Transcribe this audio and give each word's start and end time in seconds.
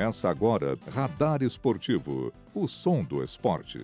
Começa 0.00 0.30
agora 0.30 0.78
Radar 0.90 1.42
Esportivo, 1.42 2.32
o 2.54 2.66
som 2.66 3.04
do 3.04 3.22
esporte. 3.22 3.78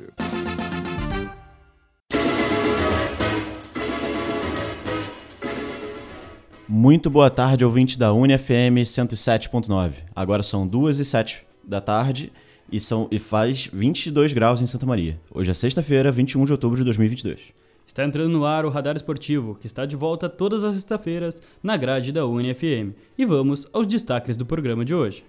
Muito 6.66 7.10
boa 7.10 7.28
tarde, 7.28 7.66
ouvintes 7.66 7.98
da 7.98 8.14
UniFM 8.14 8.80
107.9. 8.82 9.92
Agora 10.14 10.42
são 10.42 10.66
2 10.66 11.00
e 11.00 11.04
7 11.04 11.44
da 11.62 11.82
tarde 11.82 12.32
e, 12.72 12.80
são, 12.80 13.06
e 13.10 13.18
faz 13.18 13.68
22 13.70 14.32
graus 14.32 14.62
em 14.62 14.66
Santa 14.66 14.86
Maria. 14.86 15.20
Hoje 15.30 15.50
é 15.50 15.54
sexta-feira, 15.54 16.10
21 16.10 16.46
de 16.46 16.52
outubro 16.52 16.78
de 16.78 16.84
2022. 16.84 17.40
Está 17.86 18.06
entrando 18.06 18.32
no 18.32 18.46
ar 18.46 18.64
o 18.64 18.70
Radar 18.70 18.96
Esportivo, 18.96 19.54
que 19.54 19.66
está 19.66 19.84
de 19.84 19.94
volta 19.94 20.30
todas 20.30 20.64
as 20.64 20.76
sextas-feiras 20.76 21.42
na 21.62 21.76
grade 21.76 22.10
da 22.10 22.24
UniFM. 22.24 22.94
E 23.18 23.26
vamos 23.26 23.66
aos 23.70 23.86
destaques 23.86 24.38
do 24.38 24.46
programa 24.46 24.82
de 24.82 24.94
hoje. 24.94 25.22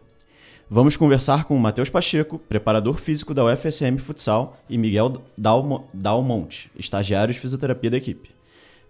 Vamos 0.69 0.97
conversar 0.97 1.45
com 1.45 1.55
o 1.55 1.59
Matheus 1.59 1.89
Pacheco, 1.89 2.37
preparador 2.37 2.97
físico 2.97 3.33
da 3.33 3.45
UFSM 3.45 3.97
Futsal, 3.99 4.57
e 4.69 4.77
Miguel 4.77 5.13
Dalmo, 5.37 5.87
Dalmonte, 5.93 6.69
estagiário 6.77 7.33
de 7.33 7.39
fisioterapia 7.39 7.89
da 7.89 7.95
equipe. 7.95 8.31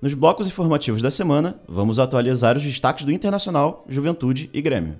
Nos 0.02 0.16
blocos 0.16 0.48
informativos 0.48 1.04
da 1.04 1.12
semana, 1.12 1.60
vamos 1.68 2.00
atualizar 2.00 2.58
os 2.58 2.64
destaques 2.64 3.06
do 3.06 3.12
Internacional, 3.12 3.86
Juventude 3.88 4.50
e 4.52 4.60
Grêmio. 4.60 4.96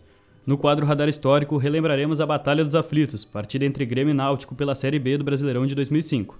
No 0.46 0.56
quadro 0.56 0.86
Radar 0.86 1.10
Histórico, 1.10 1.58
relembraremos 1.58 2.22
a 2.22 2.28
Batalha 2.28 2.64
dos 2.64 2.76
Aflitos, 2.76 3.26
partida 3.26 3.66
entre 3.66 3.84
Grêmio 3.84 4.12
e 4.12 4.16
Náutico 4.16 4.54
pela 4.54 4.76
Série 4.76 5.00
B 5.00 5.18
do 5.18 5.24
Brasileirão 5.24 5.66
de 5.66 5.74
2005. 5.74 6.38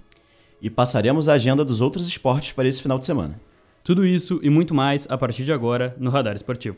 E 0.62 0.70
passaremos 0.70 1.28
a 1.28 1.32
agenda 1.32 1.64
dos 1.64 1.80
outros 1.80 2.06
esportes 2.06 2.52
para 2.52 2.68
esse 2.68 2.80
final 2.80 3.00
de 3.00 3.06
semana. 3.06 3.40
Tudo 3.82 4.06
isso 4.06 4.38
e 4.40 4.48
muito 4.48 4.72
mais 4.72 5.04
a 5.10 5.18
partir 5.18 5.44
de 5.44 5.52
agora 5.52 5.96
no 5.98 6.10
Radar 6.10 6.36
Esportivo. 6.36 6.76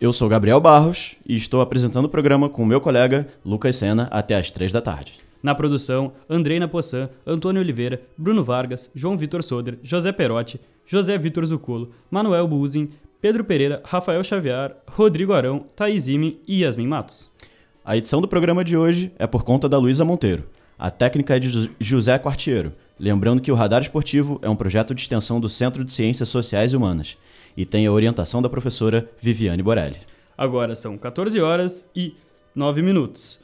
Eu 0.00 0.14
sou 0.14 0.30
Gabriel 0.30 0.58
Barros 0.58 1.14
e 1.26 1.36
estou 1.36 1.60
apresentando 1.60 2.06
o 2.06 2.08
programa 2.08 2.48
com 2.48 2.62
o 2.62 2.66
meu 2.66 2.80
colega 2.80 3.28
Lucas 3.44 3.76
Sena 3.76 4.08
até 4.10 4.34
às 4.34 4.50
três 4.50 4.72
da 4.72 4.80
tarde. 4.80 5.20
Na 5.42 5.54
produção, 5.54 6.12
Andrei 6.26 6.58
Napossan, 6.58 7.10
Antônio 7.26 7.60
Oliveira, 7.60 8.00
Bruno 8.16 8.42
Vargas, 8.42 8.90
João 8.94 9.14
Vitor 9.14 9.42
Soder, 9.42 9.78
José 9.82 10.10
Perotti, 10.10 10.58
José 10.86 11.18
Vitor 11.18 11.44
Zucolo, 11.44 11.90
Manuel 12.10 12.48
Buzin, 12.48 12.88
Pedro 13.20 13.44
Pereira, 13.44 13.82
Rafael 13.84 14.24
Xavier, 14.24 14.74
Rodrigo 14.86 15.34
Arão, 15.34 15.66
Thaís 15.76 16.08
Ime 16.08 16.40
e 16.48 16.62
Yasmin 16.62 16.86
Matos. 16.86 17.30
A 17.84 17.94
edição 17.94 18.22
do 18.22 18.28
programa 18.28 18.64
de 18.64 18.78
hoje 18.78 19.12
é 19.18 19.26
por 19.26 19.44
conta 19.44 19.68
da 19.68 19.76
Luísa 19.76 20.02
Monteiro. 20.02 20.44
A 20.78 20.90
técnica 20.90 21.36
é 21.36 21.38
de 21.38 21.70
José 21.78 22.18
Quartiero. 22.18 22.72
Lembrando 22.98 23.42
que 23.42 23.52
o 23.52 23.54
Radar 23.54 23.82
Esportivo 23.82 24.38
é 24.40 24.48
um 24.48 24.56
projeto 24.56 24.94
de 24.94 25.02
extensão 25.02 25.38
do 25.38 25.48
Centro 25.50 25.84
de 25.84 25.92
Ciências 25.92 26.30
Sociais 26.30 26.72
e 26.72 26.76
Humanas 26.76 27.18
e 27.60 27.66
tem 27.66 27.86
a 27.86 27.92
orientação 27.92 28.40
da 28.40 28.48
professora 28.48 29.06
Viviane 29.20 29.62
Borelli. 29.62 29.98
Agora 30.36 30.74
são 30.74 30.96
14 30.96 31.38
horas 31.42 31.84
e 31.94 32.14
9 32.54 32.80
minutos. 32.80 33.38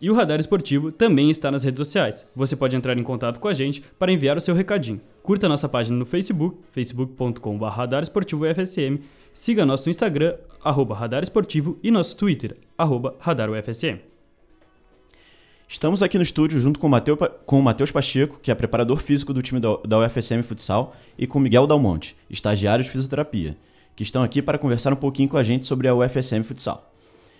E 0.00 0.08
o 0.08 0.14
Radar 0.14 0.38
Esportivo 0.38 0.92
também 0.92 1.30
está 1.32 1.50
nas 1.50 1.64
redes 1.64 1.84
sociais. 1.84 2.24
Você 2.36 2.54
pode 2.54 2.76
entrar 2.76 2.96
em 2.96 3.02
contato 3.02 3.40
com 3.40 3.48
a 3.48 3.52
gente 3.52 3.82
para 3.98 4.12
enviar 4.12 4.36
o 4.36 4.40
seu 4.40 4.54
recadinho. 4.54 5.00
Curta 5.20 5.48
nossa 5.48 5.68
página 5.68 5.98
no 5.98 6.06
Facebook, 6.06 6.58
facebook.com.br 6.70 7.66
radaresportivoufsm, 7.66 8.98
siga 9.32 9.66
nosso 9.66 9.90
Instagram, 9.90 10.36
arroba 10.62 10.94
Radar 10.94 11.24
Esportivo, 11.24 11.76
e 11.82 11.90
nosso 11.90 12.16
Twitter, 12.16 12.56
arroba 12.78 13.16
RadarUFSM. 13.18 14.13
Estamos 15.74 16.04
aqui 16.04 16.16
no 16.16 16.22
estúdio 16.22 16.60
junto 16.60 16.78
com 16.78 16.88
o, 16.88 17.28
com 17.44 17.60
Matheus 17.60 17.90
Pacheco, 17.90 18.38
que 18.40 18.48
é 18.48 18.54
preparador 18.54 18.98
físico 18.98 19.34
do 19.34 19.42
time 19.42 19.60
da 19.60 19.98
UFSM 19.98 20.40
Futsal, 20.44 20.94
e 21.18 21.26
com 21.26 21.40
Miguel 21.40 21.66
Dalmonte, 21.66 22.16
estagiário 22.30 22.84
de 22.84 22.88
fisioterapia, 22.88 23.58
que 23.96 24.04
estão 24.04 24.22
aqui 24.22 24.40
para 24.40 24.56
conversar 24.56 24.92
um 24.92 24.96
pouquinho 24.96 25.28
com 25.28 25.36
a 25.36 25.42
gente 25.42 25.66
sobre 25.66 25.88
a 25.88 25.94
UFSM 25.96 26.44
Futsal 26.44 26.92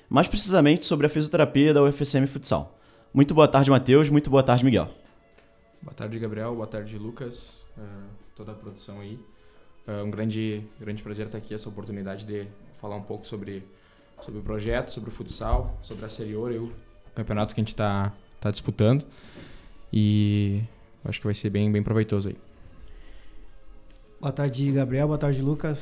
mais 0.08 0.27
precisamente 0.27 0.84
sobre 0.84 1.06
a 1.06 1.08
fisioterapia 1.08 1.72
da 1.72 1.80
UFSM 1.84 2.27
Futsal. 2.27 2.77
Muito 3.14 3.33
boa 3.33 3.46
tarde, 3.46 3.70
Matheus. 3.70 4.11
Muito 4.11 4.28
boa 4.28 4.42
tarde, 4.42 4.64
Miguel. 4.64 4.90
Boa 5.80 5.95
tarde, 5.95 6.18
Gabriel. 6.18 6.56
Boa 6.56 6.66
tarde, 6.66 6.98
Lucas. 6.98 7.64
Uh, 7.78 8.08
toda 8.34 8.51
a 8.51 8.55
produção 8.56 9.01
aí. 9.01 9.16
É 9.86 10.02
um 10.02 10.11
grande, 10.11 10.66
grande 10.80 11.05
prazer 11.05 11.27
estar 11.27 11.39
aqui, 11.39 11.55
essa 11.55 11.68
oportunidade 11.68 12.27
de 12.27 12.48
falar 12.80 12.96
um 12.96 13.02
pouco 13.02 13.28
sobre, 13.28 13.64
sobre 14.22 14.40
o 14.40 14.42
projeto, 14.42 14.90
sobre 14.90 15.11
o 15.11 15.12
futsal, 15.12 15.78
sobre 15.83 16.05
a 16.05 16.08
Serior 16.08 16.51
e 16.51 16.58
o 16.58 16.72
campeonato 17.14 17.55
que 17.55 17.61
a 17.61 17.62
gente 17.62 17.68
está 17.68 18.12
tá 18.44 18.50
disputando. 18.50 19.05
E 19.90 20.62
acho 21.05 21.18
que 21.18 21.27
vai 21.27 21.34
ser 21.34 21.48
bem, 21.48 21.70
bem 21.72 21.82
proveitoso 21.82 22.28
aí. 22.28 22.36
Boa 24.20 24.32
tarde, 24.32 24.70
Gabriel. 24.70 25.06
Boa 25.06 25.18
tarde, 25.18 25.40
Lucas. 25.40 25.80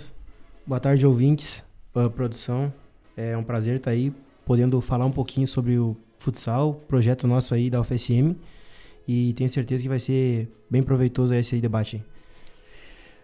Boa 0.65 0.79
tarde, 0.79 1.05
ouvintes, 1.05 1.65
uh, 1.95 2.09
produção. 2.09 2.73
É 3.17 3.37
um 3.37 3.43
prazer 3.43 3.77
estar 3.77 3.91
aí 3.91 4.13
podendo 4.47 4.81
falar 4.81 5.07
um 5.07 5.11
pouquinho 5.11 5.47
sobre 5.47 5.77
o 5.77 5.97
futsal, 6.19 6.75
projeto 6.87 7.27
nosso 7.27 7.53
aí 7.53 7.69
da 7.69 7.81
UFSM. 7.81 8.37
E 9.09 9.33
tenho 9.33 9.51
certeza 9.51 9.83
que 9.83 9.89
vai 9.89 9.99
ser 9.99 10.49
bem 10.71 10.83
proveitoso 10.85 11.35
esse 11.35 11.61
debate. 11.61 12.03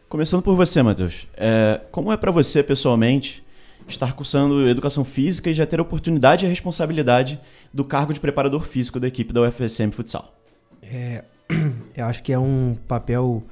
Começando 0.09 0.43
por 0.43 0.57
você, 0.57 0.83
Matheus. 0.83 1.29
É, 1.37 1.81
como 1.93 2.11
é 2.11 2.17
para 2.17 2.33
você, 2.33 2.61
pessoalmente, 2.63 3.45
estar 3.93 4.13
cursando 4.15 4.69
educação 4.69 5.05
física 5.05 5.51
e 5.51 5.55
já 5.55 5.67
ter 5.67 5.79
a 5.79 5.83
oportunidade 5.83 6.45
e 6.45 6.47
a 6.47 6.49
responsabilidade 6.49 7.41
do 7.73 7.85
cargo 7.85 8.13
de 8.13 8.21
preparador 8.21 8.67
físico 8.67 8.99
da 8.99 9.09
equipe 9.09 9.33
da 9.33 9.43
UFSM 9.43 9.91
Futsal? 9.91 10.35
É, 10.83 11.25
eu 11.97 12.05
acho 12.05 12.23
que 12.23 12.33
é 12.33 12.39
um 12.39 12.77
papel 12.87 13.43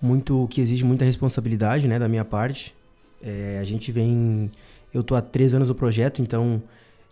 muito 0.00 0.46
que 0.50 0.60
exige 0.60 0.84
muita 0.84 1.04
responsabilidade 1.04 1.86
né, 1.86 1.98
da 1.98 2.08
minha 2.08 2.24
parte. 2.24 2.74
É, 3.22 3.58
a 3.60 3.64
gente 3.64 3.92
vem 3.92 4.50
eu 4.92 5.02
tô 5.02 5.14
há 5.14 5.20
três 5.22 5.54
anos 5.54 5.68
no 5.68 5.74
projeto, 5.74 6.20
então 6.20 6.62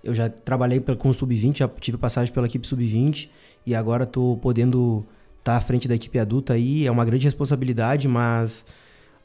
eu 0.02 0.14
já 0.14 0.28
trabalhei 0.28 0.80
com 0.80 1.08
o 1.08 1.14
Sub-20, 1.14 1.58
já 1.58 1.68
tive 1.68 1.96
passagem 1.96 2.32
pela 2.32 2.46
equipe 2.46 2.66
Sub-20 2.66 3.28
e 3.66 3.74
agora 3.74 4.06
tô 4.06 4.38
podendo 4.40 5.04
estar 5.38 5.52
tá 5.52 5.56
à 5.58 5.60
frente 5.60 5.86
da 5.86 5.94
equipe 5.94 6.18
adulta 6.18 6.54
aí. 6.54 6.86
É 6.86 6.90
uma 6.90 7.04
grande 7.04 7.24
responsabilidade, 7.24 8.08
mas 8.08 8.64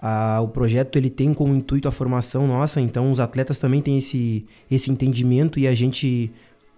a, 0.06 0.42
o 0.42 0.50
projeto 0.50 0.98
ele 0.98 1.10
tem 1.10 1.34
como 1.34 1.56
intuito 1.56 1.88
a 1.88 1.92
formação 1.92 2.46
nossa, 2.46 2.82
então 2.82 3.10
os 3.10 3.22
atletas 3.22 3.58
também 3.58 3.82
têm 3.82 3.98
esse, 3.98 4.46
esse 4.70 4.92
entendimento 4.92 5.58
e 5.58 5.66
a 5.66 5.74
gente 5.74 6.30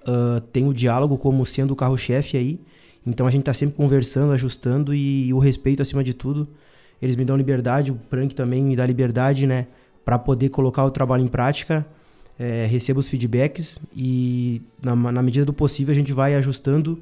uh, 0.07 0.39
tem 0.51 0.67
o 0.67 0.73
diálogo 0.73 1.17
como 1.17 1.43
sendo 1.43 1.71
o 1.71 1.75
carro-chefe 1.75 2.37
aí. 2.37 2.59
Então 3.03 3.25
a 3.25 3.31
gente 3.31 3.41
está 3.41 3.53
sempre 3.53 3.75
conversando, 3.75 4.31
ajustando 4.31 4.93
e, 4.93 5.27
e, 5.27 5.33
o 5.33 5.39
respeito 5.39 5.81
acima 5.81 6.03
de 6.03 6.13
tudo. 6.13 6.47
Eles 7.01 7.15
me 7.15 7.25
dão 7.25 7.35
liberdade, 7.35 7.91
o 7.91 7.95
Prank 7.95 8.35
também 8.35 8.63
me 8.63 8.75
dá 8.75 8.85
liberdade, 8.85 9.47
né? 9.47 9.65
para 10.05 10.19
poder 10.19 10.49
colocar 10.49 10.85
o 10.85 10.91
trabalho 10.91 11.23
em 11.23 11.27
prática, 11.27 11.83
é, 12.37 12.67
receba 12.67 12.99
os 12.99 13.07
feedbacks 13.07 13.79
e, 13.95 14.61
na, 14.81 14.95
na, 14.95 15.23
medida 15.23 15.45
do 15.45 15.53
possível, 15.53 15.91
a 15.91 15.95
gente 15.95 16.13
vai 16.13 16.35
ajustando, 16.35 17.01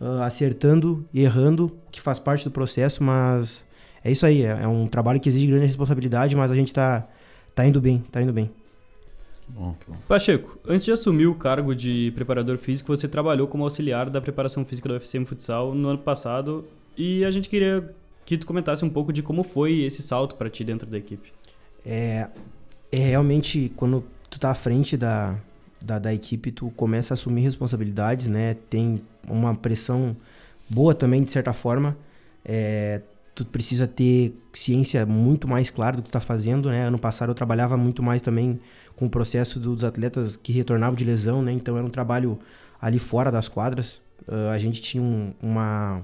uh, 0.00 0.22
acertando 0.22 1.06
errando, 1.14 1.70
que 1.92 2.00
faz 2.00 2.18
parte 2.18 2.42
do 2.42 2.50
processo, 2.50 3.04
mas 3.04 3.64
é 4.04 4.10
isso 4.10 4.24
aí. 4.26 4.42
É, 4.42 4.62
é 4.62 4.66
um 4.66 4.86
trabalho 4.86 5.20
que 5.20 5.28
exige 5.28 5.46
grande 5.46 5.66
responsabilidade, 5.66 6.34
mas 6.36 6.50
a 6.50 6.54
gente 6.54 6.68
está 6.68 7.06
tá 7.54 7.66
indo 7.66 7.80
bem, 7.80 8.04
tá 8.10 8.20
indo 8.20 8.32
bem. 8.32 8.50
Bom, 9.48 9.74
bom. 9.86 9.96
Pacheco, 10.06 10.58
antes 10.66 10.84
de 10.84 10.92
assumir 10.92 11.26
o 11.26 11.34
cargo 11.34 11.74
de 11.74 12.12
preparador 12.14 12.56
físico, 12.56 12.94
você 12.94 13.08
trabalhou 13.08 13.48
como 13.48 13.64
auxiliar 13.64 14.08
da 14.08 14.20
preparação 14.20 14.64
física 14.64 14.88
do 14.88 14.94
UFCM 14.94 15.24
Futsal 15.24 15.74
no 15.74 15.88
ano 15.88 15.98
passado 15.98 16.64
e 16.96 17.24
a 17.24 17.30
gente 17.30 17.48
queria 17.48 17.92
que 18.24 18.38
tu 18.38 18.46
comentasse 18.46 18.84
um 18.84 18.90
pouco 18.90 19.12
de 19.12 19.22
como 19.22 19.42
foi 19.42 19.80
esse 19.80 20.02
salto 20.02 20.36
para 20.36 20.48
ti 20.48 20.62
dentro 20.62 20.88
da 20.88 20.96
equipe. 20.96 21.32
É, 21.84 22.28
é 22.92 22.98
realmente 22.98 23.72
quando 23.74 24.04
tu 24.28 24.38
tá 24.38 24.50
à 24.50 24.54
frente 24.54 24.96
da, 24.96 25.36
da, 25.80 25.98
da, 25.98 26.14
equipe, 26.14 26.52
tu 26.52 26.70
começa 26.76 27.12
a 27.12 27.16
assumir 27.16 27.42
responsabilidades, 27.42 28.28
né? 28.28 28.56
Tem 28.68 29.02
uma 29.26 29.54
pressão 29.54 30.16
boa 30.68 30.94
também, 30.94 31.22
de 31.22 31.30
certa 31.30 31.52
forma. 31.52 31.96
É, 32.44 33.00
tu 33.44 33.50
precisa 33.50 33.86
ter 33.86 34.34
ciência 34.52 35.06
muito 35.06 35.48
mais 35.48 35.70
clara 35.70 35.96
do 35.96 36.02
que 36.02 36.10
tu 36.10 36.12
tá 36.12 36.20
fazendo, 36.20 36.68
né? 36.68 36.86
Ano 36.86 36.98
passado 36.98 37.30
eu 37.30 37.34
trabalhava 37.34 37.76
muito 37.76 38.02
mais 38.02 38.20
também 38.20 38.60
com 38.94 39.06
o 39.06 39.10
processo 39.10 39.58
dos 39.58 39.82
atletas 39.82 40.36
que 40.36 40.52
retornavam 40.52 40.94
de 40.94 41.04
lesão, 41.04 41.42
né? 41.42 41.50
Então 41.52 41.76
era 41.76 41.86
um 41.86 41.90
trabalho 41.90 42.38
ali 42.80 42.98
fora 42.98 43.30
das 43.30 43.48
quadras. 43.48 44.00
Uh, 44.28 44.50
a 44.52 44.58
gente 44.58 44.82
tinha 44.82 45.02
um, 45.02 45.32
uma 45.42 46.02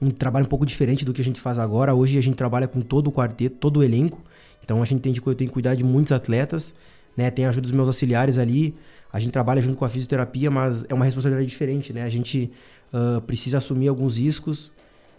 um 0.00 0.10
trabalho 0.10 0.44
um 0.44 0.48
pouco 0.48 0.66
diferente 0.66 1.04
do 1.04 1.12
que 1.14 1.22
a 1.22 1.24
gente 1.24 1.40
faz 1.40 1.58
agora. 1.58 1.94
Hoje 1.94 2.18
a 2.18 2.22
gente 2.22 2.36
trabalha 2.36 2.68
com 2.68 2.80
todo 2.80 3.08
o 3.08 3.12
quarteto, 3.12 3.56
todo 3.56 3.78
o 3.78 3.82
elenco. 3.82 4.20
Então 4.62 4.82
a 4.82 4.84
gente 4.84 5.00
tem, 5.00 5.14
eu 5.14 5.34
tenho 5.34 5.48
que 5.48 5.54
cuidar 5.54 5.74
de 5.74 5.82
muitos 5.82 6.12
atletas, 6.12 6.74
né? 7.16 7.30
Tem 7.30 7.46
a 7.46 7.48
ajuda 7.48 7.62
dos 7.62 7.72
meus 7.72 7.88
auxiliares 7.88 8.36
ali. 8.36 8.74
A 9.10 9.18
gente 9.18 9.32
trabalha 9.32 9.62
junto 9.62 9.78
com 9.78 9.84
a 9.86 9.88
fisioterapia, 9.88 10.50
mas 10.50 10.84
é 10.88 10.94
uma 10.94 11.06
responsabilidade 11.06 11.48
diferente, 11.48 11.90
né? 11.90 12.02
A 12.02 12.10
gente 12.10 12.52
uh, 12.92 13.20
precisa 13.22 13.58
assumir 13.58 13.88
alguns 13.88 14.18
riscos, 14.18 14.70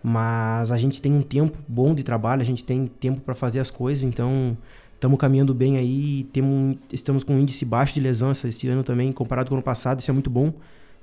mas 0.04 0.72
a 0.72 0.78
gente 0.78 1.01
tem 1.01 1.12
um 1.12 1.22
tempo 1.22 1.57
bom 1.68 1.94
de 1.94 2.04
trabalho, 2.04 2.42
a 2.42 2.46
gente 2.46 2.63
tem 2.63 2.88
tempo 2.88 3.22
para 3.22 3.36
fazer 3.36 3.60
as 3.60 3.69
coisas, 3.69 4.04
então 4.04 4.57
estamos 4.96 5.18
caminhando 5.18 5.54
bem 5.54 5.78
aí. 5.78 6.24
Temos, 6.31 6.78
estamos 6.92 7.24
com 7.24 7.36
um 7.36 7.40
índice 7.40 7.66
baixo 7.66 7.94
de 7.94 8.00
lesão 8.00 8.31
esse 8.31 8.68
ano 8.68 8.84
também, 8.84 9.12
comparado 9.12 9.50
com 9.50 9.56
o 9.56 9.57
ano 9.57 9.63
passado, 9.63 10.00
isso 10.00 10.10
é 10.10 10.13
muito 10.13 10.30
bom, 10.30 10.54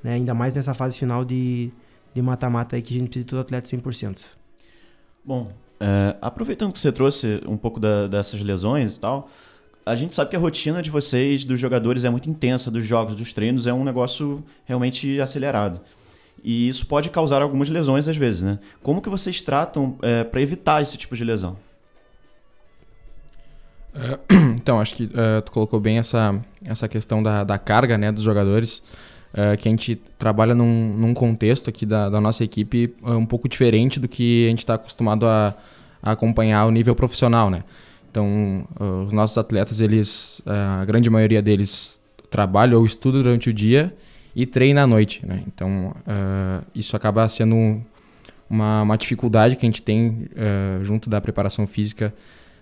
né? 0.02 0.14
Ainda 0.14 0.34
mais 0.34 0.54
nessa 0.54 0.74
fase 0.74 0.98
final 0.98 1.24
de 1.24 1.72
mata-mata 2.16 2.76
aí 2.76 2.82
que 2.82 2.94
a 2.94 2.98
gente 2.98 3.08
precisa 3.08 3.24
de 3.24 3.30
todo 3.30 3.40
atleta 3.40 3.68
100%. 3.68 4.24
Bom, 5.24 5.50
é, 5.80 6.16
aproveitando 6.20 6.72
que 6.72 6.78
você 6.78 6.90
trouxe 6.90 7.40
um 7.46 7.56
pouco 7.56 7.78
da, 7.78 8.06
dessas 8.06 8.40
lesões 8.40 8.96
e 8.96 9.00
tal, 9.00 9.28
a 9.84 9.94
gente 9.94 10.14
sabe 10.14 10.30
que 10.30 10.36
a 10.36 10.38
rotina 10.38 10.82
de 10.82 10.90
vocês, 10.90 11.44
dos 11.44 11.60
jogadores, 11.60 12.04
é 12.04 12.10
muito 12.10 12.28
intensa, 12.28 12.70
dos 12.70 12.84
jogos, 12.84 13.14
dos 13.14 13.32
treinos, 13.32 13.66
é 13.66 13.72
um 13.72 13.84
negócio 13.84 14.42
realmente 14.64 15.20
acelerado. 15.20 15.80
E 16.42 16.68
isso 16.68 16.86
pode 16.86 17.10
causar 17.10 17.42
algumas 17.42 17.68
lesões 17.68 18.06
às 18.06 18.16
vezes, 18.16 18.42
né? 18.42 18.58
Como 18.82 19.02
que 19.02 19.08
vocês 19.08 19.40
tratam 19.40 19.96
é, 20.02 20.22
para 20.22 20.40
evitar 20.40 20.80
esse 20.82 20.96
tipo 20.96 21.16
de 21.16 21.24
lesão? 21.24 21.56
É, 23.94 24.18
então, 24.56 24.80
acho 24.80 24.94
que 24.94 25.04
uh, 25.04 25.42
tu 25.44 25.50
colocou 25.50 25.80
bem 25.80 25.98
essa, 25.98 26.38
essa 26.64 26.86
questão 26.86 27.22
da, 27.22 27.42
da 27.42 27.58
carga 27.58 27.96
né, 27.96 28.12
dos 28.12 28.22
jogadores, 28.22 28.82
uh, 29.32 29.56
que 29.58 29.68
a 29.68 29.70
gente 29.70 29.96
trabalha 30.18 30.54
num, 30.54 30.88
num 30.88 31.14
contexto 31.14 31.70
aqui 31.70 31.86
da, 31.86 32.08
da 32.08 32.20
nossa 32.20 32.44
equipe 32.44 32.94
um 33.02 33.26
pouco 33.26 33.48
diferente 33.48 33.98
do 33.98 34.06
que 34.06 34.46
a 34.46 34.50
gente 34.50 34.58
está 34.60 34.74
acostumado 34.74 35.26
a, 35.26 35.54
a, 36.02 36.12
acompanhar 36.12 36.66
o 36.66 36.70
nível 36.70 36.94
profissional, 36.94 37.50
né? 37.50 37.64
Então, 38.08 38.66
os 39.06 39.12
nossos 39.12 39.36
atletas, 39.36 39.78
eles, 39.78 40.40
a 40.46 40.86
grande 40.86 41.10
maioria 41.10 41.42
deles 41.42 42.00
trabalha 42.30 42.78
ou 42.78 42.86
estuda 42.86 43.22
durante 43.22 43.50
o 43.50 43.52
dia 43.52 43.94
e 44.36 44.46
treina 44.46 44.82
à 44.82 44.86
noite, 44.86 45.24
né? 45.26 45.42
Então, 45.46 45.96
isso 46.74 46.94
acaba 46.94 47.26
sendo 47.28 47.82
uma, 48.48 48.82
uma 48.82 48.96
dificuldade 48.96 49.56
que 49.56 49.64
a 49.64 49.68
gente 49.68 49.82
tem 49.82 50.28
junto 50.82 51.08
da 51.08 51.20
preparação 51.20 51.66
física 51.66 52.12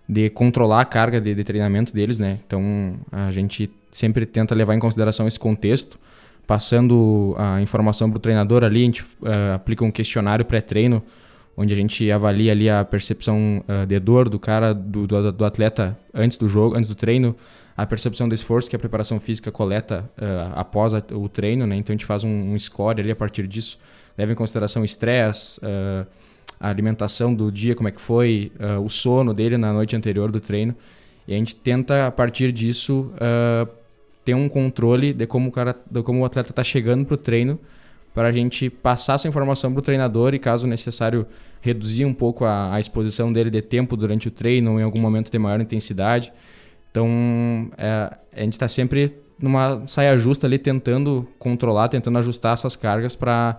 de 0.08 0.30
controlar 0.30 0.82
a 0.82 0.84
carga 0.84 1.20
de, 1.20 1.34
de, 1.34 1.44
treinamento 1.44 1.92
deles, 1.92 2.18
né? 2.18 2.38
Então 2.46 2.94
a 3.10 3.30
gente 3.30 3.70
sempre 3.90 4.26
tenta 4.26 4.54
levar 4.54 4.74
em 4.74 4.78
consideração 4.78 5.26
esse 5.26 5.38
contexto, 5.38 5.98
passando 6.46 7.34
a 7.38 7.60
informação 7.62 8.10
para 8.10 8.18
o 8.18 8.20
treinador 8.20 8.64
ali, 8.64 8.82
a 8.82 8.84
gente 8.84 9.02
uh, 9.02 9.54
aplica 9.54 9.84
um 9.84 9.90
questionário 9.90 10.44
pré-treino, 10.44 11.02
onde 11.56 11.72
a 11.72 11.76
gente 11.76 12.10
avalia 12.10 12.52
ali 12.52 12.68
a 12.68 12.84
percepção 12.84 13.64
uh, 13.66 13.86
de 13.86 13.98
dor 13.98 14.28
do 14.28 14.38
cara, 14.38 14.74
do, 14.74 15.06
do, 15.06 15.32
do, 15.32 15.44
atleta 15.44 15.96
antes 16.12 16.36
do 16.36 16.48
jogo, 16.48 16.76
antes 16.76 16.88
do 16.88 16.94
treino, 16.94 17.34
a 17.76 17.86
percepção 17.86 18.28
do 18.28 18.34
esforço 18.34 18.70
que 18.70 18.76
a 18.76 18.78
preparação 18.78 19.18
física 19.18 19.50
coleta 19.50 20.08
uh, 20.16 20.52
após 20.54 20.94
a, 20.94 21.02
o 21.12 21.28
treino, 21.28 21.66
né? 21.66 21.76
Então 21.76 21.92
a 21.92 21.94
gente 21.94 22.06
faz 22.06 22.24
um, 22.24 22.52
um, 22.54 22.58
score 22.58 23.00
ali 23.00 23.10
a 23.10 23.16
partir 23.16 23.46
disso, 23.46 23.78
leva 24.16 24.32
em 24.32 24.34
consideração 24.36 24.82
o 24.82 24.84
estresse, 24.84 25.60
a 26.60 26.68
alimentação 26.68 27.34
do 27.34 27.50
dia, 27.50 27.74
como 27.74 27.88
é 27.88 27.92
que 27.92 28.00
foi, 28.00 28.52
uh, 28.58 28.80
o 28.80 28.88
sono 28.88 29.34
dele 29.34 29.58
na 29.58 29.72
noite 29.72 29.96
anterior 29.96 30.30
do 30.30 30.40
treino. 30.40 30.74
E 31.26 31.34
a 31.34 31.36
gente 31.36 31.54
tenta, 31.54 32.06
a 32.06 32.10
partir 32.10 32.52
disso, 32.52 33.12
uh, 33.14 33.68
ter 34.24 34.34
um 34.34 34.48
controle 34.48 35.12
de 35.12 35.26
como 35.26 35.48
o, 35.48 35.52
cara, 35.52 35.76
de 35.90 36.02
como 36.02 36.20
o 36.20 36.24
atleta 36.24 36.50
está 36.50 36.64
chegando 36.64 37.04
para 37.04 37.14
o 37.14 37.18
treino, 37.18 37.58
para 38.14 38.28
a 38.28 38.32
gente 38.32 38.70
passar 38.70 39.14
essa 39.14 39.26
informação 39.26 39.72
para 39.72 39.80
o 39.80 39.82
treinador 39.82 40.34
e, 40.34 40.38
caso 40.38 40.66
necessário, 40.66 41.26
reduzir 41.60 42.04
um 42.04 42.14
pouco 42.14 42.44
a, 42.44 42.74
a, 42.74 42.80
exposição 42.80 43.32
dele 43.32 43.50
de 43.50 43.60
tempo 43.60 43.96
durante 43.96 44.28
o 44.28 44.30
treino 44.30 44.72
ou 44.72 44.80
em 44.80 44.82
algum 44.82 45.00
momento 45.00 45.30
de 45.30 45.38
maior 45.38 45.60
intensidade. 45.60 46.32
Então, 46.94 47.72
é, 47.76 48.16
a 48.32 48.40
gente 48.40 48.52
está 48.52 48.68
sempre 48.68 49.12
numa 49.42 49.82
saia 49.88 50.16
justa 50.16 50.46
ali, 50.46 50.58
tentando 50.58 51.26
controlar, 51.40 51.88
tentando 51.88 52.16
ajustar 52.18 52.54
essas 52.54 52.76
cargas 52.76 53.16
para 53.16 53.58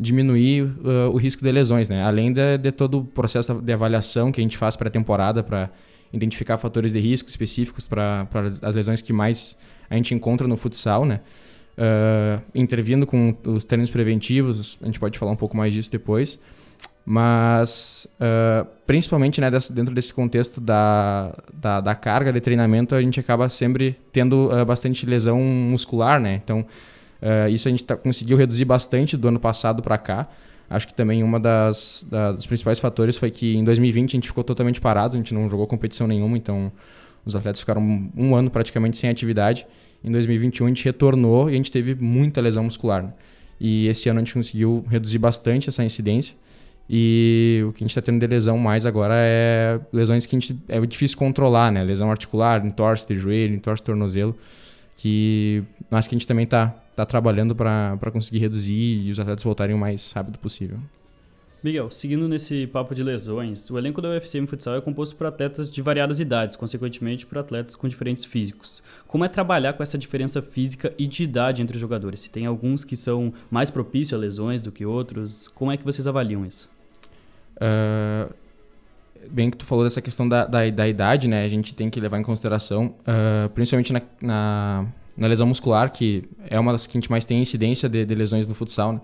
diminuir 0.00 0.64
uh, 0.64 1.08
o 1.12 1.16
risco 1.16 1.44
de 1.44 1.52
lesões, 1.52 1.88
né? 1.88 2.02
Além 2.02 2.32
de, 2.32 2.58
de, 2.58 2.72
todo 2.72 2.98
o 2.98 3.04
processo 3.04 3.54
de 3.54 3.72
avaliação 3.72 4.32
que 4.32 4.40
a 4.40 4.42
gente 4.42 4.58
faz 4.58 4.74
para 4.74 4.88
a 4.88 4.90
temporada 4.90 5.44
para 5.44 5.70
identificar 6.12 6.58
fatores 6.58 6.92
de 6.92 6.98
risco 6.98 7.28
específicos 7.28 7.86
para 7.86 8.26
as 8.62 8.74
lesões 8.74 9.00
que 9.00 9.12
mais 9.12 9.56
a 9.88 9.94
gente 9.94 10.12
encontra 10.12 10.48
no 10.48 10.56
futsal, 10.56 11.04
né? 11.04 11.20
Uh, 11.78 12.42
intervindo 12.52 13.06
com 13.06 13.36
os 13.44 13.62
treinos 13.62 13.92
preventivos, 13.92 14.76
a 14.82 14.86
gente 14.86 14.98
pode 14.98 15.16
falar 15.20 15.30
um 15.30 15.36
pouco 15.36 15.56
mais 15.56 15.72
disso 15.72 15.92
depois, 15.92 16.40
mas 17.04 18.06
uh, 18.20 18.66
principalmente 18.86 19.40
né, 19.40 19.50
dentro 19.72 19.94
desse 19.94 20.14
contexto 20.14 20.60
da, 20.60 21.34
da, 21.52 21.80
da, 21.80 21.94
carga 21.94 22.32
de 22.32 22.40
treinamento, 22.40 22.94
a 22.94 23.02
gente 23.02 23.18
acaba 23.18 23.48
sempre 23.48 23.98
tendo 24.12 24.50
uh, 24.52 24.64
bastante 24.64 25.04
lesão 25.04 25.40
muscular, 25.40 26.20
né? 26.20 26.40
Então, 26.42 26.64
Uh, 27.22 27.48
isso 27.48 27.68
a 27.68 27.70
gente 27.70 27.84
tá, 27.84 27.96
conseguiu 27.96 28.36
reduzir 28.36 28.64
bastante 28.64 29.16
do 29.16 29.28
ano 29.28 29.38
passado 29.38 29.80
para 29.80 29.96
cá. 29.96 30.28
Acho 30.68 30.88
que 30.88 30.94
também 30.94 31.22
da, 31.40 31.70
dos 32.32 32.46
principais 32.46 32.80
fatores 32.80 33.16
foi 33.16 33.30
que 33.30 33.54
em 33.54 33.62
2020 33.62 34.10
a 34.10 34.16
gente 34.16 34.26
ficou 34.26 34.42
totalmente 34.42 34.80
parado, 34.80 35.14
a 35.14 35.18
gente 35.18 35.32
não 35.32 35.48
jogou 35.48 35.66
competição 35.66 36.06
nenhuma, 36.06 36.36
então 36.36 36.72
os 37.24 37.36
atletas 37.36 37.60
ficaram 37.60 37.80
um, 37.80 38.10
um 38.16 38.34
ano 38.34 38.50
praticamente 38.50 38.98
sem 38.98 39.08
atividade. 39.08 39.66
Em 40.02 40.10
2021 40.10 40.66
a 40.66 40.68
gente 40.70 40.84
retornou 40.84 41.48
e 41.48 41.52
a 41.52 41.56
gente 41.56 41.70
teve 41.70 41.94
muita 41.94 42.40
lesão 42.40 42.64
muscular. 42.64 43.04
Né? 43.04 43.12
E 43.60 43.86
esse 43.86 44.08
ano 44.08 44.18
a 44.18 44.22
gente 44.22 44.34
conseguiu 44.34 44.84
reduzir 44.88 45.18
bastante 45.18 45.68
essa 45.68 45.84
incidência. 45.84 46.34
E 46.88 47.64
o 47.66 47.72
que 47.72 47.82
a 47.82 47.84
gente 47.84 47.90
está 47.90 48.02
tendo 48.02 48.18
de 48.18 48.26
lesão 48.26 48.58
mais 48.58 48.84
agora 48.84 49.14
é 49.16 49.80
lesões 49.92 50.26
que 50.26 50.36
a 50.36 50.38
gente, 50.38 50.58
é 50.68 50.80
difícil 50.84 51.16
controlar, 51.16 51.70
né? 51.70 51.82
Lesão 51.82 52.10
articular, 52.10 52.64
entorse 52.64 53.06
de 53.06 53.16
joelho, 53.16 53.54
entorse 53.54 53.82
de 53.82 53.86
tornozelo, 53.86 54.36
que 54.96 55.62
mas 55.90 56.06
que 56.06 56.14
a 56.14 56.18
gente 56.18 56.26
também 56.26 56.44
está 56.44 56.68
tá 56.94 57.06
trabalhando 57.06 57.54
para 57.54 58.10
conseguir 58.12 58.38
reduzir 58.38 59.06
e 59.06 59.10
os 59.10 59.18
atletas 59.18 59.44
voltarem 59.44 59.74
o 59.74 59.78
mais 59.78 60.12
rápido 60.12 60.38
possível. 60.38 60.78
Miguel, 61.62 61.90
seguindo 61.92 62.26
nesse 62.26 62.66
papo 62.66 62.92
de 62.92 63.04
lesões, 63.04 63.70
o 63.70 63.78
elenco 63.78 64.02
da 64.02 64.08
UFCM 64.08 64.48
Futsal 64.48 64.74
é 64.74 64.80
composto 64.80 65.14
por 65.14 65.28
atletas 65.28 65.70
de 65.70 65.80
variadas 65.80 66.18
idades, 66.18 66.56
consequentemente 66.56 67.24
por 67.24 67.38
atletas 67.38 67.76
com 67.76 67.86
diferentes 67.86 68.24
físicos. 68.24 68.82
Como 69.06 69.24
é 69.24 69.28
trabalhar 69.28 69.74
com 69.74 69.82
essa 69.82 69.96
diferença 69.96 70.42
física 70.42 70.92
e 70.98 71.06
de 71.06 71.22
idade 71.22 71.62
entre 71.62 71.76
os 71.76 71.80
jogadores? 71.80 72.18
Se 72.18 72.30
tem 72.30 72.46
alguns 72.46 72.84
que 72.84 72.96
são 72.96 73.32
mais 73.48 73.70
propícios 73.70 74.18
a 74.18 74.20
lesões 74.20 74.60
do 74.60 74.72
que 74.72 74.84
outros, 74.84 75.46
como 75.48 75.70
é 75.70 75.76
que 75.76 75.84
vocês 75.84 76.08
avaliam 76.08 76.44
isso? 76.44 76.68
Uh, 77.56 78.34
bem 79.30 79.48
que 79.48 79.56
tu 79.56 79.64
falou 79.64 79.84
dessa 79.84 80.02
questão 80.02 80.28
da, 80.28 80.44
da, 80.44 80.68
da, 80.68 80.88
idade, 80.88 81.28
né? 81.28 81.44
A 81.44 81.48
gente 81.48 81.76
tem 81.76 81.88
que 81.88 82.00
levar 82.00 82.18
em 82.18 82.24
consideração, 82.24 82.96
uh, 83.06 83.48
principalmente 83.50 83.92
na, 83.92 84.02
na 84.20 84.86
na 85.16 85.26
lesão 85.26 85.46
muscular, 85.46 85.90
que 85.90 86.24
é 86.48 86.58
uma 86.58 86.72
das 86.72 86.86
que 86.86 86.96
a 86.96 86.98
gente 86.98 87.10
mais 87.10 87.24
tem 87.24 87.40
incidência 87.40 87.88
de, 87.88 88.04
de 88.04 88.14
lesões 88.14 88.46
no 88.46 88.54
futsal, 88.54 88.94
né? 88.94 89.00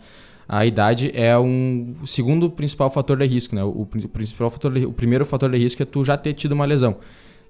A 0.48 0.64
idade 0.64 1.10
é 1.14 1.38
um 1.38 1.94
o 2.02 2.06
segundo 2.06 2.48
principal 2.48 2.88
fator 2.88 3.18
de 3.18 3.26
risco, 3.26 3.54
né? 3.54 3.62
O, 3.62 3.86
principal 3.86 4.48
fator 4.48 4.72
de, 4.72 4.86
o 4.86 4.92
primeiro 4.92 5.26
fator 5.26 5.50
de 5.50 5.58
risco 5.58 5.82
é 5.82 5.86
tu 5.86 6.02
já 6.02 6.16
ter 6.16 6.32
tido 6.32 6.52
uma 6.52 6.64
lesão 6.64 6.96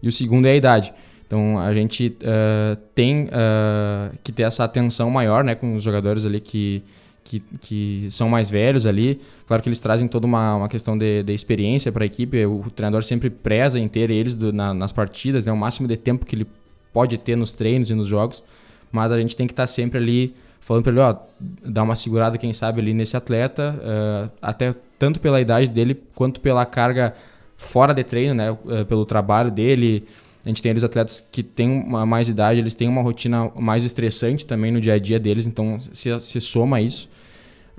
e 0.03 0.09
o 0.09 0.13
segundo 0.13 0.47
é 0.47 0.51
a 0.51 0.57
idade. 0.57 0.93
Então 1.27 1.59
a 1.59 1.73
gente 1.73 2.17
uh, 2.23 2.77
tem 2.95 3.25
uh, 3.25 4.17
que 4.25 4.33
ter 4.33 4.43
essa 4.43 4.65
atenção 4.65 5.11
maior, 5.11 5.45
né, 5.45 5.55
com 5.55 5.77
os 5.77 5.83
jogadores 5.83 6.27
ali 6.27 6.41
que 6.41 6.83
que, 7.29 7.43
que 7.61 8.07
são 8.11 8.27
mais 8.27 8.49
velhos 8.49 8.87
ali. 8.87 9.21
Claro 9.47 9.63
que 9.63 9.69
eles 9.69 9.79
trazem 9.79 10.09
toda 10.09 10.27
uma, 10.27 10.57
uma 10.57 10.69
questão 10.69 10.97
de, 10.97 11.23
de 11.23 11.35
experiência 11.35 11.93
para 11.93 12.03
a 12.03 12.07
equipe. 12.07 12.47
O 12.47 12.71
treinador 12.75 13.05
sempre 13.05 13.29
preza 13.29 13.79
em 13.79 13.87
ter 13.87 14.11
eles 14.11 14.35
do, 14.35 14.51
na, 14.51 14.73
nas 14.73 14.93
partidas, 14.93 15.45
né, 15.45 15.53
o 15.53 15.57
máximo 15.57 15.87
de 15.87 15.99
tempo 15.99 16.25
que 16.25 16.35
ele 16.35 16.47
pode 16.91 17.19
ter 17.19 17.37
nos 17.37 17.53
treinos 17.53 17.91
e 17.91 17.95
nos 17.95 18.07
jogos, 18.07 18.43
mas 18.91 19.13
a 19.13 19.21
gente 19.21 19.37
tem 19.37 19.47
que 19.47 19.53
estar 19.53 19.65
tá 19.65 19.67
sempre 19.67 19.99
ali 19.99 20.35
falando 20.61 20.83
para 20.83 20.93
ele, 20.93 21.01
ó, 21.01 21.17
dar 21.65 21.83
uma 21.83 21.97
segurada, 21.97 22.39
quem 22.39 22.53
sabe, 22.53 22.81
ali 22.81 22.93
nesse 22.95 23.17
atleta, 23.17 23.75
uh, 23.79 24.31
até 24.41 24.75
tanto 24.99 25.21
pela 25.21 25.41
idade 25.41 25.71
dele 25.71 26.01
quanto 26.15 26.41
pela 26.41 26.65
carga 26.67 27.15
fora 27.57 27.93
de 27.93 28.05
treino, 28.05 28.35
né, 28.35 28.51
uh, 28.51 28.85
pelo 28.87 29.05
trabalho 29.07 29.51
dele. 29.51 30.05
A 30.45 30.49
gente 30.49 30.63
tem 30.63 30.73
os 30.73 30.85
atletas 30.85 31.27
que 31.33 31.43
têm 31.43 31.71
uma 31.71 32.07
mais 32.07 32.29
idade, 32.29 32.61
eles 32.61 32.75
têm 32.75 32.89
uma 32.89 33.03
rotina 33.03 33.51
mais 33.57 33.85
estressante 33.85 34.47
também 34.47 34.71
no 34.73 34.81
dia 34.81 34.95
a 34.95 34.99
dia 34.99 35.19
deles, 35.19 35.47
então 35.47 35.79
se, 35.81 36.19
se 36.21 36.41
soma 36.41 36.81
isso. 36.81 37.09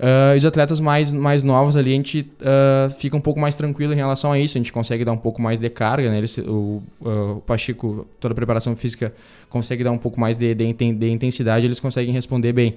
Uh, 0.00 0.34
os 0.34 0.46
atletas 0.46 0.80
mais, 0.80 1.12
mais 1.12 1.42
novos 1.42 1.76
ali, 1.76 1.92
a 1.92 1.94
gente 1.94 2.20
uh, 2.40 2.90
fica 2.92 3.14
um 3.14 3.20
pouco 3.20 3.38
mais 3.38 3.54
tranquilo 3.54 3.92
em 3.92 3.96
relação 3.96 4.32
a 4.32 4.38
isso, 4.38 4.56
a 4.56 4.58
gente 4.58 4.72
consegue 4.72 5.04
dar 5.04 5.12
um 5.12 5.18
pouco 5.18 5.42
mais 5.42 5.58
de 5.58 5.68
carga, 5.68 6.08
né? 6.08 6.16
Eles, 6.16 6.38
o, 6.38 6.82
uh, 7.02 7.36
o 7.36 7.42
Pachico, 7.42 8.06
toda 8.18 8.32
a 8.32 8.34
preparação 8.34 8.74
física 8.74 9.12
consegue 9.50 9.84
dar 9.84 9.90
um 9.90 9.98
pouco 9.98 10.18
mais 10.18 10.38
de, 10.38 10.54
de, 10.54 10.72
de, 10.72 11.10
intensidade, 11.10 11.66
eles 11.66 11.78
conseguem 11.78 12.14
responder 12.14 12.54
bem. 12.54 12.76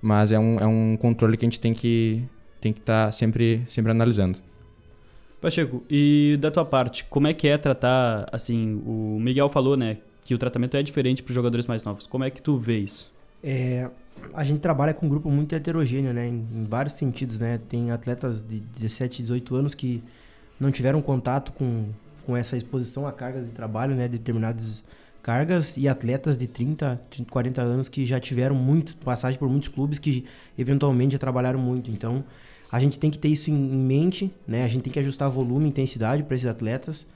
Mas 0.00 0.30
é 0.30 0.38
um, 0.38 0.60
é 0.60 0.66
um 0.66 0.96
controle 0.96 1.36
que 1.36 1.44
a 1.44 1.48
gente 1.48 1.58
tem 1.58 1.74
que 1.74 2.22
tem 2.60 2.72
que 2.72 2.78
estar 2.78 3.06
tá 3.06 3.12
sempre, 3.12 3.62
sempre 3.66 3.90
analisando. 3.90 4.38
Pacheco, 5.40 5.82
e 5.90 6.36
da 6.40 6.52
tua 6.52 6.64
parte, 6.64 7.04
como 7.06 7.26
é 7.26 7.32
que 7.32 7.48
é 7.48 7.58
tratar, 7.58 8.28
assim, 8.30 8.80
o 8.86 9.18
Miguel 9.18 9.48
falou, 9.48 9.76
né, 9.76 9.96
que 10.24 10.34
o 10.34 10.38
tratamento 10.38 10.76
é 10.76 10.82
diferente 10.82 11.22
para 11.22 11.30
os 11.30 11.34
jogadores 11.34 11.66
mais 11.66 11.82
novos. 11.82 12.06
Como 12.06 12.22
é 12.22 12.30
que 12.30 12.40
tu 12.40 12.58
vê 12.58 12.78
isso? 12.78 13.10
É, 13.42 13.88
a 14.34 14.44
gente 14.44 14.60
trabalha 14.60 14.94
com 14.94 15.06
um 15.06 15.08
grupo 15.08 15.30
muito 15.30 15.54
heterogêneo, 15.54 16.12
né? 16.12 16.28
Em, 16.28 16.46
em, 16.54 16.64
vários 16.64 16.94
sentidos, 16.94 17.38
né? 17.38 17.58
Tem 17.68 17.90
atletas 17.90 18.42
de 18.42 18.60
17, 18.60 19.22
18 19.22 19.54
anos 19.54 19.74
que 19.74 20.02
não 20.58 20.70
tiveram 20.70 21.00
contato 21.00 21.52
com, 21.52 21.86
com 22.26 22.36
essa 22.36 22.56
exposição 22.56 23.06
a 23.06 23.12
cargas 23.12 23.46
de 23.46 23.52
trabalho, 23.52 23.94
né? 23.94 24.08
Determinadas 24.08 24.84
cargas 25.22 25.76
e 25.76 25.88
atletas 25.88 26.36
de 26.36 26.46
30, 26.46 27.00
30, 27.10 27.30
40 27.30 27.62
anos 27.62 27.88
que 27.88 28.06
já 28.06 28.18
tiveram 28.18 28.54
muito 28.54 28.96
passagem 28.98 29.38
por 29.38 29.48
muitos 29.48 29.68
clubes 29.68 29.98
que 29.98 30.24
eventualmente 30.58 31.12
já 31.12 31.18
trabalharam 31.18 31.58
muito. 31.58 31.90
Então, 31.90 32.24
a 32.70 32.78
gente 32.78 32.98
tem 32.98 33.10
que 33.10 33.18
ter 33.18 33.28
isso 33.28 33.50
em, 33.50 33.54
mente, 33.54 34.32
né? 34.46 34.64
A 34.64 34.68
gente 34.68 34.82
tem 34.82 34.92
que 34.92 34.98
ajustar 34.98 35.28
volume 35.30 35.66
e 35.66 35.68
intensidade 35.68 36.22
para 36.22 36.34
esses 36.34 36.46
atletas 36.46 37.06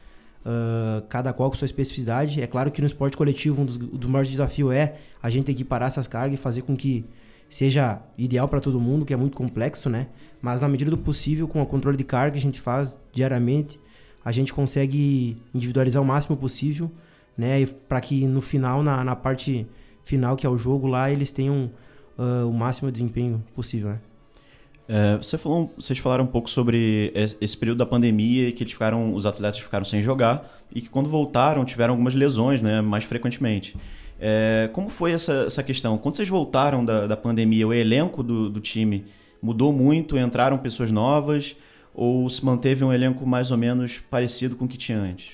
uh, 0.45 1.03
cada 1.09 1.33
qual 1.33 1.51
com 1.51 1.57
sua 1.57 1.67
especificidade. 1.67 2.43
É 2.43 2.47
claro 2.47 2.71
que 2.71 2.81
no 2.81 2.87
esporte 2.87 3.17
coletivo, 3.17 3.63
um 3.63 3.65
dos, 3.65 3.77
dos 3.77 4.11
maiores 4.11 4.31
desafios 4.31 4.73
é 4.75 4.97
a 5.23 5.31
gente 5.31 5.51
equiparar 5.51 5.89
essas 5.89 6.07
cargas 6.07 6.39
e 6.39 6.43
fazer 6.43 6.63
com 6.63 6.77
que 6.77 7.05
seja 7.49 8.01
ideal 8.19 8.49
para 8.49 8.61
todo 8.61 8.81
mundo, 8.81 9.05
que 9.05 9.13
é 9.13 9.17
muito 9.17 9.37
complexo, 9.37 9.89
né? 9.89 10.09
Mas 10.41 10.61
na 10.61 10.69
medida 10.69 10.91
do 10.91 10.99
possível, 10.99 11.47
com 11.47 11.63
o 11.63 11.67
controle 11.67 11.97
de 11.97 12.05
carga 12.05 12.33
que 12.33 12.39
a 12.39 12.41
gente 12.43 12.61
faz 12.61 12.99
diariamente, 13.13 13.79
a 14.25 14.33
gente 14.33 14.53
consegue 14.53 15.37
individualizar 15.55 16.03
o 16.03 16.07
máximo 16.07 16.37
possível 16.37 16.91
né? 17.37 17.67
Para 17.89 18.01
que 18.01 18.27
no 18.27 18.41
final, 18.41 18.83
na, 18.83 19.05
na 19.05 19.17
parte 19.17 19.67
final, 20.03 20.37
que 20.37 20.47
é 20.47 20.49
o 20.49 20.57
jogo 20.57 20.87
lá, 20.87 21.11
eles 21.11 21.33
tenham 21.33 21.71
uh, 22.19 22.49
o 22.49 22.53
máximo 22.53 22.91
desempenho 22.91 23.43
possível, 23.55 23.91
né? 23.91 24.01
É, 24.87 25.17
você 25.17 25.39
falou, 25.39 25.73
vocês 25.77 25.99
falaram 25.99 26.25
um 26.25 26.29
pouco 26.29 26.49
sobre 26.51 27.13
esse 27.41 27.57
período 27.57 27.79
da 27.79 27.87
pandemia 27.87 28.49
e 28.49 28.53
que 28.53 28.65
ficaram, 28.67 29.15
os 29.15 29.25
atletas 29.25 29.59
ficaram 29.59 29.85
sem 29.85 30.03
jogar 30.03 30.47
e 30.75 30.81
que 30.81 30.91
quando 30.91 31.09
voltaram 31.09 31.65
tiveram 31.65 31.95
algumas 31.95 32.15
lesões, 32.15 32.61
né, 32.61 32.81
mais 32.81 33.05
frequentemente. 33.05 33.77
É, 34.21 34.69
como 34.73 34.91
foi 34.91 35.13
essa, 35.13 35.45
essa 35.47 35.63
questão? 35.63 35.99
Quando 35.99 36.17
vocês 36.17 36.29
voltaram 36.29 36.85
da, 36.85 37.07
da 37.07 37.17
pandemia, 37.17 37.67
o 37.67 37.73
elenco 37.73 38.23
do, 38.23 38.49
do 38.51 38.61
time 38.61 39.05
mudou 39.43 39.73
muito? 39.73 40.19
Entraram 40.19 40.59
pessoas 40.59 40.91
novas? 40.91 41.57
Ou 41.95 42.29
se 42.29 42.45
manteve 42.45 42.85
um 42.85 42.93
elenco 42.93 43.27
mais 43.27 43.51
ou 43.51 43.57
menos 43.57 44.01
parecido 44.11 44.57
com 44.57 44.65
o 44.65 44.69
que 44.69 44.77
tinha 44.77 44.99
antes? 44.99 45.33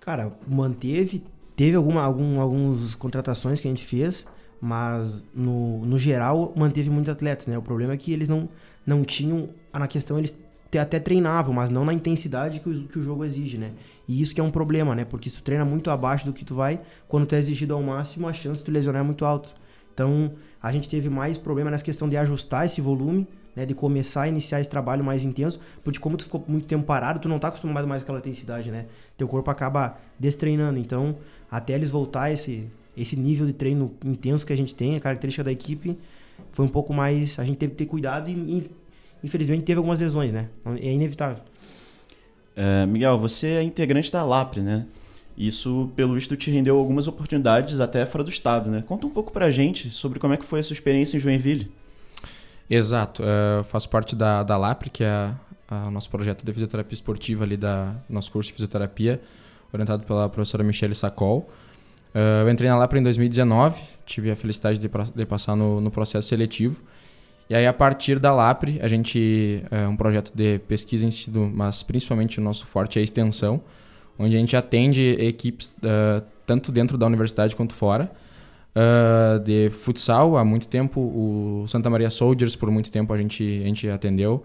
Cara, 0.00 0.32
manteve. 0.46 1.22
Teve 1.56 1.76
alguma, 1.76 2.02
algum, 2.02 2.40
algumas 2.40 2.94
contratações 2.94 3.60
que 3.60 3.68
a 3.68 3.70
gente 3.70 3.84
fez, 3.84 4.26
mas 4.60 5.24
no, 5.34 5.84
no 5.86 5.98
geral 5.98 6.52
manteve 6.54 6.90
muitos 6.90 7.08
atletas, 7.08 7.46
né? 7.46 7.56
O 7.56 7.62
problema 7.62 7.94
é 7.94 7.96
que 7.96 8.12
eles 8.12 8.28
não, 8.28 8.48
não 8.86 9.02
tinham. 9.02 9.48
Na 9.72 9.88
questão, 9.88 10.18
eles 10.18 10.36
até 10.78 11.00
treinavam, 11.00 11.54
mas 11.54 11.70
não 11.70 11.84
na 11.84 11.92
intensidade 11.92 12.60
que 12.60 12.68
o, 12.68 12.88
que 12.88 12.98
o 12.98 13.02
jogo 13.02 13.24
exige, 13.24 13.56
né? 13.56 13.72
E 14.06 14.20
isso 14.20 14.34
que 14.34 14.40
é 14.40 14.44
um 14.44 14.50
problema, 14.50 14.94
né? 14.94 15.04
Porque 15.04 15.30
se 15.30 15.36
tu 15.36 15.42
treina 15.42 15.64
muito 15.64 15.90
abaixo 15.90 16.26
do 16.26 16.32
que 16.32 16.44
tu 16.44 16.54
vai, 16.54 16.80
quando 17.08 17.26
tu 17.26 17.34
é 17.34 17.38
exigido 17.38 17.74
ao 17.74 17.82
máximo, 17.82 18.28
a 18.28 18.32
chance 18.32 18.60
de 18.60 18.66
tu 18.66 18.70
lesionar 18.70 19.00
é 19.00 19.04
muito 19.04 19.24
alta. 19.24 19.50
Então, 19.94 20.32
a 20.62 20.70
gente 20.70 20.88
teve 20.88 21.08
mais 21.08 21.36
problema 21.38 21.70
nessa 21.70 21.84
questão 21.84 22.08
de 22.08 22.16
ajustar 22.16 22.66
esse 22.66 22.80
volume, 22.80 23.26
né? 23.56 23.64
De 23.64 23.74
começar 23.74 24.22
a 24.22 24.28
iniciar 24.28 24.60
esse 24.60 24.68
trabalho 24.68 25.02
mais 25.02 25.24
intenso, 25.24 25.58
porque 25.82 25.98
como 25.98 26.16
tu 26.16 26.24
ficou 26.24 26.44
muito 26.46 26.66
tempo 26.66 26.84
parado, 26.84 27.18
tu 27.18 27.28
não 27.28 27.38
tá 27.38 27.48
acostumado 27.48 27.88
mais 27.88 28.02
com 28.02 28.04
aquela 28.04 28.18
intensidade, 28.18 28.70
né? 28.70 28.86
Teu 29.16 29.26
corpo 29.26 29.50
acaba 29.50 29.98
destreinando. 30.18 30.78
Então, 30.78 31.16
até 31.50 31.74
eles 31.74 31.90
voltar 31.90 32.30
esse, 32.30 32.70
esse 33.00 33.16
nível 33.16 33.46
de 33.46 33.52
treino 33.52 33.92
intenso 34.04 34.46
que 34.46 34.52
a 34.52 34.56
gente 34.56 34.74
tem, 34.74 34.96
a 34.96 35.00
característica 35.00 35.44
da 35.44 35.52
equipe, 35.52 35.96
foi 36.52 36.64
um 36.64 36.68
pouco 36.68 36.92
mais... 36.92 37.38
A 37.38 37.44
gente 37.44 37.56
teve 37.56 37.72
que 37.72 37.78
ter 37.78 37.86
cuidado 37.86 38.28
e, 38.28 38.32
e 38.32 38.70
infelizmente 39.22 39.62
teve 39.62 39.78
algumas 39.78 39.98
lesões, 39.98 40.32
né? 40.32 40.48
É 40.80 40.92
inevitável. 40.92 41.42
É, 42.56 42.84
Miguel, 42.86 43.18
você 43.18 43.46
é 43.46 43.62
integrante 43.62 44.10
da 44.12 44.22
LAPRE, 44.24 44.60
né? 44.60 44.86
Isso, 45.36 45.90
pelo 45.96 46.14
visto, 46.14 46.36
te 46.36 46.50
rendeu 46.50 46.76
algumas 46.76 47.08
oportunidades 47.08 47.80
até 47.80 48.04
fora 48.04 48.22
do 48.22 48.30
estado, 48.30 48.70
né? 48.70 48.84
Conta 48.86 49.06
um 49.06 49.10
pouco 49.10 49.32
pra 49.32 49.50
gente 49.50 49.88
sobre 49.90 50.18
como 50.18 50.34
é 50.34 50.36
que 50.36 50.44
foi 50.44 50.60
a 50.60 50.62
sua 50.62 50.74
experiência 50.74 51.16
em 51.16 51.20
Joinville. 51.20 51.70
Exato. 52.68 53.22
Uh, 53.22 53.64
faço 53.64 53.88
parte 53.88 54.14
da, 54.14 54.42
da 54.42 54.56
LAPRE, 54.56 54.90
que 54.90 55.02
é 55.02 55.30
o 55.86 55.90
nosso 55.90 56.10
projeto 56.10 56.44
de 56.44 56.52
fisioterapia 56.52 56.94
esportiva 56.94 57.44
ali 57.44 57.56
da 57.56 57.94
nosso 58.08 58.30
curso 58.30 58.48
de 58.48 58.54
fisioterapia, 58.54 59.20
orientado 59.72 60.02
pela 60.02 60.28
professora 60.28 60.64
Michelle 60.64 60.94
Sacol. 60.94 61.48
Uh, 62.14 62.44
eu 62.44 62.50
entrei 62.50 62.68
na 62.68 62.76
LAPRE 62.76 62.98
em 62.98 63.02
2019, 63.02 63.80
tive 64.04 64.30
a 64.30 64.36
felicidade 64.36 64.78
de, 64.78 64.88
de 64.88 65.26
passar 65.26 65.54
no, 65.54 65.80
no 65.80 65.90
processo 65.90 66.28
seletivo. 66.28 66.80
E 67.48 67.54
aí, 67.54 67.66
a 67.66 67.72
partir 67.72 68.18
da 68.18 68.32
LAPRE, 68.32 68.78
a 68.80 68.86
gente 68.86 69.64
é 69.70 69.86
um 69.86 69.96
projeto 69.96 70.32
de 70.34 70.60
pesquisa 70.60 71.04
em 71.04 71.08
ensino, 71.08 71.50
mas 71.52 71.82
principalmente 71.82 72.38
o 72.38 72.42
nosso 72.42 72.66
forte 72.66 72.98
é 72.98 73.00
a 73.00 73.02
extensão, 73.02 73.60
onde 74.18 74.36
a 74.36 74.38
gente 74.38 74.56
atende 74.56 75.02
equipes 75.18 75.74
uh, 75.78 76.22
tanto 76.46 76.70
dentro 76.70 76.96
da 76.96 77.06
universidade 77.06 77.56
quanto 77.56 77.74
fora. 77.74 78.10
Uh, 78.70 79.40
de 79.40 79.68
futsal, 79.70 80.36
há 80.36 80.44
muito 80.44 80.68
tempo, 80.68 81.00
o 81.00 81.64
Santa 81.66 81.90
Maria 81.90 82.08
Soldiers, 82.08 82.54
por 82.54 82.70
muito 82.70 82.90
tempo, 82.90 83.12
a 83.12 83.16
gente, 83.16 83.42
a 83.42 83.66
gente 83.66 83.88
atendeu. 83.88 84.44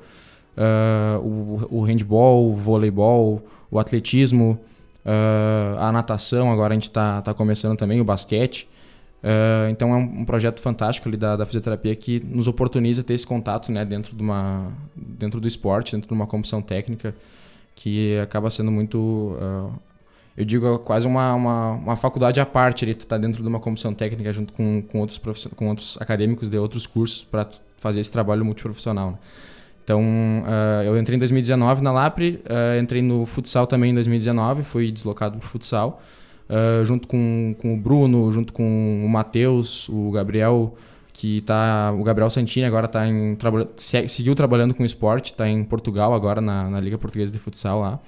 Uh, 0.57 1.19
o, 1.19 1.79
o 1.79 1.81
handball, 1.83 2.51
o 2.51 2.55
voleibol, 2.55 3.45
o 3.69 3.77
atletismo, 3.77 4.59
a 5.77 5.91
natação, 5.91 6.51
agora 6.51 6.73
a 6.73 6.75
gente 6.75 6.89
está 6.89 7.21
tá 7.21 7.33
começando 7.33 7.77
também, 7.77 8.01
o 8.01 8.03
basquete. 8.03 8.67
Uh, 9.25 9.69
então 9.71 9.91
é 9.91 9.95
um, 9.95 10.21
um, 10.21 10.25
projeto 10.25 10.61
fantástico 10.61 11.09
ali 11.09 11.17
da, 11.17 11.35
da, 11.35 11.47
fisioterapia 11.47 11.95
que 11.95 12.19
nos 12.19 12.47
oportuniza 12.47 13.01
ter 13.01 13.15
esse 13.15 13.25
contato 13.25 13.71
né, 13.71 13.83
dentro, 13.83 14.15
de 14.15 14.21
uma, 14.21 14.71
dentro 14.95 15.41
do 15.41 15.47
esporte, 15.47 15.93
dentro 15.95 16.07
de 16.07 16.13
uma 16.13 16.27
comissão 16.27 16.61
técnica, 16.61 17.15
que 17.73 18.19
acaba 18.19 18.51
sendo 18.51 18.71
muito. 18.71 18.99
Uh, 18.99 19.73
eu 20.37 20.45
digo 20.45 20.77
quase 20.79 21.07
uma, 21.07 21.33
uma, 21.33 21.71
uma, 21.71 21.95
faculdade 21.95 22.39
à 22.39 22.45
parte 22.45 22.85
ali, 22.85 22.93
tu 22.93 23.07
tá 23.07 23.17
dentro 23.17 23.41
de 23.41 23.47
uma 23.47 23.59
comissão 23.59 23.95
técnica 23.95 24.31
junto 24.31 24.53
com, 24.53 24.83
com, 24.83 24.99
outros, 24.99 25.47
com 25.55 25.69
outros 25.69 25.97
acadêmicos 25.99 26.47
de 26.47 26.57
outros 26.59 26.85
cursos 26.85 27.23
para 27.23 27.47
fazer 27.77 28.01
esse 28.01 28.11
trabalho 28.11 28.45
multiprofissional. 28.45 29.11
Né? 29.11 29.17
Então, 29.85 30.01
uh, 30.01 30.83
eu 30.83 30.99
entrei 30.99 31.15
em 31.15 31.19
2019 31.19 31.81
na 31.81 31.91
LAPRE, 31.91 32.41
entrei 32.81 33.01
no 33.01 33.25
futsal 33.25 33.65
também 33.67 33.91
em 33.91 33.93
2019, 33.93 34.63
fui 34.63 34.91
deslocado 34.91 35.37
para 35.37 35.45
o 35.45 35.47
futsal. 35.47 36.01
Uh, 36.47 36.85
junto 36.85 37.07
com, 37.07 37.55
com 37.59 37.73
o 37.73 37.77
Bruno, 37.77 38.31
junto 38.31 38.53
com 38.53 39.03
o 39.03 39.09
Matheus, 39.09 39.89
o 39.89 40.11
Gabriel, 40.11 40.75
que 41.11 41.41
tá. 41.41 41.91
O 41.97 42.03
Gabriel 42.03 42.29
Santini 42.29 42.65
agora 42.65 42.87
tá 42.87 43.07
em. 43.07 43.35
Traba, 43.35 43.69
seguiu 43.77 44.35
trabalhando 44.35 44.73
com 44.73 44.85
esporte, 44.85 45.31
está 45.31 45.49
em 45.49 45.63
Portugal 45.63 46.13
agora, 46.13 46.41
na, 46.41 46.69
na 46.69 46.79
Liga 46.79 46.97
Portuguesa 46.97 47.31
de 47.31 47.39
Futsal 47.39 47.79
lá. 47.79 47.99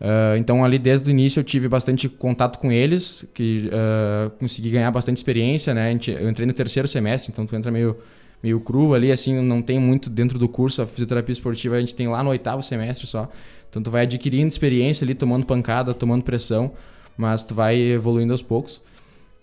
Uh, 0.00 0.36
então 0.36 0.62
ali 0.62 0.78
desde 0.78 1.08
o 1.08 1.10
início 1.10 1.40
eu 1.40 1.44
tive 1.44 1.68
bastante 1.68 2.08
contato 2.08 2.58
com 2.58 2.70
eles, 2.70 3.26
que 3.34 3.68
uh, 3.68 4.30
consegui 4.38 4.70
ganhar 4.70 4.90
bastante 4.90 5.18
experiência, 5.18 5.74
né? 5.74 5.98
Eu 6.18 6.30
entrei 6.30 6.46
no 6.46 6.52
terceiro 6.52 6.86
semestre, 6.86 7.30
então 7.30 7.44
tu 7.44 7.56
entra 7.56 7.70
meio, 7.70 7.96
meio 8.42 8.60
cru 8.60 8.94
ali, 8.94 9.10
assim, 9.10 9.40
não 9.40 9.62
tem 9.62 9.78
muito 9.78 10.08
dentro 10.10 10.38
do 10.38 10.48
curso, 10.48 10.82
a 10.82 10.86
fisioterapia 10.86 11.32
esportiva 11.32 11.76
a 11.76 11.80
gente 11.80 11.94
tem 11.94 12.08
lá 12.08 12.22
no 12.22 12.30
oitavo 12.30 12.62
semestre 12.62 13.06
só. 13.06 13.28
Então 13.68 13.82
tu 13.82 13.90
vai 13.90 14.02
adquirindo 14.02 14.48
experiência 14.48 15.04
ali, 15.04 15.14
tomando 15.14 15.44
pancada, 15.44 15.92
tomando 15.92 16.22
pressão 16.22 16.72
mas 17.16 17.42
tu 17.42 17.54
vai 17.54 17.76
evoluindo 17.80 18.32
aos 18.32 18.42
poucos. 18.42 18.82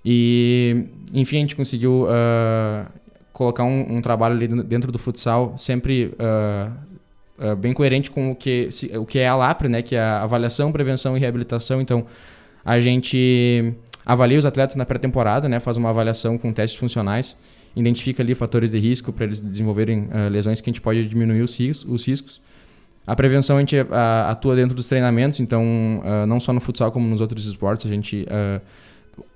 E, 0.06 0.86
enfim, 1.14 1.38
a 1.38 1.40
gente 1.40 1.56
conseguiu 1.56 2.04
uh, 2.04 2.86
colocar 3.32 3.64
um, 3.64 3.98
um, 3.98 4.02
trabalho 4.02 4.36
ali 4.36 4.48
dentro 4.64 4.92
do 4.92 5.00
futsal 5.00 5.58
sempre 5.58 6.14
uh, 6.20 6.72
uh, 7.52 7.56
bem 7.56 7.74
coerente 7.74 8.12
com 8.12 8.32
o 8.32 8.36
que, 8.36 8.70
se, 8.70 8.96
o 8.98 9.06
que 9.06 9.20
é 9.20 9.28
a 9.28 9.36
LAPRE, 9.36 9.70
né? 9.70 9.82
que 9.82 9.96
é 9.96 10.02
a 10.02 10.24
avaliação, 10.24 10.72
prevenção 10.72 11.16
e 11.18 11.20
reabilitação. 11.20 11.82
Então, 11.82 12.06
a 12.66 12.80
gente 12.80 13.74
avalia 14.06 14.38
os 14.38 14.46
atletas 14.46 14.76
na 14.76 14.86
pré-temporada, 14.86 15.48
né? 15.48 15.60
faz 15.60 15.78
uma 15.78 15.90
avaliação 15.90 16.38
com 16.38 16.52
testes 16.52 16.78
funcionais, 16.78 17.38
identifica 17.76 18.22
ali 18.22 18.36
fatores 18.36 18.72
de 18.72 18.80
risco 18.80 19.12
para 19.12 19.26
eles 19.26 19.40
desenvolverem 19.40 20.08
lesões 20.32 20.62
que 20.62 20.70
a 20.70 20.72
gente 20.72 20.82
pode 20.82 21.06
diminuir 21.08 21.42
os, 21.42 21.58
riscos. 21.58 21.92
Os 21.92 22.06
riscos. 22.06 22.42
A 23.06 23.16
prevenção 23.16 23.58
a 23.58 23.60
gente 23.60 23.76
a, 23.78 24.32
atua 24.32 24.56
dentro 24.56 24.76
dos 24.76 24.88
treinamentos, 24.88 25.40
então 25.40 26.02
uh, 26.04 26.26
não 26.26 26.40
só 26.40 26.54
no 26.54 26.62
futsal 26.62 26.92
como 26.92 27.08
nos 27.08 27.20
outros 27.20 27.46
esportes. 27.46 27.86
A 27.86 27.90
gente, 27.90 28.26
uh, 28.30 28.62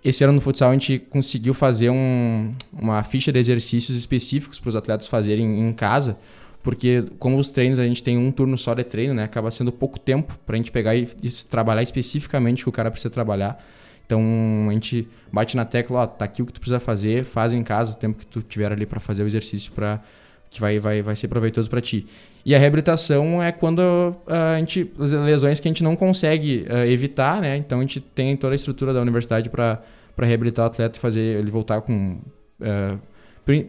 esse 0.03 0.23
ano 0.23 0.33
no 0.33 0.41
futsal 0.41 0.69
a 0.69 0.73
gente 0.73 0.99
conseguiu 0.99 1.53
fazer 1.53 1.89
um, 1.89 2.53
uma 2.71 3.03
ficha 3.03 3.31
de 3.31 3.39
exercícios 3.39 3.97
específicos 3.97 4.59
para 4.59 4.69
os 4.69 4.75
atletas 4.75 5.07
fazerem 5.07 5.67
em 5.67 5.73
casa, 5.73 6.17
porque 6.63 7.03
como 7.19 7.37
os 7.37 7.49
treinos 7.49 7.77
a 7.77 7.83
gente 7.83 8.01
tem 8.01 8.17
um 8.17 8.31
turno 8.31 8.57
só 8.57 8.73
de 8.73 8.85
treino, 8.85 9.13
né, 9.13 9.23
acaba 9.23 9.51
sendo 9.51 9.71
pouco 9.71 9.99
tempo 9.99 10.39
para 10.45 10.55
a 10.55 10.57
gente 10.57 10.71
pegar 10.71 10.95
e, 10.95 11.07
e, 11.21 11.29
trabalhar 11.49 11.81
especificamente 11.81 12.61
o 12.61 12.65
que 12.65 12.69
o 12.69 12.71
cara 12.71 12.89
precisa 12.89 13.09
trabalhar. 13.09 13.61
Então 14.07 14.67
a 14.69 14.73
gente 14.73 15.07
bate 15.31 15.55
na 15.55 15.65
tecla, 15.65 15.99
ó, 15.99 16.07
tá 16.07 16.25
aqui 16.25 16.41
o 16.41 16.45
que 16.45 16.53
tu 16.53 16.61
precisa 16.61 16.79
fazer, 16.79 17.25
faz 17.25 17.53
em 17.53 17.61
casa 17.61 17.93
o 17.93 17.95
tempo 17.95 18.17
que 18.17 18.25
tu 18.25 18.41
tiver 18.41 18.71
ali 18.71 18.85
para 18.85 19.01
fazer 19.01 19.21
o 19.21 19.27
exercício 19.27 19.71
para 19.73 20.01
que 20.49 20.61
vai, 20.61 20.79
vai, 20.79 21.01
vai 21.01 21.15
ser 21.15 21.27
proveitoso 21.27 21.69
para 21.69 21.81
ti. 21.81 22.07
E 22.45 22.55
a 22.55 22.57
reabilitação 22.57 23.43
é 23.43 23.51
quando 23.51 23.81
a 24.25 24.57
gente, 24.57 24.89
as 24.97 25.11
lesões 25.11 25.59
que 25.59 25.67
a 25.67 25.71
gente 25.71 25.83
não 25.83 25.97
consegue 25.97 26.65
uh, 26.69 26.85
evitar, 26.85 27.41
né? 27.41 27.57
Então 27.57 27.79
a 27.79 27.81
gente 27.81 27.99
tem 27.99 28.37
toda 28.37 28.53
a 28.53 28.55
estrutura 28.55 28.93
da 28.93 29.01
universidade 29.01 29.49
para 29.49 29.81
reabilitar 30.17 30.63
o 30.63 30.67
atleta 30.67 30.97
e 30.97 31.01
fazer 31.01 31.19
ele 31.19 31.51
voltar 31.51 31.81
com. 31.81 32.19
Uh, 32.61 32.97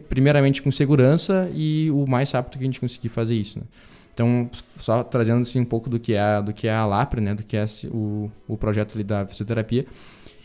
primeiramente 0.09 0.61
com 0.61 0.69
segurança 0.71 1.49
e 1.53 1.89
o 1.89 2.05
mais 2.05 2.29
rápido 2.33 2.57
que 2.57 2.63
a 2.63 2.65
gente 2.65 2.81
conseguir 2.81 3.07
fazer 3.07 3.35
isso. 3.35 3.59
Né? 3.59 3.65
Então, 4.13 4.49
só 4.77 5.03
trazendo 5.03 5.41
assim, 5.41 5.61
um 5.61 5.65
pouco 5.65 5.89
do 5.89 5.97
que 5.97 6.13
é, 6.13 6.41
do 6.41 6.51
que 6.51 6.67
é 6.67 6.73
a 6.73 6.85
LAPRE, 6.85 7.21
né? 7.21 7.33
do 7.33 7.43
que 7.43 7.55
é 7.55 7.63
o, 7.85 8.29
o 8.45 8.57
projeto 8.57 8.95
ali 8.95 9.05
da 9.05 9.25
fisioterapia. 9.25 9.85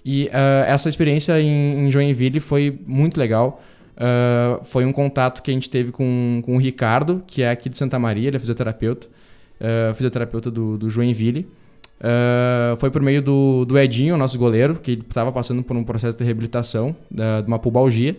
E 0.04 0.26
uh, 0.26 0.64
essa 0.66 0.88
experiência 0.88 1.40
em, 1.40 1.86
em 1.86 1.90
Joinville 1.90 2.40
foi 2.40 2.78
muito 2.86 3.18
legal. 3.18 3.62
Uh, 3.96 4.62
foi 4.64 4.84
um 4.84 4.92
contato 4.92 5.42
que 5.42 5.50
a 5.50 5.54
gente 5.54 5.70
teve 5.70 5.90
com, 5.92 6.42
com 6.44 6.56
o 6.56 6.58
Ricardo, 6.58 7.22
que 7.26 7.42
é 7.42 7.50
aqui 7.50 7.68
de 7.68 7.78
Santa 7.78 7.98
Maria, 7.98 8.28
ele 8.28 8.36
é 8.36 8.40
fisioterapeuta, 8.40 9.06
uh, 9.60 9.94
fisioterapeuta 9.94 10.50
do, 10.50 10.76
do 10.76 10.90
Joinville. 10.90 11.48
Foi 12.78 12.90
por 12.90 13.00
meio 13.00 13.22
do, 13.22 13.64
do 13.64 13.78
Edinho, 13.78 14.14
nosso 14.18 14.38
goleiro, 14.38 14.74
que 14.74 14.92
estava 14.92 15.32
passando 15.32 15.62
por 15.62 15.74
um 15.74 15.82
processo 15.82 16.18
de 16.18 16.22
reabilitação 16.22 16.94
de 17.10 17.46
uma 17.46 17.58
pubalgia. 17.58 18.14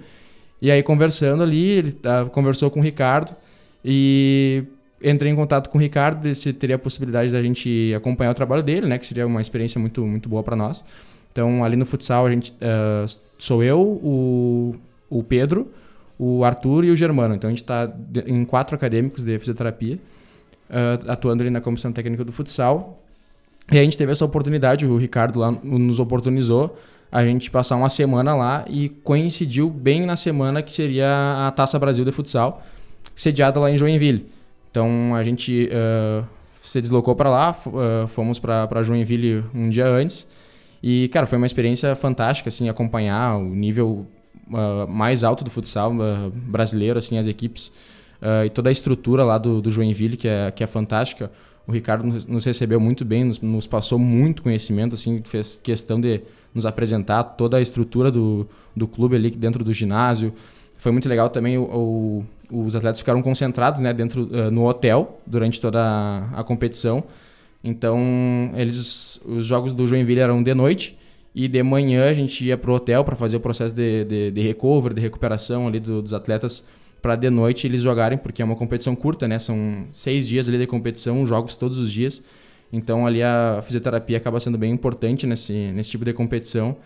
E 0.62 0.72
aí, 0.72 0.82
conversando 0.82 1.44
ali, 1.44 1.70
ele 1.70 1.90
uh, 1.90 2.28
conversou 2.32 2.72
com 2.72 2.80
o 2.80 2.84
Ricardo 2.84 3.36
e 3.84 4.64
entrei 5.04 5.32
em 5.32 5.36
contato 5.36 5.70
com 5.70 5.78
o 5.78 5.82
Ricardo 5.82 6.34
se 6.34 6.52
teria 6.54 6.78
a 6.78 6.80
possibilidade 6.80 7.32
da 7.32 7.42
gente 7.44 7.94
acompanhar 7.96 8.32
o 8.32 8.34
trabalho 8.34 8.64
dele, 8.64 8.88
né, 8.88 8.98
que 8.98 9.06
seria 9.06 9.28
uma 9.28 9.42
experiência 9.42 9.80
muito, 9.80 10.04
muito 10.06 10.28
boa 10.28 10.42
para 10.42 10.56
nós. 10.56 10.84
Então, 11.36 11.66
ali 11.66 11.76
no 11.76 11.86
futsal, 11.86 12.26
a 12.26 12.32
gente, 12.32 12.56
sou 13.38 13.62
eu, 13.62 13.82
o 13.82 14.76
o 15.10 15.24
Pedro, 15.24 15.72
o 16.18 16.44
Arthur 16.44 16.86
e 16.86 16.92
o 16.92 16.96
Germano. 16.96 17.36
Então 17.36 17.48
a 17.50 17.52
gente 17.52 17.62
está 17.62 17.92
em 18.26 18.44
quatro 18.46 18.76
acadêmicos 18.76 19.24
de 19.24 19.38
fisioterapia, 19.38 19.96
uh, 20.70 21.10
atuando 21.10 21.44
ali 21.44 21.50
na 21.50 21.62
comissão 21.62 21.92
técnica 21.92 22.24
do 22.24 22.32
futsal. 22.32 23.02
E 23.72 23.78
a 23.78 23.84
gente 23.84 23.98
teve 23.98 24.12
essa 24.12 24.26
oportunidade, 24.26 24.86
o 24.86 24.98
Ricardo 24.98 25.40
lá 25.40 25.52
nos 25.52 26.00
oportunizou 26.00 26.78
a 27.12 27.24
gente 27.24 27.50
passar 27.50 27.78
uma 27.78 27.90
semana 27.90 28.36
lá 28.36 28.66
e 28.68 28.90
coincidiu 28.90 29.70
bem 29.70 30.06
na 30.06 30.16
semana 30.16 30.62
que 30.62 30.74
seria 30.74 31.48
a 31.48 31.52
Taça 31.52 31.80
Brasil 31.80 32.04
de 32.04 32.12
Futsal, 32.12 32.62
sediada 33.16 33.60
lá 33.60 33.72
em 33.72 33.78
Joinville. 33.78 34.28
Então 34.70 35.16
a 35.16 35.24
gente 35.24 35.70
uh, 35.70 36.26
se 36.62 36.82
deslocou 36.82 37.16
para 37.16 37.30
lá, 37.30 37.56
uh, 37.68 38.08
fomos 38.08 38.38
para 38.38 38.84
Joinville 38.84 39.44
um 39.54 39.70
dia 39.70 39.88
antes. 39.88 40.28
E, 40.88 41.08
cara, 41.08 41.26
foi 41.26 41.38
uma 41.38 41.48
experiência 41.48 41.96
fantástica, 41.96 42.50
assim, 42.50 42.70
acompanhar 42.70 43.38
o 43.38 43.44
nível 43.44 44.06
uh, 44.48 44.88
mais 44.88 45.24
alto 45.24 45.44
do 45.44 45.50
futsal 45.50 45.92
brasileiro, 46.32 47.00
assim, 47.00 47.18
as 47.18 47.26
equipes 47.26 47.74
e 48.46 48.50
toda 48.50 48.70
a 48.70 48.72
estrutura 48.72 49.24
lá 49.24 49.38
do, 49.38 49.62
do 49.62 49.70
Joinville, 49.70 50.16
que 50.16 50.28
é, 50.28 50.52
que 50.52 50.64
é 50.64 50.68
fantástica. 50.68 51.32
O 51.68 51.72
Ricardo 51.72 52.06
nos 52.28 52.46
recebeu 52.46 52.80
muito 52.80 53.04
bem, 53.04 53.24
nos, 53.24 53.40
nos 53.42 53.66
passou 53.66 53.98
muito 53.98 54.44
conhecimento, 54.44 54.94
assim, 54.94 55.22
fez 55.24 55.60
questão 55.62 56.00
de 56.00 56.22
nos 56.54 56.66
apresentar 56.66 57.24
toda 57.24 57.58
a 57.58 57.62
estrutura 57.62 58.12
do, 58.12 58.48
do 58.76 58.88
clube 58.88 59.16
ali 59.16 59.32
dentro 59.32 59.64
do 59.64 59.74
ginásio. 59.74 60.34
Foi 60.78 60.92
muito 60.92 61.10
legal 61.10 61.30
também 61.30 61.58
o, 61.58 62.24
o, 62.50 62.66
os 62.66 62.76
atletas 62.76 63.00
ficaram 63.00 63.22
concentrados 63.22 63.82
né, 63.82 63.94
dentro 63.94 64.24
uh, 64.24 64.52
no 64.52 64.68
hotel 64.68 65.20
durante 65.26 65.60
toda 65.60 65.82
a, 65.82 66.40
a, 66.40 66.44
competição. 66.44 67.04
Então, 67.68 68.00
eles 68.54 69.20
os 69.26 69.48
jogos 69.48 69.74
do 69.74 69.88
Joinville 69.88 70.20
eram 70.20 70.44
de 70.44 70.54
noite 70.54 70.96
e 71.34 71.48
de 71.48 71.64
manhã 71.64 72.08
a 72.08 72.14
gente 72.14 72.46
ia 72.46 72.56
para 72.56 72.70
o 72.70 72.76
hotel 72.76 73.04
para 73.04 73.16
fazer 73.16 73.38
o 73.38 73.40
processo 73.40 73.74
de, 73.74 74.06
de, 74.06 74.32
de 74.32 74.42
recover, 74.42 74.94
de 74.94 75.02
recuperação 75.02 75.68
ali 75.68 75.80
do, 75.80 76.00
dos 76.00 76.14
atletas 76.14 76.68
para 77.02 77.16
de 77.16 77.28
noite 77.28 77.66
eles 77.66 77.82
jogarem, 77.82 78.20
porque 78.20 78.40
é 78.44 78.46
uma 78.46 78.56
competição 78.56 78.96
curta, 78.96 79.28
né? 79.28 79.40
São 79.40 79.88
seis 79.92 80.28
dias 80.28 80.48
ali 80.48 80.60
de 80.60 80.68
competição, 80.68 81.26
jogos 81.26 81.56
todos 81.56 81.80
os 81.80 81.92
dias. 81.92 82.24
Então 82.72 83.08
ali 83.08 83.24
a 83.24 83.60
fisioterapia 83.64 84.18
acaba 84.18 84.40
sendo 84.40 84.60
bem 84.60 84.72
importante 84.72 85.26
nesse, 85.26 85.72
nesse 85.74 85.90
tipo 85.90 86.06
de 86.06 86.14
competição. 86.14 86.78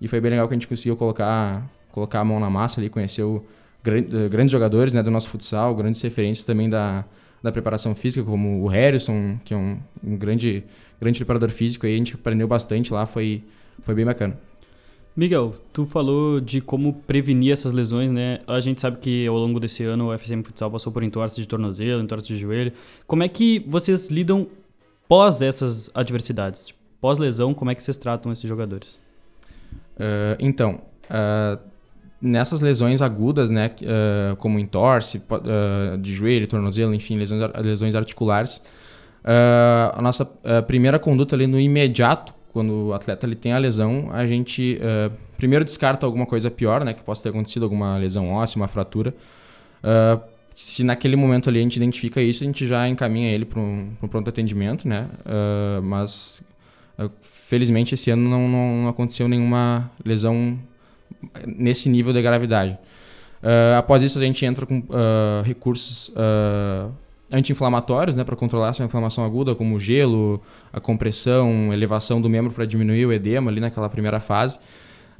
E 0.00 0.06
foi 0.06 0.20
bem 0.20 0.30
legal 0.30 0.46
que 0.46 0.54
a 0.54 0.56
gente 0.56 0.68
conseguiu 0.68 0.96
colocar, 0.96 1.68
colocar 1.90 2.20
a 2.20 2.24
mão 2.24 2.38
na 2.38 2.48
massa 2.48 2.80
ali, 2.80 2.88
conheceu 2.88 3.44
eh, 3.84 4.28
grandes 4.28 4.52
jogadores 4.52 4.92
né, 4.92 5.02
do 5.02 5.10
nosso 5.10 5.28
futsal, 5.28 5.74
grandes 5.74 6.00
referências 6.00 6.44
também 6.44 6.70
da, 6.70 7.04
da 7.42 7.52
preparação 7.52 7.94
física, 7.94 8.24
como 8.24 8.62
o 8.62 8.66
Harrison, 8.66 9.38
que 9.44 9.54
é 9.54 9.56
um, 9.56 9.78
um 10.02 10.16
grande, 10.16 10.64
grande 11.00 11.18
preparador 11.18 11.50
físico. 11.50 11.86
Aí 11.86 11.94
a 11.94 11.96
gente 11.96 12.14
aprendeu 12.14 12.48
bastante 12.48 12.92
lá, 12.92 13.06
foi, 13.06 13.42
foi 13.82 13.94
bem 13.94 14.04
bacana. 14.04 14.38
Miguel, 15.16 15.56
tu 15.72 15.84
falou 15.84 16.40
de 16.40 16.60
como 16.60 16.92
prevenir 16.92 17.52
essas 17.52 17.72
lesões, 17.72 18.10
né? 18.10 18.38
A 18.46 18.60
gente 18.60 18.80
sabe 18.80 18.98
que 18.98 19.26
ao 19.26 19.36
longo 19.36 19.58
desse 19.58 19.82
ano 19.82 20.10
o 20.10 20.18
FSM 20.18 20.42
Futsal 20.44 20.70
passou 20.70 20.92
por 20.92 21.02
entorse 21.02 21.40
de 21.40 21.46
tornozelo, 21.46 22.00
entorse 22.02 22.26
de 22.26 22.36
joelho. 22.36 22.72
Como 23.06 23.24
é 23.24 23.28
que 23.28 23.64
vocês 23.66 24.10
lidam 24.10 24.46
pós 25.08 25.42
essas 25.42 25.90
adversidades? 25.92 26.66
Tipo, 26.66 26.78
Pós-lesão, 27.00 27.54
como 27.54 27.70
é 27.70 27.74
que 27.74 27.82
vocês 27.82 27.96
tratam 27.96 28.32
esses 28.32 28.48
jogadores? 28.48 28.98
Uh, 29.94 30.34
então, 30.40 30.82
uh, 31.04 31.58
nessas 32.20 32.60
lesões 32.60 33.00
agudas, 33.00 33.48
né, 33.50 33.70
uh, 33.82 34.36
como 34.36 34.58
entorse 34.58 35.22
de 36.00 36.14
joelho, 36.14 36.46
tornozelo, 36.46 36.94
enfim, 36.94 37.14
lesões, 37.14 37.50
lesões 37.62 37.94
articulares, 37.94 38.62
a 39.92 40.00
nossa 40.00 40.24
primeira 40.66 40.98
conduta 40.98 41.36
ali 41.36 41.46
no 41.46 41.60
imediato, 41.60 42.32
quando 42.50 42.88
o 42.88 42.94
atleta 42.94 43.26
ele 43.26 43.36
tem 43.36 43.52
a 43.52 43.58
lesão, 43.58 44.08
a 44.10 44.24
gente 44.24 44.80
primeiro 45.36 45.64
descarta 45.64 46.06
alguma 46.06 46.24
coisa 46.24 46.50
pior, 46.50 46.84
né, 46.84 46.94
que 46.94 47.02
possa 47.02 47.22
ter 47.22 47.28
acontecido 47.28 47.64
alguma 47.64 47.98
lesão 47.98 48.30
óssea, 48.30 48.58
uma 48.58 48.68
fratura, 48.68 49.14
se 50.58 50.82
naquele 50.82 51.14
momento 51.14 51.48
ali 51.48 51.60
a 51.60 51.62
gente 51.62 51.76
identifica 51.76 52.20
isso, 52.20 52.42
a 52.42 52.46
gente 52.46 52.66
já 52.66 52.88
encaminha 52.88 53.30
ele 53.30 53.44
para 53.44 53.60
um, 53.60 53.92
um, 54.02 54.08
pronto 54.08 54.28
atendimento, 54.28 54.88
né? 54.88 55.08
Uh, 55.20 55.80
mas 55.80 56.42
uh, 56.98 57.08
felizmente 57.22 57.94
esse 57.94 58.10
ano 58.10 58.28
não, 58.28 58.48
não, 58.48 58.88
aconteceu 58.88 59.28
nenhuma 59.28 59.88
lesão 60.04 60.58
nesse 61.46 61.88
nível 61.88 62.12
de 62.12 62.22
gravidade. 62.22 62.78
Uh, 63.42 63.76
após 63.78 64.02
isso 64.02 64.18
a 64.18 64.20
gente 64.20 64.44
entra 64.44 64.66
com 64.66 64.82
recursos 65.44 66.12
anti-inflamatórios, 67.30 68.16
né, 68.16 68.24
para 68.24 68.34
controlar 68.34 68.70
essa 68.70 68.82
inflamação 68.84 69.24
aguda, 69.24 69.54
como 69.54 69.78
gelo, 69.78 70.40
a 70.72 70.80
compressão, 70.80 71.72
elevação 71.72 72.20
do 72.20 72.28
membro 72.28 72.52
para 72.52 72.64
diminuir 72.64 73.04
o 73.06 73.12
edema 73.12 73.50
ali 73.50 73.60
naquela 73.60 73.88
primeira 73.88 74.18
fase. 74.18 74.58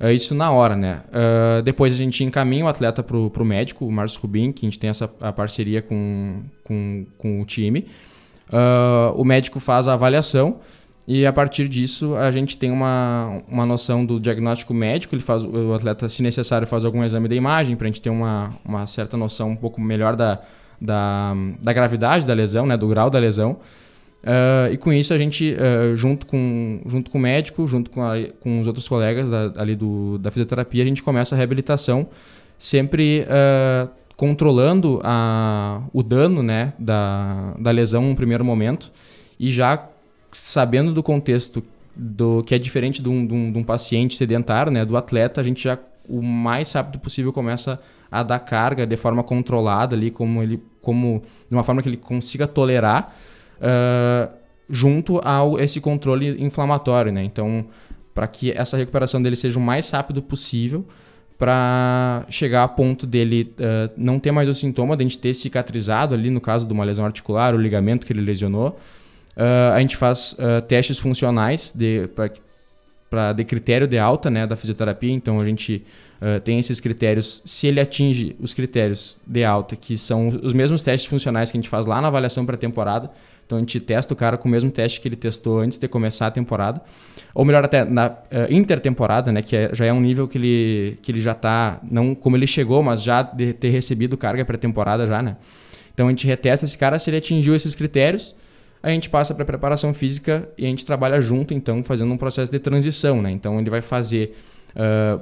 Uh, 0.01 0.11
isso 0.11 0.35
na 0.35 0.51
hora, 0.51 0.77
né? 0.77 1.03
Uh, 1.09 1.63
depois 1.63 1.93
a 1.93 1.97
gente 1.97 2.23
encaminha 2.23 2.65
o 2.65 2.69
atleta 2.69 3.03
para 3.03 3.17
o 3.17 3.45
médico, 3.45 3.85
o 3.85 3.91
Márcio 3.91 4.21
Rubin, 4.23 4.53
que 4.53 4.65
a 4.65 4.69
gente 4.69 4.79
tem 4.79 4.89
essa 4.89 5.11
a 5.21 5.33
parceria 5.33 5.83
com, 5.83 6.43
com, 6.63 7.05
com 7.19 7.41
o 7.41 7.45
time. 7.45 7.87
Uh, 8.49 9.13
o 9.17 9.25
médico 9.25 9.59
faz 9.59 9.89
a 9.89 9.95
avaliação 9.95 10.61
e 11.11 11.25
a 11.25 11.33
partir 11.33 11.69
disso 11.69 12.15
a 12.17 12.31
gente 12.31 12.59
tem 12.59 12.71
uma, 12.71 13.41
uma 13.49 13.65
noção 13.65 14.05
do 14.05 14.21
diagnóstico 14.21 14.75
médico. 14.75 15.15
Ele 15.15 15.23
faz, 15.23 15.43
o 15.43 15.73
atleta, 15.73 16.07
se 16.07 16.23
necessário, 16.23 16.67
faz 16.67 16.85
algum 16.85 17.03
exame 17.03 17.27
da 17.27 17.35
imagem 17.35 17.77
para 17.77 17.87
a 17.87 17.89
gente 17.89 18.03
ter 18.03 18.11
uma, 18.11 18.55
uma 18.63 18.87
certa 18.87 19.17
noção 19.17 19.49
um 19.49 19.57
pouco 19.57 19.81
melhor 19.81 20.15
da, 20.15 20.39
da, 20.79 21.35
da 21.63 21.73
gravidade 21.73 22.27
da 22.27 22.35
lesão, 22.35 22.67
né? 22.67 22.77
do 22.77 22.87
grau 22.87 23.09
da 23.09 23.19
lesão. 23.19 23.53
Uh, 24.23 24.71
e 24.71 24.77
com 24.77 24.93
isso 24.93 25.15
a 25.15 25.17
gente, 25.17 25.55
uh, 25.55 25.97
junto, 25.97 26.27
com, 26.27 26.83
junto 26.85 27.11
com 27.11 27.17
o 27.17 27.21
médico, 27.23 27.67
junto 27.67 27.91
com, 27.91 28.03
a, 28.03 28.13
com 28.41 28.61
os 28.61 28.67
outros 28.67 28.87
colegas 28.87 29.31
da, 29.31 29.51
ali 29.57 29.75
do, 29.75 30.19
da 30.19 30.31
fisioterapia, 30.31 30.83
a 30.83 30.87
gente 30.87 31.03
começa 31.03 31.35
a 31.35 31.39
reabilitação, 31.39 32.07
sempre 32.59 33.23
uh, 33.23 33.89
controlando 34.15 35.01
a, 35.03 35.81
o 35.91 36.03
dano 36.03 36.43
né, 36.43 36.75
da, 36.79 37.55
da 37.59 37.71
lesão 37.71 38.03
no 38.03 38.15
primeiro 38.15 38.45
momento 38.45 38.93
e 39.41 39.51
já 39.51 39.89
sabendo 40.33 40.93
do 40.93 41.03
contexto 41.03 41.63
do 41.95 42.43
que 42.45 42.55
é 42.55 42.59
diferente 42.59 43.03
de 43.03 43.09
um, 43.09 43.27
de 43.27 43.35
um, 43.35 43.53
de 43.53 43.59
um 43.59 43.65
paciente 43.65 44.17
sedentário, 44.17 44.71
né, 44.71 44.85
do 44.85 44.97
atleta, 44.97 45.41
a 45.41 45.45
gente 45.45 45.65
já 45.65 45.79
o 46.09 46.23
mais 46.23 46.73
rápido 46.73 46.99
possível 46.99 47.33
começa 47.33 47.81
a 48.11 48.23
dar 48.23 48.39
carga 48.39 48.87
de 48.87 48.97
forma 48.97 49.23
controlada 49.23 49.95
ali, 49.95 50.11
como 50.11 50.43
ele, 50.43 50.63
como 50.81 51.23
de 51.49 51.55
uma 51.55 51.63
forma 51.63 51.83
que 51.83 51.89
ele 51.89 51.99
consiga 51.99 52.47
tolerar 52.47 53.15
uh, 53.59 54.35
junto 54.71 55.21
a 55.23 55.41
esse 55.63 55.81
controle 55.81 56.43
inflamatório, 56.43 57.13
né? 57.13 57.23
Então, 57.23 57.67
para 58.15 58.27
que 58.27 58.51
essa 58.53 58.77
recuperação 58.77 59.23
dele 59.23 59.37
seja 59.37 59.59
o 59.59 59.63
mais 59.63 59.91
rápido 59.91 60.23
possível, 60.23 60.87
para 61.39 62.25
chegar 62.29 62.65
a 62.65 62.69
ponto 62.69 63.07
dele 63.07 63.55
uh, 63.61 63.93
não 63.97 64.19
ter 64.19 64.33
mais 64.33 64.49
o 64.49 64.55
sintoma, 64.55 64.97
de 64.97 65.05
a 65.05 65.07
gente 65.07 65.19
ter 65.19 65.35
cicatrizado 65.35 66.15
ali, 66.15 66.31
no 66.31 66.41
caso 66.41 66.67
de 66.67 66.73
uma 66.73 66.85
lesão 66.85 67.05
articular, 67.05 67.55
o 67.55 67.59
ligamento 67.59 68.07
que 68.07 68.13
ele 68.13 68.23
lesionou. 68.23 68.79
Uh, 69.39 69.73
a 69.73 69.81
gente 69.81 69.97
faz 69.97 70.33
uh, 70.33 70.61
testes 70.63 70.99
funcionais 70.99 71.73
para 73.09 73.33
de 73.33 73.45
critério 73.45 73.87
de 73.87 73.97
alta 73.97 74.29
né, 74.29 74.47
da 74.47 74.57
fisioterapia, 74.57 75.13
então 75.13 75.39
a 75.41 75.45
gente 75.45 75.83
tem 76.43 76.59
esses 76.59 76.81
critérios. 76.81 77.41
Se 77.45 77.69
ele 77.69 77.81
atinge 77.81 78.35
os 78.41 78.53
critérios 78.53 79.21
de 79.25 79.45
alta, 79.45 79.77
que 79.77 79.97
são 79.97 80.29
os 80.43 80.53
mesmos 80.53 80.83
testes 80.83 81.09
funcionais 81.09 81.51
que 81.51 81.57
a 81.57 81.61
gente 81.61 81.71
faz 81.71 81.87
lá 81.87 82.03
na 82.03 82.09
avaliação 82.09 82.45
pré-temporada, 82.45 83.09
então 83.49 83.57
a 83.57 83.61
gente 83.63 83.81
testa 83.81 84.13
o 84.13 84.17
cara 84.17 84.37
com 84.37 84.47
o 84.47 84.51
mesmo 84.51 84.71
teste 84.71 85.01
que 85.01 85.09
ele 85.09 85.17
testou 85.17 85.61
antes 85.61 85.79
de 85.79 85.89
começar 85.89 86.27
a 86.27 86.31
temporada. 86.31 86.83
Ou 87.35 87.47
melhor, 87.47 87.65
até 87.65 87.83
na 87.83 88.09
uh, 88.09 88.15
intertemporada, 88.51 89.33
né? 89.33 89.41
Que 89.41 89.57
é, 89.57 89.71
já 89.73 89.87
é 89.87 89.93
um 89.93 90.01
nível 90.03 90.29
que 90.29 90.37
ele, 90.37 90.99
que 91.01 91.11
ele 91.11 91.21
já 91.21 91.33
está, 91.33 91.81
não 91.91 92.15
como 92.15 92.37
ele 92.37 92.47
chegou, 92.47 92.83
mas 92.83 93.03
já 93.03 93.23
de 93.23 93.55
ter 93.55 93.71
recebido 93.71 94.19
carga 94.19 94.45
pré-temporada 94.45 95.07
já, 95.07 95.23
né? 95.23 95.39
Então 95.95 96.09
a 96.09 96.11
gente 96.11 96.27
retesta 96.27 96.67
esse 96.67 96.77
cara, 96.77 96.99
se 96.99 97.09
ele 97.09 97.17
atingiu 97.17 97.55
esses 97.55 97.75
critérios, 97.75 98.37
a 98.83 98.91
gente 98.91 99.11
passa 99.11 99.35
para 99.35 99.45
preparação 99.45 99.93
física 99.93 100.49
e 100.57 100.65
a 100.65 100.69
gente 100.69 100.87
trabalha 100.87 101.21
junto, 101.21 101.53
então, 101.53 101.83
fazendo 101.83 102.13
um 102.13 102.17
processo 102.17 102.51
de 102.51 102.59
transição, 102.59 103.21
né? 103.21 103.31
Então 103.31 103.59
ele 103.59 103.71
vai 103.71 103.81
fazer 103.81 104.37
uh, 104.71 105.21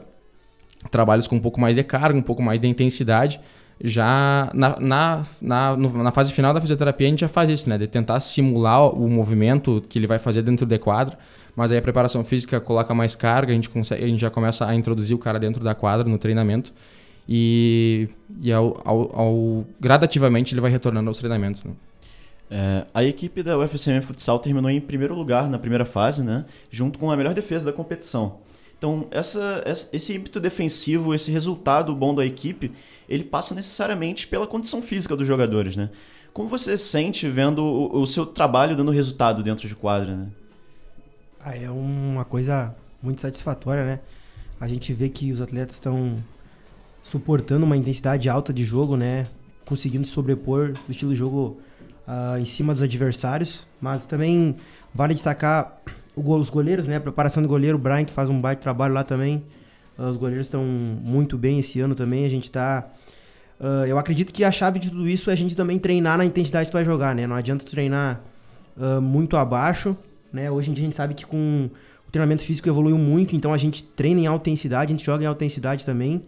trabalhos 0.91 1.27
com 1.27 1.37
um 1.37 1.41
pouco 1.41 1.61
mais 1.61 1.75
de 1.75 1.83
carga, 1.83 2.19
um 2.19 2.23
pouco 2.23 2.43
mais 2.43 2.61
de 2.61 2.69
intensidade, 2.69 3.41
já 3.83 4.51
na, 4.55 4.81
na, 4.81 5.25
na, 5.41 5.77
na, 5.77 6.11
fase 6.11 6.33
final 6.33 6.55
da 6.55 6.61
fisioterapia 6.61 7.07
a 7.07 7.11
gente 7.11 7.21
já 7.21 7.29
faz 7.29 7.51
isso, 7.51 7.69
né? 7.69 7.77
De 7.77 7.87
tentar 7.87 8.21
simular 8.21 8.89
o 8.89 9.09
movimento 9.09 9.85
que 9.89 9.99
ele 9.99 10.07
vai 10.07 10.19
fazer 10.19 10.43
dentro 10.43 10.65
do 10.65 10.79
quadro, 10.79 11.17
mas 11.55 11.71
aí 11.71 11.79
a 11.79 11.83
preparação 11.83 12.25
física 12.25 12.61
coloca 12.61 12.95
mais 12.95 13.15
carga, 13.15 13.53
a 13.53 13.55
gente, 13.55 13.69
consegue, 13.69 14.05
a 14.05 14.07
gente 14.07 14.21
já 14.21 14.31
começa 14.31 14.67
a 14.67 14.75
introduzir 14.75 15.15
o 15.15 15.19
cara 15.19 15.39
dentro 15.39 15.63
da 15.63 15.75
quadra 15.75 16.09
no 16.09 16.19
treinamento 16.19 16.73
e, 17.29 18.09
e 18.41 18.53
ao, 18.53 18.81
ao, 18.85 19.21
ao 19.21 19.67
gradativamente 19.79 20.55
ele 20.55 20.61
vai 20.61 20.71
retornando 20.71 21.09
aos 21.09 21.19
treinamentos, 21.19 21.65
né? 21.65 21.73
É, 22.51 22.87
a 22.95 23.03
equipe 23.03 23.43
da 23.43 23.59
UFCM 23.59 24.01
Futsal 24.03 24.39
terminou 24.39 24.71
em 24.71 24.81
primeiro 24.81 25.15
lugar 25.15 25.49
na 25.49 25.59
primeira 25.59 25.85
fase, 25.85 26.23
né? 26.23 26.45
Junto 26.71 26.99
com 26.99 27.11
a 27.11 27.17
melhor 27.17 27.35
defesa 27.35 27.67
da 27.67 27.73
competição. 27.73 28.39
Então, 28.79 29.09
essa, 29.11 29.65
esse 29.93 30.15
ímpeto 30.15 30.39
defensivo, 30.39 31.15
esse 31.15 31.31
resultado 31.31 31.95
bom 31.95 32.15
da 32.15 32.25
equipe, 32.25 32.73
ele 33.09 33.25
passa 33.25 33.55
necessariamente 33.55 34.29
pela 34.29 34.47
condição 34.47 34.83
física 34.83 35.17
dos 35.17 35.27
jogadores, 35.27 35.77
né? 35.77 35.91
Como 36.33 36.49
você 36.49 36.77
se 36.77 36.85
sente 36.85 37.29
vendo 37.29 37.65
o, 37.65 38.03
o 38.03 38.07
seu 38.07 38.27
trabalho 38.27 38.77
dando 38.77 38.91
resultado 38.91 39.43
dentro 39.43 39.67
de 39.67 39.75
quadra, 39.75 40.15
né? 40.15 40.29
Ah, 41.41 41.57
é 41.57 41.71
uma 41.71 42.25
coisa 42.25 42.75
muito 43.03 43.21
satisfatória, 43.21 43.85
né? 43.85 44.01
A 44.61 44.69
gente 44.69 44.93
vê 44.93 45.09
que 45.09 45.33
os 45.33 45.41
atletas 45.41 45.77
estão 45.77 46.17
suportando 47.03 47.65
uma 47.65 47.77
intensidade 47.77 48.29
alta 48.29 48.53
de 48.53 48.65
jogo, 48.65 48.97
né? 48.97 49.27
Conseguindo 49.65 50.07
se 50.07 50.13
sobrepor 50.13 50.73
do 50.73 50.91
estilo 50.91 51.13
de 51.13 51.19
jogo 51.19 51.59
uh, 52.07 52.39
em 52.39 52.45
cima 52.45 52.73
dos 52.73 52.83
adversários, 52.83 53.67
mas 53.81 54.07
também 54.07 54.57
vale 54.95 55.15
destacar 55.15 55.79
os 56.15 56.49
goleiros, 56.49 56.87
né? 56.87 56.97
A 56.97 57.01
preparação 57.01 57.43
do 57.43 57.49
goleiro, 57.49 57.77
o 57.77 57.81
Brian 57.81 58.05
que 58.05 58.13
faz 58.13 58.29
um 58.29 58.41
baita 58.41 58.63
trabalho 58.63 58.95
lá 58.95 59.05
também. 59.05 59.43
Uh, 59.99 60.05
os 60.05 60.17
goleiros 60.17 60.47
estão 60.47 60.65
muito 60.65 61.37
bem 61.37 61.59
esse 61.59 61.81
ano 61.81 61.95
também. 61.95 62.25
A 62.25 62.31
gente 62.31 62.45
está 62.45 62.87
Uh, 63.59 63.87
eu 63.87 63.99
acredito 63.99 64.35
que 64.35 64.45
a 64.45 64.53
chave 64.53 64.79
de 64.79 64.91
tudo 64.91 65.09
isso 65.09 65.31
é 65.31 65.33
a 65.33 65.37
gente 65.37 65.57
também 65.57 65.79
treinar 65.79 66.19
na 66.19 66.27
intensidade 66.27 66.67
que 66.67 66.73
tu 66.73 66.75
vai 66.75 66.85
jogar, 66.85 67.15
né? 67.15 67.27
Não 67.27 67.35
adianta 67.35 67.65
treinar 67.65 68.21
muito 69.01 69.35
abaixo, 69.39 69.97
né? 70.31 70.51
Hoje 70.51 70.71
em 70.71 70.75
dia 70.75 70.83
a 70.83 70.85
gente 70.85 70.95
sabe 70.95 71.15
que 71.15 71.25
com 71.25 71.71
o 72.07 72.11
treinamento 72.11 72.43
físico 72.43 72.69
evoluiu 72.69 72.99
muito, 72.99 73.35
então 73.35 73.55
a 73.55 73.57
gente 73.57 73.83
treina 73.83 74.21
em 74.21 74.27
alta 74.27 74.51
intensidade, 74.51 74.93
a 74.93 74.95
gente 74.95 75.07
joga 75.07 75.25
em 75.25 75.27
alta 75.27 75.43
intensidade 75.43 75.87
também. 75.87 76.23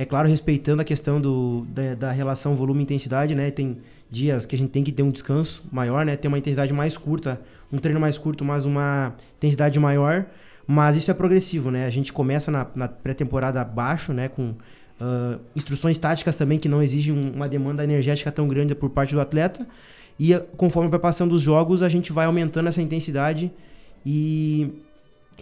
É 0.00 0.06
claro, 0.06 0.26
respeitando 0.26 0.80
a 0.80 0.84
questão 0.84 1.20
do, 1.20 1.66
da, 1.68 1.94
da 1.94 2.10
relação 2.10 2.56
volume-intensidade, 2.56 3.34
né? 3.34 3.50
Tem 3.50 3.76
dias 4.10 4.46
que 4.46 4.56
a 4.56 4.58
gente 4.58 4.70
tem 4.70 4.82
que 4.82 4.90
ter 4.90 5.02
um 5.02 5.10
descanso 5.10 5.62
maior, 5.70 6.06
né? 6.06 6.16
Ter 6.16 6.26
uma 6.26 6.38
intensidade 6.38 6.72
mais 6.72 6.96
curta, 6.96 7.38
um 7.70 7.76
treino 7.76 8.00
mais 8.00 8.16
curto, 8.16 8.42
mas 8.42 8.64
uma 8.64 9.14
intensidade 9.36 9.78
maior. 9.78 10.24
Mas 10.66 10.96
isso 10.96 11.10
é 11.10 11.12
progressivo, 11.12 11.70
né? 11.70 11.84
A 11.84 11.90
gente 11.90 12.14
começa 12.14 12.50
na, 12.50 12.66
na 12.74 12.88
pré-temporada 12.88 13.62
baixo, 13.62 14.14
né? 14.14 14.28
Com 14.28 14.52
uh, 14.52 15.38
instruções 15.54 15.98
táticas 15.98 16.34
também 16.34 16.58
que 16.58 16.66
não 16.66 16.82
exigem 16.82 17.14
uma 17.14 17.46
demanda 17.46 17.84
energética 17.84 18.32
tão 18.32 18.48
grande 18.48 18.74
por 18.74 18.88
parte 18.88 19.14
do 19.14 19.20
atleta. 19.20 19.68
E 20.18 20.34
conforme 20.56 20.88
vai 20.88 20.98
passando 20.98 21.34
os 21.34 21.42
jogos, 21.42 21.82
a 21.82 21.90
gente 21.90 22.10
vai 22.10 22.24
aumentando 22.24 22.70
essa 22.70 22.80
intensidade 22.80 23.52
e, 24.06 24.72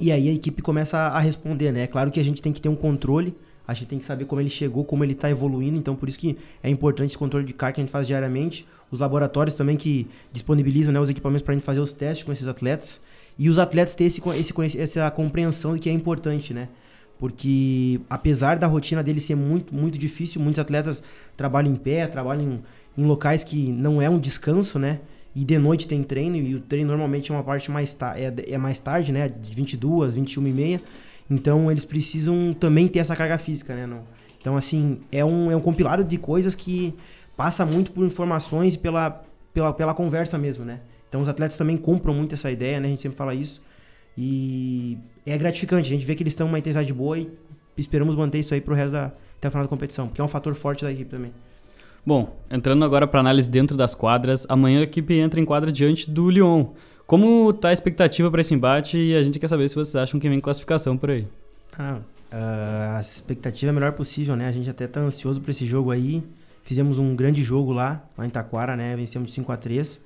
e 0.01 0.11
aí 0.11 0.29
a 0.29 0.33
equipe 0.33 0.63
começa 0.63 0.99
a, 0.99 1.17
a 1.17 1.21
responder, 1.21 1.71
né? 1.71 1.83
É 1.83 1.87
claro 1.87 2.11
que 2.11 2.19
a 2.19 2.25
gente 2.25 2.43
tem 2.43 2.53
que 2.53 2.61
ter 2.61 2.69
um 2.69 2.75
controle, 2.75 3.37
a 3.69 3.75
gente 3.75 3.87
tem 3.87 3.99
que 3.99 4.05
saber 4.07 4.25
como 4.25 4.41
ele 4.41 4.49
chegou, 4.49 4.83
como 4.83 5.05
ele 5.05 5.13
está 5.13 5.31
evoluindo, 5.31 5.77
então 5.77 5.95
por 5.95 6.09
isso 6.09 6.19
que 6.19 6.39
é 6.63 6.71
importante 6.71 7.11
esse 7.11 7.19
controle 7.19 7.45
de 7.45 7.53
carga 7.53 7.75
que 7.75 7.81
a 7.83 7.85
gente 7.85 7.93
faz 7.93 8.07
diariamente. 8.07 8.67
Os 8.91 8.99
laboratórios 8.99 9.55
também 9.55 9.77
que 9.77 10.09
disponibilizam 10.33 10.93
né, 10.93 10.99
os 10.99 11.11
equipamentos 11.11 11.43
para 11.43 11.53
a 11.53 11.57
gente 11.57 11.65
fazer 11.65 11.81
os 11.81 11.93
testes 11.93 12.25
com 12.25 12.33
esses 12.33 12.49
atletas. 12.49 13.01
E 13.39 13.51
os 13.51 13.59
atletas 13.59 13.95
ter 13.95 14.05
esse, 14.05 14.23
esse, 14.37 14.81
essa 14.81 15.11
compreensão 15.11 15.75
de 15.75 15.81
que 15.81 15.91
é 15.91 15.93
importante, 15.93 16.55
né? 16.55 16.69
porque 17.19 18.01
apesar 18.09 18.59
da 18.59 18.67
rotina 18.67 19.03
dele 19.03 19.21
ser 19.21 19.35
muito, 19.35 19.75
muito 19.75 19.99
difícil, 19.99 20.41
muitos 20.41 20.59
atletas 20.59 21.03
trabalham 21.37 21.73
em 21.73 21.77
pé, 21.77 22.07
trabalham 22.07 22.43
em, 22.97 23.03
em 23.03 23.05
locais 23.05 23.43
que 23.43 23.73
não 23.73 24.01
é 24.01 24.09
um 24.09 24.19
descanso, 24.19 24.79
né? 24.79 25.01
E 25.35 25.45
de 25.45 25.59
noite 25.59 25.87
tem 25.87 26.03
treino, 26.03 26.37
e 26.37 26.55
o 26.55 26.61
treino 26.61 26.89
normalmente 26.89 27.31
é 27.31 27.35
uma 27.35 27.43
parte 27.43 27.71
mais, 27.71 27.97
é, 28.15 28.55
é 28.55 28.59
mais 28.59 28.81
tarde, 28.81 29.13
né? 29.13 29.29
De 29.29 29.55
22, 29.55 30.15
21 30.15 30.47
e 30.47 30.53
meia. 30.53 30.83
Então 31.31 31.71
eles 31.71 31.85
precisam 31.85 32.53
também 32.53 32.89
ter 32.89 33.01
essa 33.01 33.15
carga 33.15 33.39
física, 33.39 33.75
né? 33.75 33.87
Não. 33.87 34.03
Então, 34.41 34.57
assim, 34.57 35.01
é 35.11 35.25
um, 35.25 35.51
é 35.51 35.57
um 35.57 35.61
compilado 35.61 36.05
de 36.05 36.17
coisas 36.17 36.55
que 36.55 36.95
passa 37.37 37.67
muito 37.67 37.93
por 37.93 38.05
informações 38.07 38.75
e 38.75 38.79
pela, 38.79 39.23
pela, 39.53 39.73
pela 39.73 39.95
conversa 39.95 40.39
mesmo, 40.39 40.65
né? 40.65 40.81
Então 41.09 41.21
os 41.21 41.29
atletas 41.29 41.57
também 41.57 41.77
compram 41.77 42.15
muito 42.15 42.35
essa 42.35 42.51
ideia, 42.51 42.81
né? 42.81 42.87
A 42.87 42.91
gente 42.91 43.03
sempre 43.03 43.17
fala 43.17 43.35
isso. 43.35 43.63
E 44.17 44.99
é 45.27 45.37
gratificante, 45.39 45.89
a 45.89 45.93
gente 45.93 46.05
vê 46.05 46.15
que 46.15 46.23
eles 46.23 46.33
estão 46.33 46.47
uma 46.47 46.59
intensidade 46.59 46.93
boa 46.93 47.19
e 47.19 47.31
esperamos 47.77 48.17
manter 48.17 48.39
isso 48.39 48.53
aí 48.55 48.61
pro 48.61 48.75
resto 48.75 48.93
da 48.93 49.13
até 49.39 49.49
o 49.49 49.51
final 49.51 49.65
da 49.65 49.69
competição, 49.69 50.09
porque 50.09 50.21
é 50.21 50.25
um 50.25 50.29
fator 50.29 50.55
forte 50.55 50.85
da 50.85 50.91
equipe 50.91 51.11
também. 51.11 51.33
Bom, 52.05 52.37
entrando 52.51 52.85
agora 52.85 53.07
para 53.07 53.21
análise 53.21 53.49
dentro 53.49 53.77
das 53.77 53.95
quadras, 53.95 54.45
amanhã 54.49 54.81
a 54.81 54.83
equipe 54.83 55.15
entra 55.15 55.41
em 55.41 55.45
quadra 55.45 55.71
diante 55.71 56.11
do 56.11 56.29
Lyon. 56.29 56.67
Como 57.09 57.55
tá 57.55 57.71
a 57.71 57.73
expectativa 57.73 58.31
para 58.31 58.43
esse 58.43 58.53
embate 58.53 58.99
e 58.99 59.17
a 59.17 59.23
gente 59.23 59.39
quer 59.39 59.49
saber 59.49 59.67
se 59.67 59.75
vocês 59.75 59.97
acham 59.97 60.21
que 60.21 60.29
vem 60.29 60.39
classificação 60.39 60.95
por 60.95 61.09
aí. 61.09 61.27
Ah, 61.79 62.03
a 62.99 63.01
expectativa 63.01 63.71
é 63.71 63.73
a 63.73 63.73
melhor 63.73 63.93
possível, 63.93 64.37
né? 64.37 64.47
A 64.47 64.53
gente 64.53 64.69
até 64.69 64.87
tá 64.87 65.01
ansioso 65.01 65.41
para 65.41 65.51
esse 65.51 65.65
jogo 65.65 65.91
aí. 65.91 66.23
Fizemos 66.65 66.99
um 66.99 67.17
grande 67.17 67.43
jogo 67.43 67.73
lá, 67.73 68.07
lá 68.15 68.27
em 68.27 68.29
Taquara, 68.29 68.77
né? 68.77 68.95
Vencemos 68.95 69.29
de 69.29 69.35
5 69.37 69.51
a 69.51 69.57
3 69.57 69.97
uh, 69.97 70.01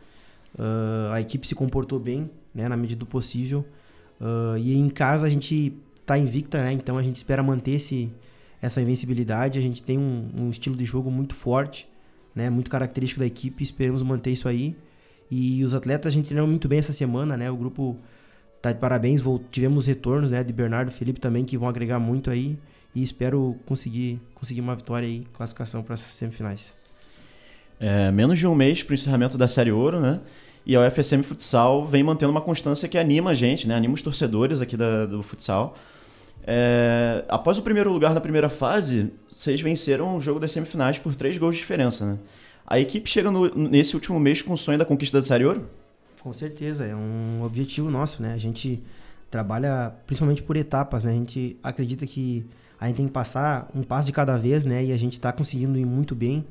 ah, 1.11 1.15
A 1.15 1.21
equipe 1.21 1.45
se 1.45 1.57
comportou 1.57 1.99
bem, 1.99 2.31
né? 2.55 2.69
Na 2.69 2.77
medida 2.77 3.01
do 3.01 3.07
possível. 3.07 3.65
Uh, 4.21 4.57
e 4.59 4.73
em 4.73 4.89
casa 4.89 5.27
a 5.27 5.29
gente 5.29 5.77
tá 6.07 6.17
invicta, 6.17 6.63
né? 6.63 6.73
Então 6.73 6.97
a 6.97 7.03
gente 7.03 7.17
espera 7.17 7.43
manter 7.43 7.73
esse, 7.73 8.13
essa 8.61 8.81
invencibilidade. 8.81 9.59
A 9.59 9.63
gente 9.63 9.83
tem 9.83 9.99
um, 9.99 10.31
um, 10.37 10.51
estilo 10.51 10.77
de 10.77 10.85
jogo 10.85 11.11
muito 11.11 11.35
forte, 11.35 11.89
né? 12.33 12.49
Muito 12.49 12.71
característico 12.71 13.19
da 13.19 13.27
equipe. 13.27 13.65
Esperamos 13.65 14.03
manter 14.03 14.31
isso 14.31 14.47
aí. 14.47 14.77
E 15.35 15.65
os 15.65 15.73
atletas 15.73 16.13
a 16.13 16.15
gente 16.15 16.27
treinou 16.27 16.47
muito 16.47 16.69
bem 16.69 16.79
essa 16.79 16.93
semana, 16.93 17.39
né? 17.39 17.51
O 17.51 17.57
grupo 17.57 17.97
tá 18.61 18.71
de 18.71 18.79
parabéns. 18.79 19.23
Tivemos 19.51 19.87
retornos, 19.87 20.31
né? 20.31 20.45
De 20.45 20.53
Bernardo 20.53 20.91
Felipe 20.91 21.19
também 21.19 21.43
que 21.43 21.57
vão 21.57 21.67
agregar 21.67 21.99
muito 21.99 22.31
aí. 22.31 22.59
E 22.95 23.03
espero 23.03 23.57
conseguir, 23.65 24.21
conseguir 24.35 24.61
uma 24.61 24.77
vitória 24.77 25.09
aí, 25.09 25.27
classificação 25.33 25.83
para 25.83 25.95
as 25.95 26.01
semifinais. 26.01 26.75
É, 27.81 28.11
menos 28.11 28.39
de 28.39 28.47
um 28.47 28.55
mês 28.55 28.83
para 28.83 28.93
o 28.93 28.95
encerramento 28.95 29.39
da 29.39 29.49
Série 29.49 29.73
Ouro, 29.73 29.99
né? 30.01 30.21
E 30.67 30.77
a 30.77 30.87
UFSM 30.87 31.23
Futsal 31.23 31.87
vem 31.87 32.03
mantendo 32.03 32.31
uma 32.31 32.43
constância 32.43 32.87
que 32.87 32.99
anima 32.99 33.31
a 33.31 33.35
gente, 33.35 33.67
né? 33.67 33.75
Anima 33.75 33.95
os 33.95 34.03
torcedores 34.03 34.61
aqui 34.61 34.77
da, 34.77 35.07
do 35.07 35.23
futsal. 35.23 35.75
É, 36.47 37.25
após 37.27 37.57
o 37.57 37.63
primeiro 37.63 37.91
lugar 37.91 38.13
na 38.13 38.21
primeira 38.21 38.51
fase, 38.51 39.11
vocês 39.31 39.63
venceram 39.63 40.15
o 40.15 40.21
jogo 40.21 40.39
das 40.39 40.53
semifinais 40.53 40.99
por 40.99 41.15
três 41.15 41.39
gols 41.39 41.55
de 41.55 41.63
diferença, 41.63 42.05
né? 42.05 42.19
A 42.67 42.79
equipe 42.79 43.09
chega 43.09 43.31
no, 43.31 43.53
nesse 43.55 43.95
último 43.95 44.19
mês 44.19 44.43
com 44.43 44.53
o 44.53 44.59
sonho 44.59 44.79
da 44.79 44.85
conquista 44.85 45.19
da 45.19 45.23
Série 45.23 45.45
Ouro? 45.45 45.69
Com 46.21 46.33
certeza, 46.33 46.85
é 46.85 46.95
um 46.95 47.43
objetivo 47.43 47.91
nosso, 47.91 48.23
né? 48.23 48.33
A 48.33 48.39
gente 48.39 48.83
trabalha 49.31 49.93
principalmente 50.07 50.43
por 50.43 50.57
etapas, 50.57 51.05
né? 51.05 51.11
A 51.11 51.15
gente 51.15 51.57
acredita 51.63 52.07
que 52.07 52.47
a 52.79 52.87
gente 52.87 52.97
tem 52.97 53.07
que 53.07 53.13
passar 53.13 53.71
um 53.75 53.83
passo 53.83 54.07
de 54.07 54.13
cada 54.13 54.37
vez, 54.37 54.65
né? 54.65 54.85
E 54.85 54.93
a 54.93 54.97
gente 54.97 55.15
está 55.15 55.33
conseguindo 55.33 55.79
ir 55.79 55.85
muito 55.85 56.15
bem. 56.15 56.45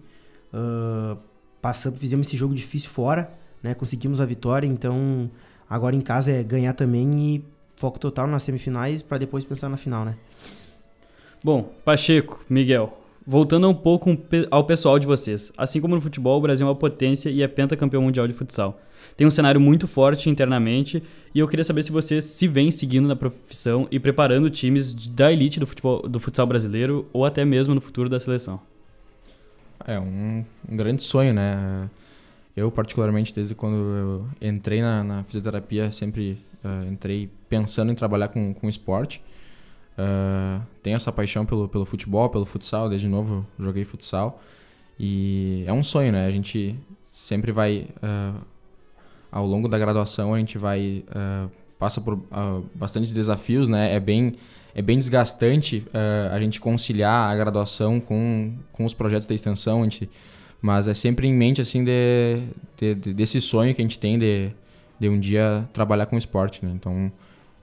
Uh, 0.54 1.18
passamos, 1.62 2.00
fizemos 2.00 2.28
esse 2.28 2.36
jogo 2.36 2.54
difícil 2.54 2.90
fora, 2.90 3.32
né? 3.64 3.74
Conseguimos 3.74 4.20
a 4.20 4.26
vitória, 4.26 4.68
então 4.68 5.30
agora 5.70 5.96
em 5.96 6.02
casa 6.02 6.32
é 6.32 6.44
ganhar 6.44 6.74
também 6.74 7.36
e 7.36 7.46
foco 7.78 8.00
total 8.00 8.28
nas 8.28 8.44
semifinais 8.44 9.02
para 9.02 9.18
depois 9.18 9.44
pensar 9.44 9.70
na 9.70 9.78
final, 9.78 10.06
né? 10.06 10.16
Bom, 11.44 11.74
Pacheco, 11.84 12.44
Miguel, 12.50 13.01
voltando 13.32 13.70
um 13.70 13.74
pouco 13.74 14.18
ao 14.52 14.66
pessoal 14.66 15.00
de 15.00 15.08
vocês. 15.08 15.54
Assim 15.56 15.80
como 15.80 15.96
no 15.96 16.02
futebol, 16.02 16.38
o 16.38 16.42
Brasil 16.42 16.68
é 16.68 16.70
uma 16.70 16.76
potência 16.76 17.30
e 17.30 17.42
é 17.42 17.48
pentacampeão 17.48 18.02
mundial 18.02 18.28
de 18.28 18.34
futsal. 18.34 18.78
Tem 19.16 19.26
um 19.26 19.32
cenário 19.32 19.60
muito 19.60 19.88
forte 19.88 20.30
internamente 20.30 21.02
e 21.34 21.40
eu 21.40 21.48
queria 21.48 21.64
saber 21.64 21.82
se 21.84 21.94
vocês 21.94 22.26
se 22.26 22.46
vêm 22.46 22.72
seguindo 22.72 23.08
na 23.08 23.16
profissão 23.16 23.88
e 23.90 24.02
preparando 24.02 24.50
times 24.50 24.94
da 24.94 25.32
elite 25.32 25.62
do, 25.62 25.66
futebol, 25.66 26.02
do 26.02 26.20
futsal 26.20 26.46
brasileiro 26.46 27.08
ou 27.14 27.24
até 27.24 27.46
mesmo 27.46 27.74
no 27.74 27.80
futuro 27.80 28.10
da 28.10 28.20
seleção. 28.20 28.60
É 29.88 29.98
um, 29.98 30.44
um 30.70 30.76
grande 30.76 31.02
sonho, 31.02 31.34
né? 31.34 31.90
Eu, 32.54 32.70
particularmente, 32.70 33.34
desde 33.34 33.56
quando 33.56 33.78
eu 33.78 34.26
entrei 34.42 34.82
na, 34.82 35.06
na 35.06 35.24
fisioterapia, 35.24 35.90
sempre 35.90 36.38
uh, 36.66 36.92
entrei 36.92 37.30
pensando 37.48 37.94
em 37.94 37.96
trabalhar 37.96 38.28
com, 38.28 38.54
com 38.54 38.68
esporte. 38.68 39.24
Uh, 39.98 40.62
tenho 40.82 40.96
essa 40.96 41.12
paixão 41.12 41.46
pelo, 41.46 41.68
pelo 41.68 41.86
futebol, 41.86 42.30
pelo 42.30 42.46
futsal, 42.46 42.90
desde 42.90 43.08
novo 43.08 43.46
joguei 43.60 43.86
futsal. 43.86 44.42
E 45.00 45.64
é 45.68 45.74
um 45.74 45.84
sonho, 45.84 46.12
né? 46.12 46.26
A 46.26 46.32
gente 46.32 46.76
sempre 47.12 47.52
vai, 47.52 47.88
uh, 47.98 48.42
ao 49.32 49.46
longo 49.46 49.68
da 49.68 49.78
graduação, 49.78 50.34
a 50.34 50.40
gente 50.40 50.58
vai, 50.58 51.04
passa 51.80 52.00
por 52.00 52.20
bastantes 52.76 53.12
desafios, 53.12 53.68
né? 53.68 53.96
É 53.96 54.00
bem, 54.00 54.36
é 54.76 54.82
bem 54.82 54.98
desgastante 54.98 55.86
a 56.32 56.40
gente 56.40 56.60
conciliar 56.60 57.32
a 57.32 57.36
graduação 57.36 58.00
com, 58.00 58.54
com 58.72 58.86
os 58.86 58.94
projetos 58.94 59.26
da 59.26 59.34
extensão. 59.34 59.82
A 59.82 59.84
gente 59.86 60.10
mas 60.62 60.88
é 60.88 60.94
sempre 60.94 61.28
em 61.28 61.34
mente, 61.34 61.60
assim, 61.60 61.84
de, 61.84 62.44
de, 62.78 62.94
de, 62.94 63.14
desse 63.14 63.42
sonho 63.42 63.74
que 63.74 63.82
a 63.82 63.84
gente 63.84 63.98
tem 63.98 64.20
de, 64.20 64.52
de 65.00 65.10
um 65.10 65.20
dia 65.20 65.68
trabalhar 65.74 66.06
com 66.06 66.18
esporte, 66.18 66.64
né? 66.64 66.72
Então, 66.76 67.12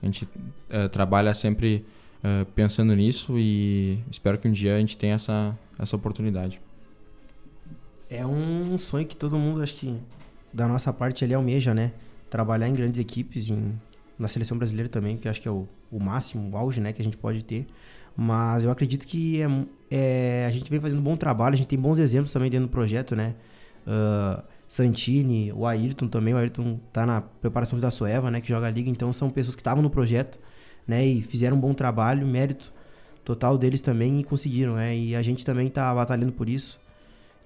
a 0.03 0.05
gente 0.05 0.25
uh, 0.25 0.89
trabalha 0.91 1.33
sempre 1.33 1.85
uh, 2.23 2.45
pensando 2.53 2.95
nisso 2.95 3.37
e 3.37 3.99
espero 4.09 4.37
que 4.37 4.47
um 4.47 4.51
dia 4.51 4.75
a 4.75 4.79
gente 4.79 4.97
tenha 4.97 5.15
essa, 5.15 5.57
essa 5.77 5.95
oportunidade. 5.95 6.61
É 8.09 8.25
um 8.25 8.77
sonho 8.79 9.05
que 9.05 9.15
todo 9.15 9.37
mundo, 9.37 9.61
acho 9.61 9.75
que, 9.75 9.95
da 10.51 10.67
nossa 10.67 10.91
parte 10.91 11.23
ali 11.23 11.33
almeja, 11.33 11.73
né? 11.73 11.93
Trabalhar 12.29 12.67
em 12.67 12.73
grandes 12.73 12.99
equipes, 12.99 13.49
em, 13.49 13.79
na 14.17 14.27
seleção 14.27 14.57
brasileira 14.57 14.89
também, 14.89 15.15
que 15.15 15.29
acho 15.29 15.39
que 15.39 15.47
é 15.47 15.51
o, 15.51 15.67
o 15.91 15.99
máximo, 15.99 16.49
o 16.49 16.57
auge, 16.57 16.81
né? 16.81 16.91
Que 16.91 17.01
a 17.01 17.05
gente 17.05 17.17
pode 17.17 17.43
ter. 17.43 17.67
Mas 18.17 18.63
eu 18.63 18.71
acredito 18.71 19.05
que 19.05 19.41
é, 19.41 19.47
é, 19.91 20.45
a 20.47 20.51
gente 20.51 20.69
vem 20.69 20.79
fazendo 20.79 20.99
um 20.99 21.03
bom 21.03 21.15
trabalho, 21.15 21.53
a 21.53 21.57
gente 21.57 21.67
tem 21.67 21.79
bons 21.79 21.99
exemplos 21.99 22.33
também 22.33 22.49
dentro 22.49 22.67
do 22.67 22.71
projeto, 22.71 23.15
né? 23.15 23.35
Uh, 23.87 24.43
Santini, 24.67 25.53
o 25.53 25.65
Ayrton 25.65 26.07
também, 26.07 26.33
o 26.33 26.37
Ayrton 26.37 26.79
tá 26.91 27.05
na 27.05 27.21
preparação 27.21 27.79
da 27.79 27.89
Soeva, 27.89 28.29
né? 28.29 28.41
Que 28.41 28.49
joga 28.49 28.67
a 28.67 28.71
liga, 28.71 28.89
então 28.89 29.13
são 29.13 29.29
pessoas 29.29 29.55
que 29.55 29.61
estavam 29.61 29.81
no 29.81 29.89
projeto, 29.89 30.39
né? 30.89 31.05
E 31.05 31.21
fizeram 31.21 31.55
um 31.55 31.59
bom 31.59 31.73
trabalho, 31.73 32.25
mérito 32.27 32.73
total 33.23 33.57
deles 33.57 33.79
também 33.81 34.19
e 34.19 34.23
conseguiram, 34.23 34.75
né? 34.75 34.97
E 34.97 35.15
a 35.15 35.21
gente 35.21 35.45
também 35.45 35.69
tá 35.69 35.93
batalhando 35.93 36.33
por 36.33 36.49
isso. 36.49 36.79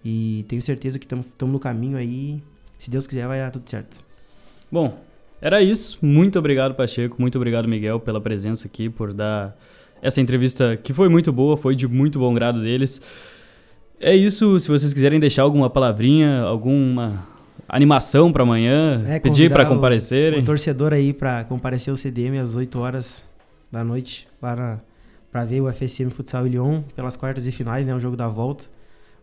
E 0.03 0.45
tenho 0.47 0.62
certeza 0.62 0.97
que 0.97 1.06
estamos 1.06 1.53
no 1.53 1.60
caminho 1.60 1.97
aí. 1.97 2.41
Se 2.77 2.89
Deus 2.89 3.06
quiser, 3.06 3.27
vai 3.27 3.39
dar 3.39 3.51
tudo 3.51 3.69
certo. 3.69 3.97
Bom, 4.71 4.97
era 5.41 5.62
isso. 5.62 5.97
Muito 6.01 6.39
obrigado, 6.39 6.73
Pacheco. 6.73 7.17
Muito 7.19 7.36
obrigado, 7.38 7.67
Miguel, 7.67 7.99
pela 7.99 8.19
presença 8.21 8.67
aqui, 8.67 8.89
por 8.89 9.13
dar 9.13 9.56
essa 10.01 10.19
entrevista 10.19 10.75
que 10.75 10.93
foi 10.93 11.08
muito 11.10 11.32
boa, 11.32 11.56
foi 11.58 11.75
de 11.75 11.88
muito 11.88 12.19
bom 12.19 12.34
grado 12.34 12.62
deles. 12.62 13.01
É 13.99 14.13
isso, 14.15 14.60
se 14.60 14.67
vocês 14.67 14.93
quiserem 14.93 15.19
deixar 15.19 15.43
alguma 15.43 15.69
palavrinha, 15.69 16.41
alguma 16.41 17.25
animação 17.69 18.32
para 18.32 18.43
amanhã, 18.43 19.03
É, 19.08 19.19
pedir 19.19 19.49
para 19.49 19.63
convidar 19.63 19.71
o- 19.71 19.75
comparecerem. 19.75 20.39
O 20.41 20.43
torcedor 20.45 20.91
aí 20.93 21.13
pra 21.13 21.45
comparecer 21.45 21.91
ao 21.91 21.95
CDM 21.97 22.38
às 22.38 22.53
8 22.56 22.77
horas 22.79 23.23
da 23.73 23.83
noite, 23.83 24.27
lá 24.39 24.55
na, 24.55 24.79
pra 25.31 25.43
ver 25.43 25.59
o 25.59 25.71
FSM 25.71 26.12
Futsal 26.12 26.45
e 26.45 26.49
Lyon 26.51 26.83
pelas 26.95 27.15
quartas 27.15 27.47
e 27.47 27.51
finais, 27.51 27.86
né? 27.88 27.95
O 27.95 27.99
jogo 27.99 28.15
da 28.15 28.27
volta. 28.27 28.65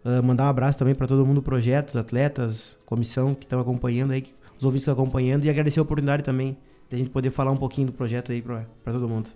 Ah, 0.05 0.21
mandar 0.21 0.47
um 0.47 0.49
abraço 0.49 0.77
também 0.77 0.93
pra 0.93 1.07
todo 1.07 1.25
mundo 1.25 1.37
do 1.37 1.43
projeto, 1.43 1.97
atletas, 1.97 2.77
comissão 2.85 3.33
que 3.33 3.45
estão 3.45 3.61
acompanhando 3.61 4.11
aí, 4.11 4.27
os 4.59 4.65
ouvintes 4.65 4.85
que 4.85 4.91
estão 4.91 4.95
acompanhando 4.95 5.45
e 5.45 5.51
agradecer 5.51 5.79
a 5.79 5.83
oportunidade 5.83 6.25
também 6.25 6.59
de 6.89 6.97
a 6.97 6.99
gente 6.99 7.11
poder 7.11 7.31
falar 7.31 7.53
um 7.53 7.57
pouquinho 7.57 7.87
do 7.87 7.93
projeto 7.93 8.33
aí 8.33 8.43
pra 8.43 8.67
todo 8.87 9.09
mundo. 9.09 9.31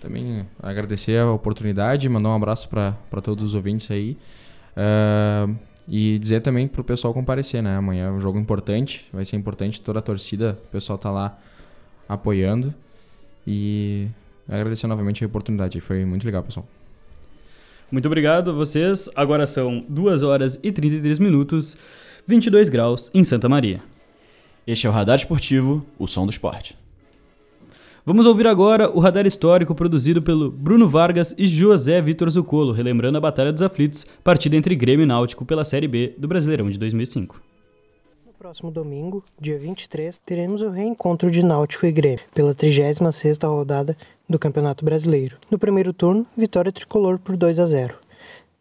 Também 0.00 0.46
agradecer 0.62 1.18
a 1.18 1.30
oportunidade, 1.30 2.08
mandar 2.08 2.30
um 2.30 2.36
abraço 2.36 2.70
para 2.70 3.20
todos 3.22 3.44
os 3.44 3.54
ouvintes 3.54 3.90
aí. 3.90 4.16
Ah, 4.74 5.46
e 5.86 6.18
dizer 6.18 6.40
também 6.40 6.66
pro 6.66 6.82
pessoal 6.82 7.12
comparecer, 7.12 7.62
né? 7.62 7.76
Amanhã 7.76 8.06
é 8.06 8.10
um 8.10 8.20
jogo 8.20 8.38
importante, 8.38 9.06
vai 9.12 9.26
ser 9.26 9.36
importante 9.36 9.78
toda 9.82 9.98
a 9.98 10.02
torcida, 10.02 10.58
o 10.68 10.70
pessoal 10.70 10.98
tá 10.98 11.10
lá 11.10 11.38
apoiando. 12.08 12.72
E 13.50 14.08
agradecer 14.46 14.86
novamente 14.86 15.24
a 15.24 15.26
oportunidade, 15.26 15.80
foi 15.80 16.04
muito 16.04 16.22
legal, 16.22 16.42
pessoal. 16.42 16.68
Muito 17.90 18.04
obrigado 18.04 18.50
a 18.50 18.52
vocês. 18.52 19.08
Agora 19.16 19.46
são 19.46 19.86
2 19.88 20.22
horas 20.22 20.60
e 20.62 20.70
33 20.70 21.18
minutos, 21.18 21.74
22 22.26 22.68
graus 22.68 23.10
em 23.14 23.24
Santa 23.24 23.48
Maria. 23.48 23.80
Este 24.66 24.86
é 24.86 24.90
o 24.90 24.92
Radar 24.92 25.16
Esportivo, 25.16 25.82
o 25.98 26.06
som 26.06 26.26
do 26.26 26.30
esporte. 26.30 26.76
Vamos 28.04 28.26
ouvir 28.26 28.46
agora 28.46 28.90
o 28.90 29.00
radar 29.00 29.24
histórico 29.24 29.74
produzido 29.74 30.20
pelo 30.20 30.50
Bruno 30.50 30.86
Vargas 30.86 31.34
e 31.38 31.46
José 31.46 32.02
Vitor 32.02 32.28
Zucolo, 32.28 32.72
relembrando 32.72 33.16
a 33.16 33.20
Batalha 33.20 33.52
dos 33.52 33.62
Aflitos, 33.62 34.06
partida 34.22 34.56
entre 34.56 34.74
Grêmio 34.74 35.04
e 35.04 35.06
Náutico 35.06 35.46
pela 35.46 35.64
Série 35.64 35.88
B 35.88 36.14
do 36.18 36.28
Brasileirão 36.28 36.68
de 36.68 36.78
2005. 36.78 37.40
Próximo 38.38 38.70
domingo, 38.70 39.24
dia 39.40 39.58
23, 39.58 40.16
teremos 40.24 40.62
o 40.62 40.70
reencontro 40.70 41.28
de 41.28 41.42
Náutico 41.42 41.84
e 41.86 41.90
Grêmio 41.90 42.20
pela 42.32 42.54
36ª 42.54 43.48
rodada 43.48 43.96
do 44.28 44.38
Campeonato 44.38 44.84
Brasileiro. 44.84 45.36
No 45.50 45.58
primeiro 45.58 45.92
turno, 45.92 46.24
vitória 46.36 46.70
tricolor 46.70 47.18
por 47.18 47.36
2 47.36 47.58
a 47.58 47.66
0. 47.66 47.98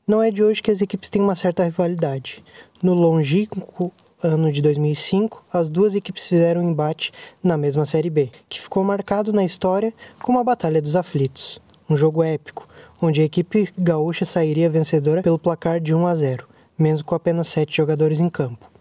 Não 0.08 0.24
é 0.24 0.32
de 0.32 0.44
hoje 0.44 0.64
que 0.64 0.72
as 0.72 0.82
equipes 0.82 1.12
têm 1.12 1.22
uma 1.22 1.36
certa 1.36 1.64
rivalidade. 1.64 2.44
No 2.82 2.96
longínquo 2.96 3.94
ano 4.24 4.52
de 4.52 4.64
2005, 4.64 5.46
as 5.54 5.70
duas 5.70 5.94
equipes 5.94 6.28
fizeram 6.28 6.62
um 6.62 6.72
embate 6.72 7.12
na 7.44 7.56
mesma 7.56 7.86
Série 7.86 8.10
B, 8.10 8.32
que 8.50 8.60
ficou 8.60 8.84
marcado 8.84 9.32
na 9.32 9.46
história 9.46 9.94
como 10.24 10.40
a 10.40 10.44
Batalha 10.44 10.82
dos 10.82 10.96
Aflitos. 10.96 11.62
Um 11.88 11.96
jogo 11.96 12.24
épico, 12.24 12.68
onde 13.00 13.22
a 13.22 13.26
equipe 13.26 13.72
gaúcha 13.78 14.26
sairia 14.26 14.72
vencedora 14.72 15.22
pelo 15.22 15.38
placar 15.38 15.80
de 15.80 15.94
1 15.94 16.08
a 16.08 16.16
0, 16.16 16.48
mesmo 16.80 17.06
com 17.06 17.14
apenas 17.14 17.48
sete 17.48 17.78
jogadores 17.78 18.20
em 18.20 18.28
campo. 18.28 18.77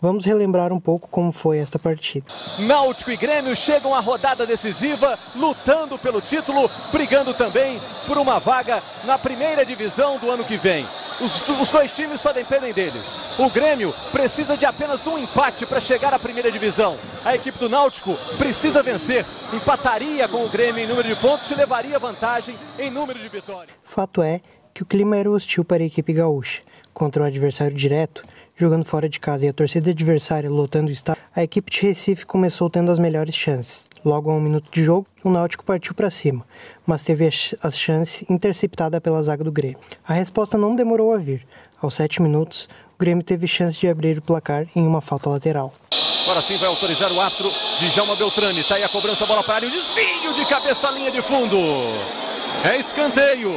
Vamos 0.00 0.26
relembrar 0.26 0.74
um 0.74 0.80
pouco 0.80 1.08
como 1.08 1.32
foi 1.32 1.56
esta 1.56 1.78
partida. 1.78 2.26
Náutico 2.58 3.10
e 3.10 3.16
Grêmio 3.16 3.56
chegam 3.56 3.94
à 3.94 4.00
rodada 4.00 4.46
decisiva, 4.46 5.18
lutando 5.34 5.98
pelo 5.98 6.20
título, 6.20 6.70
brigando 6.92 7.32
também 7.32 7.80
por 8.06 8.18
uma 8.18 8.38
vaga 8.38 8.82
na 9.04 9.18
primeira 9.18 9.64
divisão 9.64 10.18
do 10.18 10.30
ano 10.30 10.44
que 10.44 10.58
vem. 10.58 10.86
Os, 11.18 11.40
os 11.48 11.70
dois 11.70 11.96
times 11.96 12.20
só 12.20 12.30
dependem 12.30 12.74
deles. 12.74 13.18
O 13.38 13.48
Grêmio 13.48 13.94
precisa 14.12 14.54
de 14.54 14.66
apenas 14.66 15.06
um 15.06 15.16
empate 15.16 15.64
para 15.64 15.80
chegar 15.80 16.12
à 16.12 16.18
primeira 16.18 16.52
divisão. 16.52 16.98
A 17.24 17.34
equipe 17.34 17.58
do 17.58 17.70
Náutico 17.70 18.16
precisa 18.36 18.82
vencer, 18.82 19.24
empataria 19.50 20.28
com 20.28 20.44
o 20.44 20.50
Grêmio 20.50 20.84
em 20.84 20.86
número 20.86 21.08
de 21.08 21.16
pontos 21.16 21.50
e 21.50 21.54
levaria 21.54 21.98
vantagem 21.98 22.58
em 22.78 22.90
número 22.90 23.18
de 23.18 23.30
vitórias. 23.30 23.74
Fato 23.82 24.22
é 24.22 24.42
que 24.74 24.82
o 24.82 24.86
clima 24.86 25.16
era 25.16 25.30
hostil 25.30 25.64
para 25.64 25.82
a 25.82 25.86
equipe 25.86 26.12
gaúcha. 26.12 26.60
Contra 26.92 27.22
o 27.22 27.26
adversário 27.26 27.74
direto, 27.74 28.22
jogando 28.56 28.84
fora 28.84 29.08
de 29.08 29.20
casa 29.20 29.44
e 29.44 29.48
a 29.48 29.52
torcida 29.52 29.90
adversária 29.90 30.48
lotando 30.50 30.88
o 30.88 30.92
estádio, 30.92 31.22
a 31.34 31.42
equipe 31.42 31.70
de 31.70 31.82
Recife 31.82 32.24
começou 32.24 32.70
tendo 32.70 32.90
as 32.90 32.98
melhores 32.98 33.34
chances. 33.34 33.88
Logo 34.04 34.30
a 34.30 34.34
um 34.34 34.40
minuto 34.40 34.68
de 34.72 34.82
jogo, 34.82 35.06
o 35.22 35.28
Náutico 35.30 35.64
partiu 35.64 35.94
para 35.94 36.08
cima, 36.10 36.44
mas 36.86 37.02
teve 37.02 37.26
a 37.26 37.30
ch- 37.30 37.54
a 37.62 37.70
chance 37.70 38.24
interceptada 38.30 39.00
pela 39.00 39.22
zaga 39.22 39.44
do 39.44 39.52
Grêmio. 39.52 39.78
A 40.06 40.14
resposta 40.14 40.56
não 40.56 40.74
demorou 40.74 41.12
a 41.12 41.18
vir. 41.18 41.46
Aos 41.82 41.94
sete 41.94 42.22
minutos, 42.22 42.66
o 42.94 42.98
Grêmio 42.98 43.22
teve 43.22 43.46
chance 43.46 43.78
de 43.78 43.86
abrir 43.86 44.16
o 44.18 44.22
placar 44.22 44.64
em 44.74 44.86
uma 44.86 45.02
falta 45.02 45.28
lateral. 45.28 45.74
Agora 46.22 46.40
sim 46.42 46.56
vai 46.56 46.66
autorizar 46.68 47.12
o 47.12 47.20
árbitro 47.20 47.50
Djalma 47.78 48.16
Beltrame. 48.16 48.64
Tá 48.64 48.76
aí 48.76 48.82
a 48.82 48.88
cobrança, 48.88 49.26
bola 49.26 49.44
para 49.44 49.56
área, 49.56 49.68
o 49.68 49.70
desvio 49.70 50.32
de 50.34 50.46
cabeça 50.46 50.90
linha 50.90 51.10
de 51.10 51.20
fundo. 51.22 51.58
É 52.64 52.76
escanteio. 52.78 53.52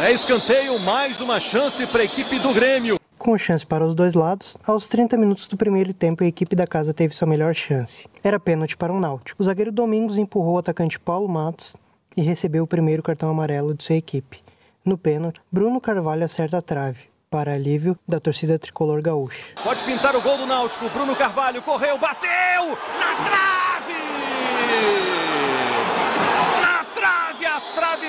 É 0.00 0.10
escanteio, 0.12 0.78
mais 0.78 1.20
uma 1.20 1.38
chance 1.40 1.84
para 1.88 2.02
a 2.02 2.04
equipe 2.04 2.38
do 2.38 2.54
Grêmio. 2.54 2.98
Com 3.24 3.38
chance 3.38 3.64
para 3.64 3.86
os 3.86 3.94
dois 3.94 4.12
lados, 4.12 4.54
aos 4.66 4.86
30 4.86 5.16
minutos 5.16 5.48
do 5.48 5.56
primeiro 5.56 5.94
tempo 5.94 6.22
a 6.22 6.26
equipe 6.26 6.54
da 6.54 6.66
casa 6.66 6.92
teve 6.92 7.14
sua 7.14 7.26
melhor 7.26 7.54
chance. 7.54 8.06
Era 8.22 8.38
pênalti 8.38 8.76
para 8.76 8.92
o 8.92 9.00
Náutico. 9.00 9.42
O 9.42 9.46
zagueiro 9.46 9.72
Domingos 9.72 10.18
empurrou 10.18 10.56
o 10.56 10.58
atacante 10.58 11.00
Paulo 11.00 11.26
Matos 11.26 11.74
e 12.14 12.20
recebeu 12.20 12.64
o 12.64 12.66
primeiro 12.66 13.02
cartão 13.02 13.30
amarelo 13.30 13.72
de 13.72 13.82
sua 13.82 13.96
equipe. 13.96 14.44
No 14.84 14.98
pênalti, 14.98 15.40
Bruno 15.50 15.80
Carvalho 15.80 16.22
acerta 16.22 16.58
a 16.58 16.60
trave, 16.60 17.04
para 17.30 17.54
alívio 17.54 17.98
da 18.06 18.20
torcida 18.20 18.58
tricolor 18.58 19.00
gaúcha. 19.00 19.54
Pode 19.64 19.82
pintar 19.84 20.14
o 20.14 20.20
gol 20.20 20.36
do 20.36 20.44
Náutico. 20.44 20.90
Bruno 20.90 21.16
Carvalho 21.16 21.62
correu, 21.62 21.96
bateu 21.96 22.28
na 22.28 23.24
trave! 23.24 23.94
Na 26.60 26.84
trave, 26.94 27.46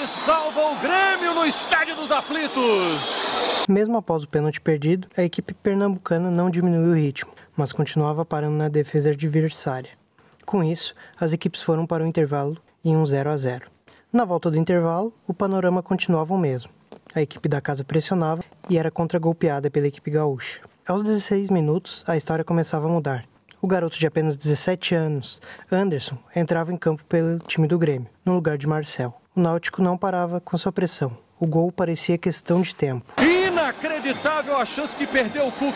salva 0.07 0.71
o 0.71 0.79
Grêmio 0.79 1.33
no 1.33 1.45
Estádio 1.45 1.95
dos 1.95 2.11
Aflitos. 2.11 3.35
Mesmo 3.67 3.97
após 3.97 4.23
o 4.23 4.27
pênalti 4.27 4.61
perdido, 4.61 5.07
a 5.17 5.23
equipe 5.23 5.53
pernambucana 5.53 6.29
não 6.29 6.49
diminuiu 6.49 6.91
o 6.91 6.95
ritmo, 6.95 7.31
mas 7.57 7.71
continuava 7.71 8.23
parando 8.23 8.55
na 8.55 8.67
defesa 8.67 9.09
adversária. 9.09 9.91
Com 10.45 10.63
isso, 10.63 10.93
as 11.19 11.33
equipes 11.33 11.63
foram 11.63 11.87
para 11.87 12.03
o 12.03 12.07
intervalo 12.07 12.57
em 12.83 12.95
um 12.95 13.05
0 13.05 13.31
a 13.31 13.37
0. 13.37 13.65
Na 14.13 14.25
volta 14.25 14.51
do 14.51 14.59
intervalo, 14.59 15.11
o 15.27 15.33
panorama 15.33 15.81
continuava 15.81 16.33
o 16.33 16.37
mesmo. 16.37 16.71
A 17.15 17.21
equipe 17.21 17.49
da 17.49 17.59
casa 17.59 17.83
pressionava 17.83 18.43
e 18.69 18.77
era 18.77 18.91
contragolpeada 18.91 19.71
pela 19.71 19.87
equipe 19.87 20.11
gaúcha. 20.11 20.61
Aos 20.87 21.01
16 21.01 21.49
minutos, 21.49 22.03
a 22.07 22.15
história 22.15 22.45
começava 22.45 22.85
a 22.85 22.91
mudar. 22.91 23.25
O 23.59 23.67
garoto 23.67 23.97
de 23.97 24.05
apenas 24.05 24.37
17 24.37 24.93
anos, 24.93 25.41
Anderson, 25.71 26.17
entrava 26.35 26.71
em 26.71 26.77
campo 26.77 27.03
pelo 27.05 27.39
time 27.39 27.67
do 27.67 27.79
Grêmio, 27.79 28.07
no 28.23 28.35
lugar 28.35 28.57
de 28.57 28.67
Marcel. 28.67 29.19
O 29.35 29.41
Náutico 29.41 29.81
não 29.81 29.97
parava 29.97 30.39
com 30.39 30.57
sua 30.57 30.71
pressão. 30.71 31.17
O 31.37 31.45
gol 31.45 31.69
parecia 31.69 32.17
questão 32.17 32.61
de 32.61 32.73
tempo. 32.73 33.13
Inacreditável 33.21 34.55
a 34.55 34.63
chance 34.63 34.95
que 34.95 35.05
perdeu 35.05 35.45
o 35.45 35.51
Cook. 35.51 35.75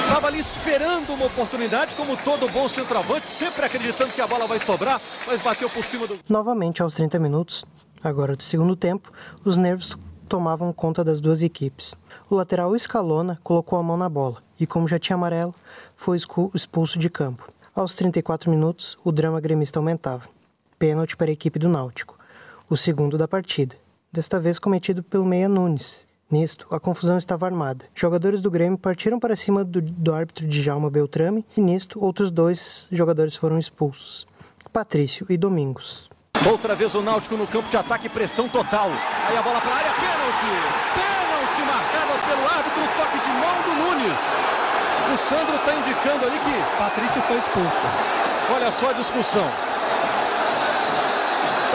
Estava 0.00 0.28
ali 0.28 0.40
esperando 0.40 1.12
uma 1.12 1.26
oportunidade, 1.26 1.94
como 1.94 2.16
todo 2.16 2.48
bom 2.48 2.66
centroavante, 2.70 3.28
sempre 3.28 3.66
acreditando 3.66 4.14
que 4.14 4.20
a 4.22 4.26
bola 4.26 4.46
vai 4.46 4.58
sobrar, 4.58 4.98
mas 5.26 5.42
bateu 5.42 5.68
por 5.68 5.84
cima 5.84 6.06
do. 6.06 6.18
Novamente 6.26 6.80
aos 6.80 6.94
30 6.94 7.18
minutos, 7.18 7.66
agora 8.02 8.34
do 8.34 8.42
segundo 8.42 8.74
tempo, 8.74 9.12
os 9.44 9.58
nervos 9.58 9.94
tomavam 10.26 10.72
conta 10.72 11.04
das 11.04 11.20
duas 11.20 11.42
equipes. 11.42 11.94
O 12.30 12.34
lateral 12.34 12.74
Escalona 12.74 13.38
colocou 13.44 13.78
a 13.78 13.82
mão 13.82 13.98
na 13.98 14.08
bola 14.08 14.42
e, 14.58 14.66
como 14.66 14.88
já 14.88 14.98
tinha 14.98 15.16
amarelo, 15.16 15.54
foi 15.94 16.16
expulso 16.16 16.98
de 16.98 17.10
campo. 17.10 17.52
Aos 17.76 17.94
34 17.94 18.50
minutos, 18.50 18.96
o 19.04 19.12
drama 19.12 19.38
gremista 19.38 19.78
aumentava. 19.78 20.37
Pênalti 20.78 21.16
para 21.16 21.28
a 21.28 21.32
equipe 21.32 21.58
do 21.58 21.68
Náutico, 21.68 22.16
o 22.70 22.76
segundo 22.76 23.18
da 23.18 23.26
partida, 23.26 23.74
desta 24.12 24.38
vez 24.38 24.60
cometido 24.60 25.02
pelo 25.02 25.24
Meia 25.24 25.48
Nunes. 25.48 26.06
Nisto, 26.30 26.68
a 26.70 26.78
confusão 26.78 27.18
estava 27.18 27.46
armada. 27.46 27.86
Jogadores 27.92 28.40
do 28.40 28.50
Grêmio 28.50 28.78
partiram 28.78 29.18
para 29.18 29.34
cima 29.34 29.64
do, 29.64 29.82
do 29.82 30.14
árbitro 30.14 30.46
Djalma 30.46 30.88
Beltrame 30.88 31.44
e 31.56 31.60
nisto 31.60 31.98
outros 32.00 32.30
dois 32.30 32.86
jogadores 32.92 33.34
foram 33.34 33.58
expulsos. 33.58 34.24
Patrício 34.72 35.26
e 35.28 35.36
Domingos. 35.36 36.08
Outra 36.48 36.76
vez 36.76 36.94
o 36.94 37.02
Náutico 37.02 37.36
no 37.36 37.48
campo 37.48 37.68
de 37.68 37.76
ataque, 37.76 38.08
pressão 38.08 38.48
total. 38.48 38.88
Aí 39.26 39.36
a 39.36 39.42
bola 39.42 39.60
para 39.60 39.72
a 39.72 39.76
área, 39.78 39.90
pênalti! 39.94 40.46
Pênalti 40.94 41.60
marcado 41.66 42.12
pelo 42.28 42.44
árbitro, 42.46 42.82
toque 42.96 43.18
de 43.18 43.30
mão 43.30 43.62
do 43.64 43.74
Nunes. 43.82 44.20
O 45.12 45.16
Sandro 45.16 45.56
está 45.56 45.74
indicando 45.74 46.24
ali 46.24 46.38
que 46.38 46.78
Patrício 46.78 47.20
foi 47.22 47.38
expulso. 47.38 47.82
Olha 48.54 48.70
só 48.70 48.90
a 48.90 48.92
discussão. 48.92 49.50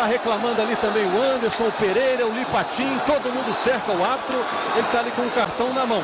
Está 0.04 0.12
reclamando 0.12 0.62
ali 0.62 0.76
também 0.76 1.06
o 1.06 1.22
Anderson, 1.22 1.68
o 1.68 1.72
Pereira, 1.72 2.28
o 2.28 2.34
Lipatim, 2.34 3.00
todo 3.08 3.32
mundo 3.32 3.54
cerca 3.54 3.90
o 3.94 4.04
árbitro. 4.04 4.36
Ele 4.76 4.86
está 4.86 5.00
ali 5.00 5.12
com 5.12 5.22
o 5.22 5.32
cartão 5.32 5.74
na 5.74 5.86
mão. 5.86 6.04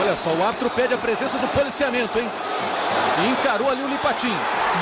Olha 0.00 0.16
só, 0.18 0.30
o 0.32 0.46
árbitro 0.46 0.70
pede 0.70 0.94
a 0.94 0.98
presença 0.98 1.36
do 1.36 1.48
policiamento, 1.48 2.16
hein? 2.16 2.30
E 3.20 3.30
encarou 3.30 3.68
ali 3.68 3.82
o 3.82 3.88
Lipatim. 3.88 4.32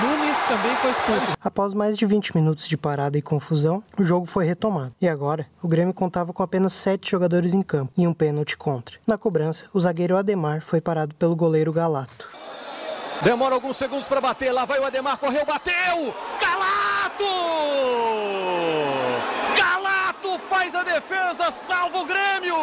Nunes 0.03 0.43
também 0.43 0.77
foi 0.83 0.91
expulso. 0.91 1.35
Após 1.43 1.73
mais 1.73 1.97
de 1.97 2.05
20 2.05 2.37
minutos 2.37 2.69
de 2.69 2.77
parada 2.77 3.17
e 3.17 3.23
confusão, 3.23 3.83
o 3.99 4.05
jogo 4.05 4.27
foi 4.27 4.45
retomado. 4.45 4.93
E 5.01 5.09
agora, 5.09 5.47
o 5.63 5.69
Grêmio 5.69 5.95
contava 5.95 6.35
com 6.35 6.43
apenas 6.43 6.75
7 6.75 7.11
jogadores 7.11 7.55
em 7.55 7.63
campo 7.63 7.91
e 7.97 8.07
um 8.07 8.13
pênalti 8.13 8.55
contra. 8.55 8.99
Na 9.07 9.17
cobrança, 9.17 9.65
o 9.73 9.81
zagueiro 9.81 10.15
Ademar 10.15 10.61
foi 10.61 10.83
parado 10.83 11.15
pelo 11.15 11.35
goleiro 11.35 11.73
Galato. 11.73 12.37
Demora 13.23 13.55
alguns 13.55 13.77
segundos 13.77 14.07
para 14.07 14.21
bater. 14.21 14.53
Lá 14.53 14.65
vai 14.65 14.79
o 14.79 14.85
Ademar, 14.85 15.19
correu, 15.19 15.45
bateu! 15.45 16.15
Galato! 16.41 17.25
Galato 19.57 20.39
faz 20.49 20.75
a 20.75 20.83
defesa, 20.83 21.51
salva 21.51 21.99
o 21.99 22.07
Grêmio! 22.07 22.57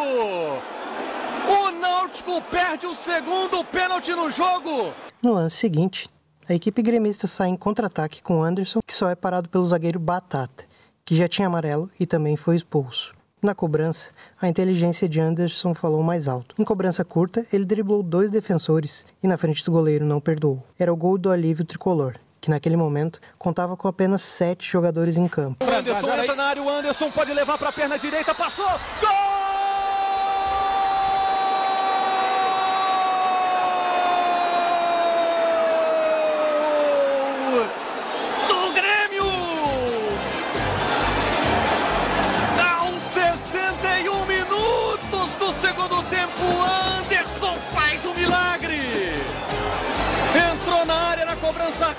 O 1.46 1.70
Náutico 1.72 2.40
perde 2.50 2.86
o 2.86 2.94
segundo 2.94 3.62
pênalti 3.64 4.12
no 4.12 4.30
jogo. 4.30 4.94
No 5.22 5.34
lance 5.34 5.56
seguinte, 5.56 6.08
a 6.48 6.54
equipe 6.54 6.82
gremista 6.82 7.26
sai 7.26 7.48
em 7.48 7.56
contra-ataque 7.56 8.22
com 8.22 8.42
Anderson, 8.42 8.80
que 8.86 8.94
só 8.94 9.10
é 9.10 9.14
parado 9.14 9.48
pelo 9.48 9.66
zagueiro 9.66 9.98
Batata, 9.98 10.64
que 11.04 11.16
já 11.16 11.28
tinha 11.28 11.46
amarelo 11.46 11.90
e 12.00 12.06
também 12.06 12.36
foi 12.36 12.56
expulso. 12.56 13.13
Na 13.44 13.54
cobrança, 13.54 14.08
a 14.40 14.48
inteligência 14.48 15.06
de 15.06 15.20
Anderson 15.20 15.74
falou 15.74 16.02
mais 16.02 16.28
alto. 16.28 16.54
Em 16.58 16.64
cobrança 16.64 17.04
curta, 17.04 17.44
ele 17.52 17.66
driblou 17.66 18.02
dois 18.02 18.30
defensores 18.30 19.04
e 19.22 19.28
na 19.28 19.36
frente 19.36 19.62
do 19.62 19.70
goleiro 19.70 20.02
não 20.02 20.18
perdoou. 20.18 20.64
Era 20.78 20.90
o 20.90 20.96
gol 20.96 21.18
do 21.18 21.30
alívio 21.30 21.62
tricolor, 21.62 22.14
que 22.40 22.48
naquele 22.48 22.74
momento 22.74 23.20
contava 23.38 23.76
com 23.76 23.86
apenas 23.86 24.22
sete 24.22 24.66
jogadores 24.66 25.18
em 25.18 25.28
campo. 25.28 25.62
Anderson 25.62 26.08
entra 26.08 26.34
na 26.34 26.44
área, 26.44 26.62
o 26.62 26.70
Anderson 26.70 27.10
pode 27.10 27.34
levar 27.34 27.58
para 27.58 27.68
a 27.68 27.72
perna 27.72 27.98
direita, 27.98 28.34
passou, 28.34 28.64
gol! 28.64 29.13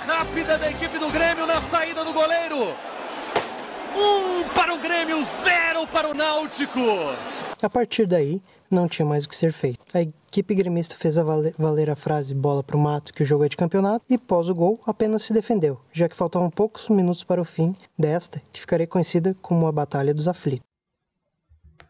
Rápida 0.06 0.58
da 0.58 0.70
equipe 0.70 0.98
do 1.00 1.10
Grêmio 1.12 1.46
na 1.46 1.60
saída 1.60 2.04
do 2.04 2.14
goleiro. 2.14 2.74
Um 3.98 4.48
para 4.54 4.74
o 4.74 4.78
Grêmio, 4.78 5.24
zero 5.24 5.88
para 5.88 6.10
o 6.10 6.14
Náutico. 6.14 6.80
A 7.62 7.70
partir 7.70 8.06
daí, 8.06 8.42
não 8.70 8.88
tinha 8.88 9.06
mais 9.06 9.26
o 9.26 9.30
que 9.30 9.36
ser 9.36 9.54
feito. 9.54 9.80
A 9.94 10.02
equipe 10.02 10.54
gremista 10.54 10.96
fez 10.96 11.18
a 11.18 11.24
vale- 11.24 11.56
valer 11.58 11.90
a 11.90 11.96
frase 11.96 12.34
bola 12.36 12.62
pro 12.62 12.78
mato 12.78 13.14
que 13.14 13.24
o 13.24 13.26
jogo 13.26 13.46
é 13.46 13.50
de 13.50 13.56
campeonato 13.56 14.04
e 14.10 14.18
pós 14.18 14.50
o 14.50 14.54
gol 14.54 14.80
apenas 14.86 15.24
se 15.24 15.32
defendeu, 15.34 15.80
já 15.94 16.10
que 16.10 16.16
faltavam 16.16 16.50
poucos 16.50 16.90
minutos 16.90 17.24
para 17.24 17.42
o 17.42 17.46
fim 17.46 17.76
desta, 17.98 18.42
que 18.52 18.60
ficaria 18.60 18.86
conhecida 18.86 19.34
como 19.42 19.66
a 19.66 19.72
Batalha 19.72 20.14
dos 20.14 20.28
Aflitos. 20.28 20.66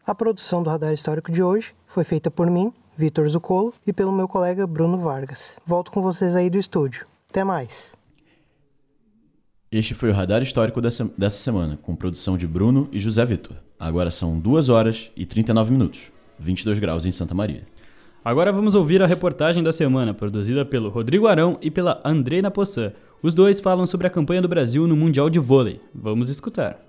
A 0.06 0.14
produção 0.14 0.62
do 0.62 0.70
Radar 0.70 0.92
Histórico 0.92 1.32
de 1.32 1.42
hoje 1.42 1.74
foi 1.84 2.04
feita 2.04 2.30
por 2.30 2.48
mim, 2.48 2.72
Vitor 2.96 3.28
Zucolo, 3.28 3.74
e 3.84 3.92
pelo 3.92 4.12
meu 4.12 4.28
colega 4.28 4.64
Bruno 4.66 4.98
Vargas. 4.98 5.58
Volto 5.66 5.90
com 5.90 6.00
vocês 6.00 6.36
aí 6.36 6.48
do 6.48 6.58
estúdio. 6.58 7.06
Até 7.28 7.42
mais! 7.42 7.95
Este 9.70 9.94
foi 9.94 10.10
o 10.10 10.12
Radar 10.12 10.42
Histórico 10.42 10.80
dessa, 10.80 11.10
semana, 11.30 11.76
com 11.82 11.96
produção 11.96 12.38
de 12.38 12.46
Bruno 12.46 12.88
e 12.92 13.00
José 13.00 13.26
Vitor. 13.26 13.56
Agora 13.76 14.12
são 14.12 14.38
2 14.38 14.68
horas 14.68 15.10
e 15.16 15.26
39 15.26 15.72
minutos, 15.72 16.12
22 16.38 16.78
graus 16.78 17.04
em 17.04 17.10
Santa 17.10 17.34
Maria. 17.34 17.64
Agora 18.24 18.52
vamos 18.52 18.76
ouvir 18.76 19.02
a 19.02 19.06
reportagem 19.06 19.64
da 19.64 19.72
semana, 19.72 20.14
produzida 20.14 20.64
pelo 20.64 20.88
Rodrigo 20.88 21.26
Arão 21.26 21.58
e 21.60 21.68
pela 21.68 22.00
Andreina 22.04 22.48
Poçan. 22.48 22.92
Os 23.20 23.34
dois 23.34 23.58
falam 23.58 23.86
sobre 23.86 24.06
a 24.06 24.10
campanha 24.10 24.40
do 24.40 24.48
Brasil 24.48 24.86
no 24.86 24.96
Mundial 24.96 25.28
de 25.28 25.40
Vôlei. 25.40 25.80
Vamos 25.92 26.28
escutar. 26.28 26.85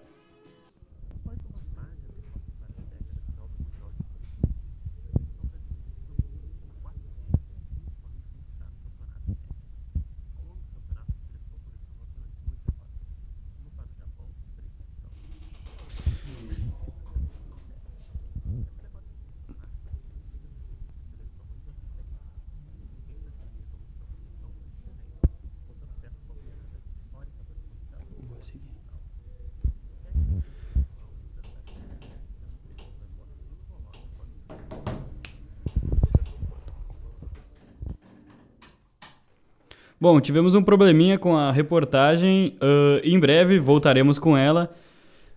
Bom, 39.99 40.21
tivemos 40.21 40.53
um 40.53 40.61
probleminha 40.61 41.17
com 41.17 41.35
a 41.35 41.51
reportagem. 41.51 42.55
ah, 42.61 43.01
em 43.03 43.19
breve 43.19 43.59
voltaremos 43.59 44.19
com 44.19 44.37
ela. 44.37 44.75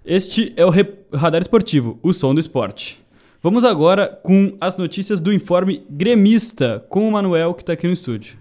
Este 0.04 0.52
é 0.54 0.64
o 0.66 0.70
Radar 1.14 1.40
Esportivo, 1.40 1.98
o 2.02 2.12
som 2.12 2.34
do 2.34 2.40
esporte. 2.40 3.00
Vamos 3.42 3.64
agora 3.64 4.06
com 4.22 4.54
as 4.60 4.76
notícias 4.76 5.18
do 5.18 5.32
informe 5.32 5.82
gremista 5.88 6.84
com 6.90 7.08
o 7.08 7.12
Manuel 7.12 7.54
que 7.54 7.62
está 7.62 7.72
aqui 7.72 7.86
no 7.86 7.92
estúdio. 7.94 8.36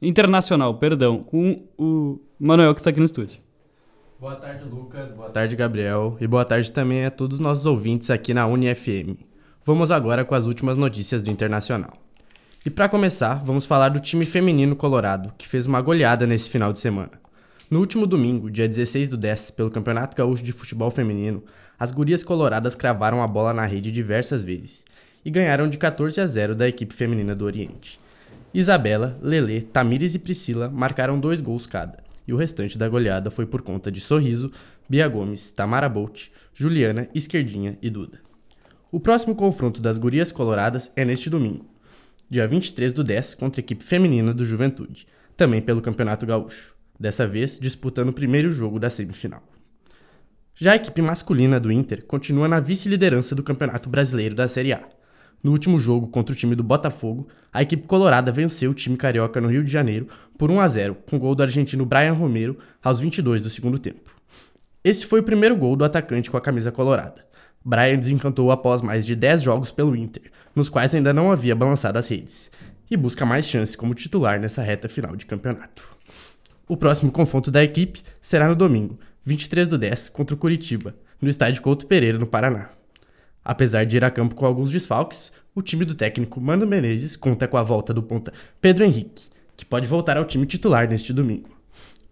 Internacional, 0.00 0.74
perdão, 0.74 1.22
com 1.22 1.64
o 1.76 2.18
Manuel 2.40 2.72
que 2.72 2.80
está 2.80 2.88
aqui 2.88 2.98
no 2.98 3.04
estúdio. 3.04 3.40
Boa 4.18 4.36
tarde, 4.36 4.64
Lucas. 4.64 5.10
Boa 5.10 5.28
tarde, 5.28 5.54
Gabriel. 5.54 6.16
E 6.18 6.26
boa 6.26 6.46
tarde 6.46 6.72
também 6.72 7.04
a 7.04 7.10
todos 7.10 7.36
os 7.36 7.40
nossos 7.40 7.66
ouvintes 7.66 8.08
aqui 8.08 8.32
na 8.32 8.46
UniFM. 8.46 9.18
Vamos 9.66 9.90
agora 9.90 10.24
com 10.24 10.34
as 10.34 10.46
últimas 10.46 10.78
notícias 10.78 11.20
do 11.20 11.30
Internacional. 11.30 11.92
E 12.66 12.70
para 12.70 12.88
começar, 12.88 13.34
vamos 13.44 13.64
falar 13.64 13.88
do 13.88 14.00
time 14.00 14.26
feminino 14.26 14.74
colorado, 14.74 15.32
que 15.38 15.46
fez 15.46 15.64
uma 15.64 15.80
goleada 15.80 16.26
nesse 16.26 16.50
final 16.50 16.72
de 16.72 16.80
semana. 16.80 17.12
No 17.70 17.78
último 17.78 18.04
domingo, 18.04 18.50
dia 18.50 18.66
16 18.66 19.08
do 19.08 19.16
10, 19.16 19.52
pelo 19.52 19.70
Campeonato 19.70 20.16
Gaúcho 20.16 20.42
de 20.42 20.52
Futebol 20.52 20.90
Feminino, 20.90 21.44
as 21.78 21.92
gurias 21.92 22.24
coloradas 22.24 22.74
cravaram 22.74 23.22
a 23.22 23.28
bola 23.28 23.54
na 23.54 23.64
rede 23.64 23.92
diversas 23.92 24.42
vezes 24.42 24.84
e 25.24 25.30
ganharam 25.30 25.68
de 25.68 25.78
14 25.78 26.20
a 26.20 26.26
0 26.26 26.56
da 26.56 26.68
equipe 26.68 26.92
feminina 26.92 27.32
do 27.32 27.44
Oriente. 27.44 28.00
Isabela, 28.52 29.16
Lele, 29.22 29.62
Tamires 29.62 30.16
e 30.16 30.18
Priscila 30.18 30.68
marcaram 30.68 31.20
dois 31.20 31.40
gols 31.40 31.64
cada, 31.64 32.02
e 32.26 32.32
o 32.32 32.36
restante 32.36 32.76
da 32.76 32.88
goleada 32.88 33.30
foi 33.30 33.46
por 33.46 33.62
conta 33.62 33.90
de 33.90 34.00
Sorriso, 34.00 34.50
Bia 34.88 35.06
Gomes, 35.06 35.52
Tamara 35.52 35.88
Bolt, 35.88 36.26
Juliana, 36.52 37.08
Esquerdinha 37.14 37.78
e 37.80 37.88
Duda. 37.88 38.20
O 38.90 38.98
próximo 38.98 39.36
confronto 39.36 39.80
das 39.80 39.96
gurias 39.96 40.32
coloradas 40.32 40.90
é 40.96 41.04
neste 41.04 41.30
domingo, 41.30 41.64
dia 42.30 42.46
23 42.46 42.92
do 42.92 43.02
10, 43.02 43.34
contra 43.34 43.60
a 43.60 43.62
equipe 43.62 43.82
feminina 43.82 44.34
do 44.34 44.44
Juventude, 44.44 45.06
também 45.36 45.62
pelo 45.62 45.80
Campeonato 45.80 46.26
Gaúcho, 46.26 46.74
dessa 46.98 47.26
vez 47.26 47.58
disputando 47.58 48.10
o 48.10 48.14
primeiro 48.14 48.50
jogo 48.50 48.78
da 48.78 48.90
semifinal. 48.90 49.42
Já 50.54 50.72
a 50.72 50.76
equipe 50.76 51.00
masculina 51.00 51.60
do 51.60 51.70
Inter 51.70 52.04
continua 52.04 52.48
na 52.48 52.58
vice-liderança 52.58 53.34
do 53.34 53.44
Campeonato 53.44 53.88
Brasileiro 53.88 54.34
da 54.34 54.48
Série 54.48 54.72
A. 54.72 54.82
No 55.40 55.52
último 55.52 55.78
jogo 55.78 56.08
contra 56.08 56.32
o 56.32 56.36
time 56.36 56.56
do 56.56 56.64
Botafogo, 56.64 57.28
a 57.52 57.62
equipe 57.62 57.86
colorada 57.86 58.32
venceu 58.32 58.72
o 58.72 58.74
time 58.74 58.96
carioca 58.96 59.40
no 59.40 59.48
Rio 59.48 59.62
de 59.62 59.70
Janeiro 59.70 60.08
por 60.36 60.50
1 60.50 60.60
a 60.60 60.68
0, 60.68 60.96
com 61.08 61.16
gol 61.16 61.36
do 61.36 61.44
argentino 61.44 61.86
Brian 61.86 62.12
Romero 62.12 62.58
aos 62.82 62.98
22 62.98 63.40
do 63.40 63.50
segundo 63.50 63.78
tempo. 63.78 64.16
Esse 64.82 65.06
foi 65.06 65.20
o 65.20 65.22
primeiro 65.22 65.56
gol 65.56 65.76
do 65.76 65.84
atacante 65.84 66.28
com 66.28 66.36
a 66.36 66.40
camisa 66.40 66.72
colorada. 66.72 67.27
Brian 67.68 67.98
desencantou 67.98 68.50
após 68.50 68.80
mais 68.80 69.04
de 69.04 69.14
10 69.14 69.42
jogos 69.42 69.70
pelo 69.70 69.94
Inter, 69.94 70.32
nos 70.56 70.70
quais 70.70 70.94
ainda 70.94 71.12
não 71.12 71.30
havia 71.30 71.54
balançado 71.54 71.98
as 71.98 72.08
redes, 72.08 72.50
e 72.90 72.96
busca 72.96 73.26
mais 73.26 73.46
chances 73.46 73.76
como 73.76 73.92
titular 73.92 74.40
nessa 74.40 74.62
reta 74.62 74.88
final 74.88 75.14
de 75.14 75.26
campeonato. 75.26 75.86
O 76.66 76.78
próximo 76.78 77.12
confronto 77.12 77.50
da 77.50 77.62
equipe 77.62 78.00
será 78.22 78.48
no 78.48 78.56
domingo, 78.56 78.98
23 79.22 79.68
do 79.68 79.76
10, 79.76 80.08
contra 80.08 80.34
o 80.34 80.38
Curitiba, 80.38 80.96
no 81.20 81.28
estádio 81.28 81.60
Couto 81.60 81.86
Pereira, 81.86 82.18
no 82.18 82.26
Paraná. 82.26 82.70
Apesar 83.44 83.84
de 83.84 83.98
ir 83.98 84.04
a 84.04 84.10
campo 84.10 84.34
com 84.34 84.46
alguns 84.46 84.70
desfalques, 84.70 85.30
o 85.54 85.60
time 85.60 85.84
do 85.84 85.94
técnico 85.94 86.40
Mano 86.40 86.66
Menezes 86.66 87.16
conta 87.16 87.46
com 87.46 87.58
a 87.58 87.62
volta 87.62 87.92
do 87.92 88.02
ponta 88.02 88.32
Pedro 88.62 88.86
Henrique, 88.86 89.24
que 89.54 89.66
pode 89.66 89.86
voltar 89.86 90.16
ao 90.16 90.24
time 90.24 90.46
titular 90.46 90.88
neste 90.88 91.12
domingo. 91.12 91.50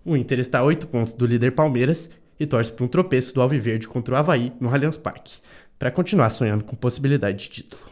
O 0.05 0.19
Inter 0.19 0.39
está 0.39 0.59
a 0.59 0.65
8 0.65 0.87
pontos 0.87 1.15
do 1.15 1.25
líder 1.25 1.53
Palmeiras 1.53 2.11
e 2.39 2.47
torce 2.47 2.73
por 2.73 2.85
um 2.85 2.89
tropeço 2.89 3.35
do 3.35 3.41
Alviverde 3.41 3.89
contra 3.89 4.15
o 4.15 4.17
Havaí 4.17 4.53
no 4.61 4.69
Allianz 4.69 4.97
Parque, 4.97 5.39
para 5.79 5.91
continuar 5.91 6.31
sonhando 6.31 6.65
com 6.65 6.77
possibilidade 6.77 7.39
de 7.39 7.49
título. 7.49 7.83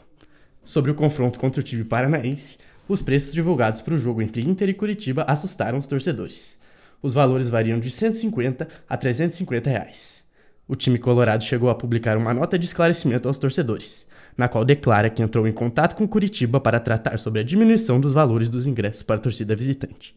Sobre 0.65 0.91
o 0.91 0.95
confronto 0.95 1.39
contra 1.39 1.61
o 1.61 1.65
time 1.65 1.85
paranaense, 1.85 2.59
os 2.89 3.01
preços 3.03 3.33
divulgados 3.33 3.81
para 3.81 3.95
o 3.95 3.99
jogo 3.99 4.23
entre 4.23 4.43
Inter 4.43 4.69
e 4.69 4.75
Curitiba 4.75 5.25
assustaram 5.27 5.79
os 5.79 5.87
torcedores. 5.87 6.59
Os 7.03 7.15
valores 7.15 7.49
variam 7.49 7.79
de 7.79 7.91
150 7.91 8.69
a 8.89 8.97
350 8.97 9.71
reais. 9.71 10.25
O 10.67 10.75
time 10.75 10.99
colorado 10.99 11.45
chegou 11.45 11.69
a 11.69 11.75
publicar 11.75 12.17
uma 12.17 12.33
nota 12.33 12.59
de 12.59 12.65
esclarecimento 12.65 13.29
aos 13.29 13.37
torcedores, 13.37 14.07
na 14.37 14.49
qual 14.49 14.65
declara 14.65 15.11
que 15.11 15.23
entrou 15.23 15.47
em 15.47 15.53
contato 15.53 15.95
com 15.95 16.09
Curitiba 16.09 16.59
para 16.59 16.81
tratar 16.81 17.19
sobre 17.19 17.41
a 17.41 17.45
diminuição 17.45 18.01
dos 18.01 18.13
valores 18.13 18.49
dos 18.49 18.67
ingressos 18.67 19.03
para 19.03 19.17
a 19.17 19.21
torcida 19.21 19.55
visitante. 19.55 20.15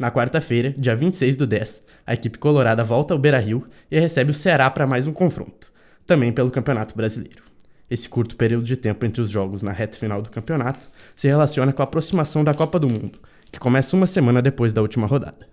Na 0.00 0.10
quarta-feira, 0.10 0.74
dia 0.78 0.96
26 0.96 1.36
do 1.36 1.46
10, 1.46 1.84
a 2.06 2.14
equipe 2.14 2.38
colorada 2.38 2.82
volta 2.82 3.12
ao 3.12 3.20
Beira-Rio 3.20 3.66
e 3.90 4.00
recebe 4.00 4.30
o 4.30 4.34
Ceará 4.34 4.70
para 4.70 4.86
mais 4.86 5.06
um 5.06 5.12
confronto, 5.12 5.70
também 6.06 6.32
pelo 6.32 6.50
Campeonato 6.50 6.96
Brasileiro. 6.96 7.42
Esse 7.90 8.08
curto 8.08 8.34
período 8.34 8.64
de 8.64 8.78
tempo 8.78 9.04
entre 9.04 9.20
os 9.20 9.28
jogos 9.28 9.62
na 9.62 9.72
reta 9.72 9.98
final 9.98 10.22
do 10.22 10.30
campeonato 10.30 10.80
se 11.14 11.28
relaciona 11.28 11.70
com 11.70 11.82
a 11.82 11.84
aproximação 11.84 12.42
da 12.42 12.54
Copa 12.54 12.80
do 12.80 12.88
Mundo, 12.88 13.18
que 13.52 13.60
começa 13.60 13.94
uma 13.94 14.06
semana 14.06 14.40
depois 14.40 14.72
da 14.72 14.80
última 14.80 15.06
rodada. 15.06 15.46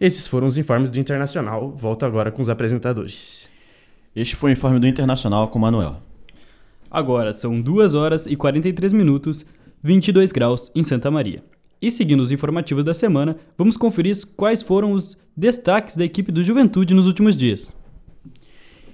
Esses 0.00 0.26
foram 0.26 0.48
os 0.48 0.58
informes 0.58 0.90
do 0.90 0.98
Internacional. 0.98 1.70
Volto 1.70 2.04
agora 2.04 2.32
com 2.32 2.42
os 2.42 2.48
apresentadores. 2.48 3.48
Este 4.16 4.34
foi 4.34 4.50
o 4.50 4.54
informe 4.54 4.80
do 4.80 4.88
Internacional 4.88 5.46
com 5.46 5.60
Manuel. 5.60 6.02
Agora 6.90 7.32
são 7.32 7.60
2 7.60 7.94
horas 7.94 8.26
e 8.26 8.34
43 8.34 8.92
minutos, 8.92 9.46
22 9.84 10.32
graus 10.32 10.72
em 10.74 10.82
Santa 10.82 11.12
Maria. 11.12 11.44
E 11.84 11.90
seguindo 11.90 12.20
os 12.20 12.32
informativos 12.32 12.82
da 12.82 12.94
semana, 12.94 13.36
vamos 13.58 13.76
conferir 13.76 14.16
quais 14.38 14.62
foram 14.62 14.92
os 14.92 15.18
destaques 15.36 15.96
da 15.96 16.02
equipe 16.02 16.32
do 16.32 16.42
Juventude 16.42 16.94
nos 16.94 17.06
últimos 17.06 17.36
dias. 17.36 17.70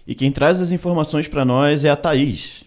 E 0.04 0.12
quem 0.12 0.32
traz 0.32 0.60
as 0.60 0.72
informações 0.72 1.28
para 1.28 1.44
nós 1.44 1.84
é 1.84 1.88
a 1.88 1.96
Thaís. 1.96 2.64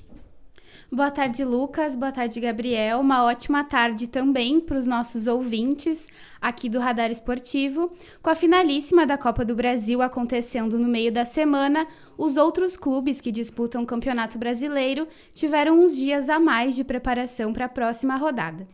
Boa 0.89 1.11
tarde, 1.11 1.43
Lucas. 1.43 1.93
Boa 1.93 2.13
tarde, 2.13 2.39
Gabriel. 2.39 3.01
Uma 3.01 3.25
ótima 3.25 3.65
tarde 3.65 4.07
também 4.07 4.61
para 4.61 4.77
os 4.77 4.85
nossos 4.87 5.27
ouvintes 5.27 6.07
aqui 6.39 6.69
do 6.69 6.79
Radar 6.79 7.11
Esportivo. 7.11 7.91
Com 8.21 8.29
a 8.29 8.35
finalíssima 8.35 9.05
da 9.05 9.17
Copa 9.17 9.43
do 9.43 9.53
Brasil 9.53 10.01
acontecendo 10.01 10.79
no 10.79 10.87
meio 10.87 11.11
da 11.11 11.25
semana, 11.25 11.85
os 12.17 12.37
outros 12.37 12.77
clubes 12.77 13.19
que 13.19 13.29
disputam 13.29 13.83
o 13.83 13.85
Campeonato 13.85 14.37
Brasileiro 14.37 15.05
tiveram 15.35 15.81
uns 15.81 15.97
dias 15.97 16.29
a 16.29 16.39
mais 16.39 16.77
de 16.77 16.85
preparação 16.85 17.51
para 17.51 17.65
a 17.65 17.69
próxima 17.69 18.15
rodada. 18.15 18.65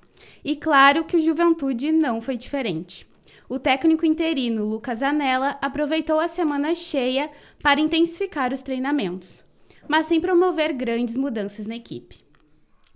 E 0.43 0.55
claro 0.55 1.03
que 1.03 1.17
o 1.17 1.21
Juventude 1.21 1.91
não 1.91 2.21
foi 2.21 2.37
diferente. 2.37 3.07
O 3.47 3.57
técnico 3.57 4.05
interino 4.05 4.65
Lucas 4.65 5.01
Anella 5.01 5.57
aproveitou 5.61 6.19
a 6.19 6.27
semana 6.27 6.75
cheia 6.75 7.29
para 7.61 7.79
intensificar 7.79 8.53
os 8.53 8.61
treinamentos 8.61 9.47
mas 9.89 10.05
sem 10.05 10.21
promover 10.21 10.71
grandes 10.71 11.17
mudanças 11.17 11.65
na 11.65 11.75
equipe. 11.75 12.19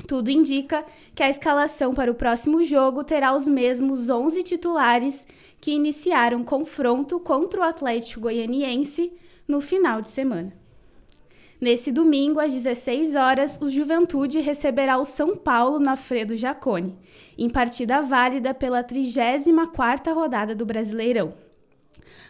Tudo 0.08 0.30
indica 0.30 0.86
que 1.16 1.24
a 1.24 1.30
escalação 1.30 1.94
para 1.94 2.12
o 2.12 2.16
próximo 2.16 2.64
jogo 2.64 3.04
terá 3.04 3.36
os 3.36 3.48
mesmos 3.48 4.10
11 4.10 4.44
titulares 4.44 5.26
que 5.60 5.72
iniciaram 5.72 6.44
confronto 6.44 7.20
contra 7.20 7.62
o 7.62 7.64
Atlético 7.64 8.22
Goianiense 8.22 9.12
no 9.48 9.60
final 9.60 10.02
de 10.02 10.12
semana. 10.12 10.63
Nesse 11.64 11.94
domingo, 11.94 12.42
às 12.42 12.52
16 12.52 13.16
horas, 13.16 13.58
o 13.62 13.70
Juventude 13.70 14.42
receberá 14.42 14.98
o 14.98 15.06
São 15.06 15.38
Paulo 15.38 15.80
no 15.80 15.92
Alfredo 15.92 16.36
Jacone, 16.36 17.00
em 17.38 17.50
partida 17.50 18.02
válida 18.02 18.54
pela 18.54 18.84
34ª 18.84 20.14
rodada 20.14 20.54
do 20.54 20.66
Brasileirão. 20.66 21.34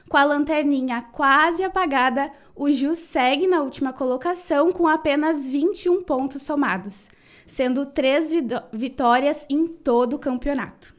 Com 0.08 0.18
a 0.18 0.24
lanterninha 0.24 1.02
quase 1.12 1.64
apagada, 1.64 2.32
o 2.56 2.70
Ju 2.70 2.94
segue 2.94 3.48
na 3.48 3.64
última 3.64 3.92
colocação 3.92 4.72
com 4.72 4.88
apenas 4.88 5.44
21 5.44 6.04
pontos 6.04 6.44
somados, 6.44 7.10
sendo 7.48 7.88
três 7.88 8.32
vitórias 8.72 9.48
em 9.50 9.66
todo 9.66 10.14
o 10.14 10.20
campeonato. 10.20 10.94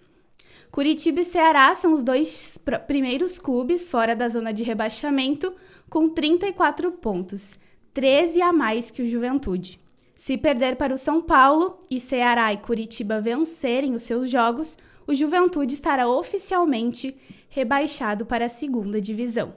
Curitiba 0.73 1.21
e 1.21 1.25
Ceará 1.25 1.73
são 1.77 1.93
os 1.93 2.03
dois 2.03 2.59
primeiros 2.89 3.39
clubes 3.39 3.89
fora 3.89 4.17
da 4.17 4.27
zona 4.27 4.53
de 4.53 4.65
rebaixamento, 4.65 5.55
com 5.89 6.09
34 6.09 6.91
pontos, 6.91 7.63
13 7.95 8.43
a 8.43 8.53
mais 8.53 8.91
que 8.91 9.03
o 9.03 9.09
Juventude. 9.09 9.79
Se 10.17 10.37
perder 10.37 10.75
para 10.75 10.93
o 10.93 10.99
São 10.99 11.23
Paulo 11.23 11.79
e 11.89 12.01
Ceará 12.01 12.53
e 12.53 12.57
Curitiba 12.57 13.21
vencerem 13.21 13.95
os 13.95 14.03
seus 14.03 14.29
jogos, 14.29 14.77
o 15.07 15.15
Juventude 15.15 15.75
estará 15.75 16.09
oficialmente 16.09 17.17
rebaixado 17.49 18.27
para 18.27 18.47
a 18.47 18.49
segunda 18.49 19.01
divisão. 19.01 19.55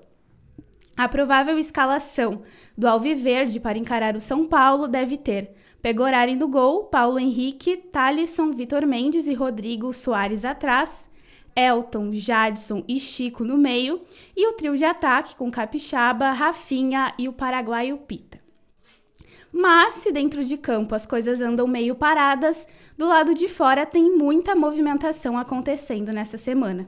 A 0.95 1.07
provável 1.07 1.57
escalação 1.57 2.43
do 2.77 2.87
Alviverde 2.87 3.59
para 3.59 3.77
encarar 3.77 4.15
o 4.15 4.21
São 4.21 4.45
Paulo 4.45 4.87
deve 4.87 5.17
ter 5.17 5.55
Pegorari 5.81 6.35
no 6.35 6.47
gol, 6.47 6.85
Paulo 6.85 7.17
Henrique, 7.17 7.77
Thalisson, 7.77 8.51
Vitor 8.51 8.85
Mendes 8.85 9.25
e 9.25 9.33
Rodrigo 9.33 9.91
Soares 9.93 10.45
atrás, 10.45 11.09
Elton, 11.57 12.13
Jadson 12.13 12.83
e 12.87 12.99
Chico 12.99 13.43
no 13.43 13.57
meio, 13.57 14.01
e 14.35 14.47
o 14.47 14.53
trio 14.53 14.77
de 14.77 14.85
ataque 14.85 15.35
com 15.35 15.49
Capixaba, 15.49 16.31
Rafinha 16.31 17.13
e 17.17 17.27
o 17.27 17.33
paraguaio 17.33 17.97
Pita. 17.97 18.37
Mas, 19.51 19.95
se 19.95 20.11
dentro 20.11 20.43
de 20.43 20.55
campo 20.57 20.93
as 20.93 21.05
coisas 21.05 21.41
andam 21.41 21.67
meio 21.67 21.95
paradas, 21.95 22.67
do 22.97 23.07
lado 23.07 23.33
de 23.33 23.47
fora 23.47 23.85
tem 23.85 24.15
muita 24.15 24.55
movimentação 24.55 25.37
acontecendo 25.37 26.11
nessa 26.11 26.37
semana. 26.37 26.87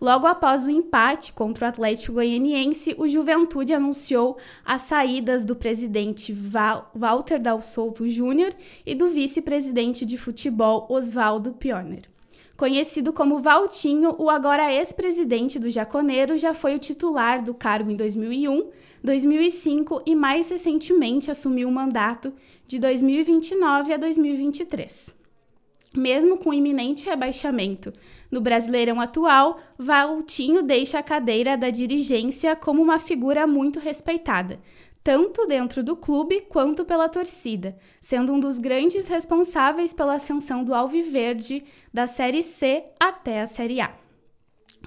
Logo 0.00 0.26
após 0.26 0.66
o 0.66 0.70
empate 0.70 1.32
contra 1.32 1.64
o 1.64 1.68
Atlético 1.68 2.14
Goianiense, 2.14 2.94
o 2.98 3.08
Juventude 3.08 3.72
anunciou 3.72 4.36
as 4.64 4.82
saídas 4.82 5.44
do 5.44 5.56
presidente 5.56 6.32
Val 6.32 6.90
Walter 6.94 7.38
Dal 7.38 7.62
Souto 7.62 8.06
Júnior 8.08 8.54
e 8.84 8.94
do 8.94 9.08
vice-presidente 9.08 10.04
de 10.04 10.18
futebol 10.18 10.86
Oswaldo 10.90 11.52
Pioner. 11.52 12.13
Conhecido 12.56 13.12
como 13.12 13.40
Valtinho, 13.40 14.14
o 14.16 14.30
agora 14.30 14.72
ex-presidente 14.72 15.58
do 15.58 15.68
Jaconeiro 15.68 16.38
já 16.38 16.54
foi 16.54 16.76
o 16.76 16.78
titular 16.78 17.42
do 17.42 17.52
cargo 17.52 17.90
em 17.90 17.96
2001, 17.96 18.70
2005 19.02 20.02
e 20.06 20.14
mais 20.14 20.50
recentemente 20.50 21.32
assumiu 21.32 21.68
o 21.68 21.72
mandato 21.72 22.32
de 22.64 22.78
2029 22.78 23.92
a 23.92 23.96
2023. 23.96 25.12
Mesmo 25.96 26.36
com 26.36 26.54
iminente 26.54 27.04
rebaixamento 27.04 27.92
no 28.30 28.40
Brasileirão 28.40 29.00
atual, 29.00 29.58
Valtinho 29.76 30.62
deixa 30.62 31.00
a 31.00 31.02
cadeira 31.02 31.56
da 31.56 31.70
dirigência 31.70 32.54
como 32.54 32.80
uma 32.80 33.00
figura 33.00 33.48
muito 33.48 33.80
respeitada, 33.80 34.60
tanto 35.04 35.46
dentro 35.46 35.84
do 35.84 35.94
clube 35.94 36.40
quanto 36.48 36.82
pela 36.82 37.10
torcida, 37.10 37.76
sendo 38.00 38.32
um 38.32 38.40
dos 38.40 38.58
grandes 38.58 39.06
responsáveis 39.06 39.92
pela 39.92 40.14
ascensão 40.14 40.64
do 40.64 40.74
Alviverde 40.74 41.62
da 41.92 42.06
Série 42.06 42.42
C 42.42 42.84
até 42.98 43.42
a 43.42 43.46
Série 43.46 43.82
A. 43.82 43.94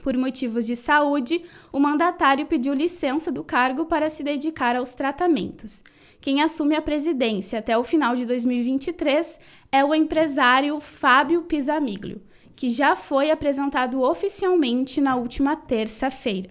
Por 0.02 0.18
motivos 0.18 0.66
de 0.66 0.76
saúde, 0.76 1.44
o 1.72 1.80
mandatário 1.80 2.48
pediu 2.48 2.74
licença 2.74 3.32
do 3.32 3.44
cargo 3.44 3.86
para 3.86 4.10
se 4.10 4.24
dedicar 4.24 4.76
aos 4.76 4.94
tratamentos. 4.94 5.84
Quem 6.20 6.42
assume 6.42 6.76
a 6.76 6.82
presidência 6.82 7.60
até 7.60 7.78
o 7.78 7.84
final 7.84 8.16
de 8.16 8.26
2023 8.26 9.40
é 9.72 9.86
o 9.86 9.94
empresário 9.94 10.80
Fábio 10.80 11.44
Pisamiglio, 11.44 12.22
que 12.56 12.72
já 12.72 12.96
foi 12.96 13.30
apresentado 13.30 14.02
oficialmente 14.02 15.00
na 15.00 15.16
última 15.16 15.56
terça-feira. 15.56 16.50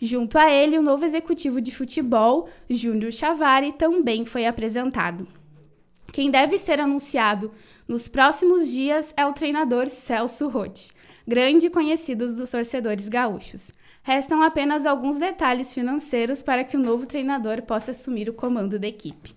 Junto 0.00 0.38
a 0.38 0.50
ele, 0.50 0.78
o 0.78 0.82
novo 0.82 1.04
executivo 1.04 1.60
de 1.60 1.70
futebol, 1.72 2.48
Júnior 2.68 3.12
Chavari, 3.12 3.72
também 3.72 4.24
foi 4.24 4.46
apresentado. 4.46 5.26
Quem 6.12 6.30
deve 6.30 6.58
ser 6.58 6.80
anunciado 6.80 7.50
nos 7.88 8.06
próximos 8.06 8.70
dias 8.70 9.12
é 9.16 9.26
o 9.26 9.32
treinador 9.32 9.88
Celso 9.88 10.48
Rotti, 10.48 10.92
grande 11.26 11.68
conhecido 11.68 12.32
dos 12.32 12.50
torcedores 12.50 13.08
gaúchos. 13.08 13.72
Restam 14.02 14.42
apenas 14.42 14.84
alguns 14.84 15.16
detalhes 15.16 15.72
financeiros 15.72 16.42
para 16.42 16.62
que 16.62 16.76
o 16.76 16.80
novo 16.80 17.06
treinador 17.06 17.62
possa 17.62 17.90
assumir 17.90 18.28
o 18.28 18.34
comando 18.34 18.78
da 18.78 18.86
equipe. 18.86 19.34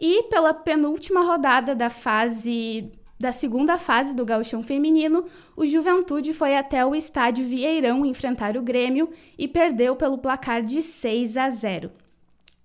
E 0.00 0.24
pela 0.24 0.54
penúltima 0.54 1.22
rodada 1.22 1.74
da 1.74 1.90
fase 1.90 2.90
da 3.18 3.32
segunda 3.32 3.78
fase 3.78 4.14
do 4.14 4.24
Gauchão 4.24 4.62
Feminino, 4.62 5.24
o 5.56 5.66
Juventude 5.66 6.32
foi 6.32 6.56
até 6.56 6.86
o 6.86 6.94
estádio 6.94 7.44
Vieirão 7.44 8.06
enfrentar 8.06 8.56
o 8.56 8.62
Grêmio 8.62 9.10
e 9.36 9.48
perdeu 9.48 9.96
pelo 9.96 10.18
placar 10.18 10.62
de 10.62 10.82
6 10.82 11.36
a 11.36 11.50
0. 11.50 11.90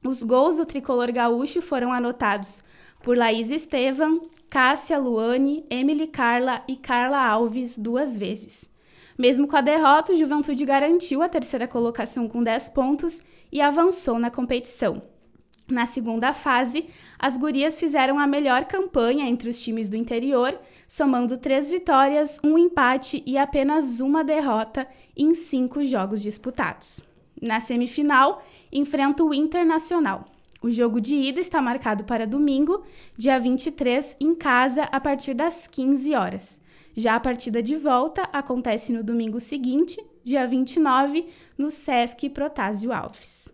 Os 0.03 0.21
gols 0.21 0.57
do 0.57 0.65
tricolor 0.65 1.11
gaúcho 1.11 1.61
foram 1.61 1.91
anotados 1.91 2.63
por 3.01 3.17
Laís 3.17 3.49
Estevam, 3.49 4.27
Cássia 4.49 4.99
Luane, 4.99 5.65
Emily 5.69 6.07
Carla 6.07 6.63
e 6.67 6.75
Carla 6.75 7.25
Alves 7.25 7.77
duas 7.77 8.15
vezes. 8.15 8.69
Mesmo 9.17 9.47
com 9.47 9.55
a 9.55 9.61
derrota, 9.61 10.13
o 10.13 10.15
Juventude 10.15 10.65
garantiu 10.65 11.21
a 11.21 11.29
terceira 11.29 11.67
colocação 11.67 12.27
com 12.27 12.43
10 12.43 12.69
pontos 12.69 13.21
e 13.51 13.61
avançou 13.61 14.19
na 14.19 14.29
competição. 14.29 15.01
Na 15.68 15.86
segunda 15.86 16.34
fase, 16.34 16.88
as 17.18 17.38
gurias 17.38 17.80
fizeram 17.80 18.20
a 18.20 18.28
melhor 18.28 18.66
campanha 18.66 19.28
entre 19.28 19.49
os 19.49 19.61
times 19.61 19.88
do 19.88 19.95
interior, 19.95 20.59
somando 20.86 21.38
três 21.38 21.70
vitórias, 21.70 22.39
um 22.43 22.57
empate 22.57 23.24
e 23.26 23.38
apenas 23.38 24.01
uma 24.01 24.24
derrota 24.24 24.86
em 25.16 25.34
cinco 25.34 25.86
jogos 25.86 26.22
disputados. 26.22 27.01
Na 27.41 27.59
semifinal, 27.59 28.43
enfrenta 28.72 29.24
o 29.24 29.34
Internacional. 29.34 30.26
O 30.61 30.70
jogo 30.72 31.01
de 31.01 31.16
ida 31.16 31.41
está 31.41 31.61
marcado 31.61 32.05
para 32.05 32.28
domingo, 32.28 32.84
dia 33.18 33.38
23, 33.38 34.16
em 34.20 34.34
casa, 34.34 34.84
a 34.84 34.99
partir 34.99 35.34
das 35.34 35.68
15 35.68 36.16
horas. 36.16 36.61
Já 36.93 37.16
a 37.16 37.20
partida 37.20 37.61
de 37.61 37.76
volta 37.76 38.30
acontece 38.32 38.93
no 38.93 39.03
domingo 39.03 39.39
seguinte, 39.39 40.01
dia 40.24 40.47
29, 40.47 41.26
no 41.57 41.70
Sesc 41.70 42.30
Protásio 42.30 42.93
Alves. 42.93 43.52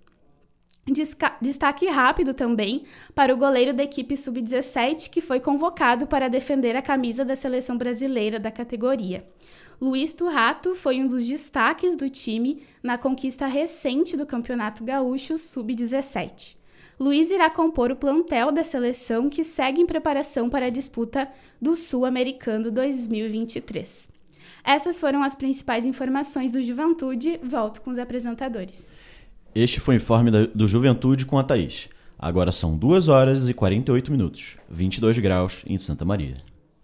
Destaque 1.42 1.88
rápido 1.88 2.34
também 2.34 2.84
para 3.14 3.34
o 3.34 3.38
goleiro 3.38 3.74
da 3.74 3.84
equipe 3.84 4.16
sub-17 4.18 5.10
que 5.10 5.22
foi 5.22 5.40
convocado 5.40 6.08
para 6.08 6.30
defender 6.30 6.76
a 6.76 6.82
camisa 6.82 7.24
da 7.24 7.36
seleção 7.36 7.78
brasileira 7.78 8.40
da 8.40 8.52
categoria. 8.52 9.26
Luiz 9.82 10.12
Turrato 10.12 10.76
foi 10.76 11.00
um 11.00 11.08
dos 11.08 11.26
destaques 11.26 11.96
do 11.96 12.10
time 12.10 12.64
na 12.84 12.98
conquista 12.98 13.48
recente 13.48 14.18
do 14.18 14.26
Campeonato 14.26 14.84
Gaúcho 14.84 15.38
Sub-17. 15.38 16.58
Luiz 17.00 17.32
irá 17.32 17.50
compor 17.50 17.92
o 17.92 17.96
plantel 17.96 18.52
da 18.52 18.62
seleção 18.62 19.30
que 19.30 19.42
segue 19.42 19.82
em 19.82 19.86
preparação 19.86 20.50
para 20.50 20.66
a 20.66 20.70
disputa 20.70 21.30
do 21.62 21.76
Sul-Americano 21.78 22.70
2023. 22.70 24.10
Essas 24.66 25.00
foram 25.00 25.24
as 25.24 25.34
principais 25.34 25.86
informações 25.86 26.52
do 26.52 26.62
Juventude. 26.62 27.40
Volto 27.42 27.82
com 27.82 27.90
os 27.90 27.98
apresentadores. 27.98 28.99
Este 29.54 29.80
foi 29.80 29.96
o 29.96 29.98
informe 29.98 30.32
da- 30.32 30.46
do 30.54 30.68
Juventude 30.68 31.26
com 31.26 31.38
a 31.38 31.44
Thaís. 31.44 31.90
Agora 32.18 32.52
são 32.52 32.78
2 32.78 33.08
horas 33.08 33.48
e 33.48 33.54
48 33.54 34.12
minutos, 34.12 34.58
22 34.70 35.18
graus 35.20 35.64
em 35.66 35.78
Santa 35.78 36.04
Maria. 36.06 36.36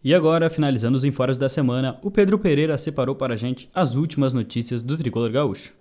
E 0.04 0.14
agora, 0.14 0.50
finalizando 0.50 0.96
os 0.96 1.04
informes 1.04 1.38
da 1.38 1.50
semana, 1.50 2.00
o 2.04 2.12
Pedro 2.12 2.38
Pereira 2.40 2.78
separou 2.78 3.16
para 3.16 3.34
a 3.34 3.38
gente 3.38 3.70
as 3.74 3.96
últimas 3.96 4.34
notícias 4.34 4.82
do 4.82 4.96
Tricolor 4.96 5.32
Gaúcho. 5.32 5.74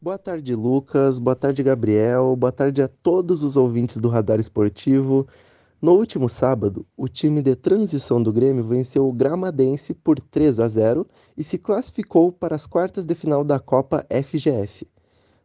Boa 0.00 0.18
tarde, 0.18 0.54
Lucas. 0.54 1.18
Boa 1.18 1.34
tarde, 1.34 1.62
Gabriel. 1.62 2.36
Boa 2.36 2.52
tarde 2.52 2.82
a 2.82 2.88
todos 2.88 3.42
os 3.42 3.56
ouvintes 3.56 3.96
do 3.96 4.08
Radar 4.08 4.38
Esportivo. 4.38 5.26
No 5.84 5.92
último 5.92 6.30
sábado, 6.30 6.86
o 6.96 7.06
time 7.06 7.42
de 7.42 7.54
transição 7.54 8.22
do 8.22 8.32
Grêmio 8.32 8.64
venceu 8.64 9.06
o 9.06 9.12
Gramadense 9.12 9.92
por 9.92 10.18
3 10.18 10.58
a 10.58 10.66
0 10.66 11.06
e 11.36 11.44
se 11.44 11.58
classificou 11.58 12.32
para 12.32 12.56
as 12.56 12.66
quartas 12.66 13.04
de 13.04 13.14
final 13.14 13.44
da 13.44 13.60
Copa 13.60 14.02
FGF. 14.10 14.86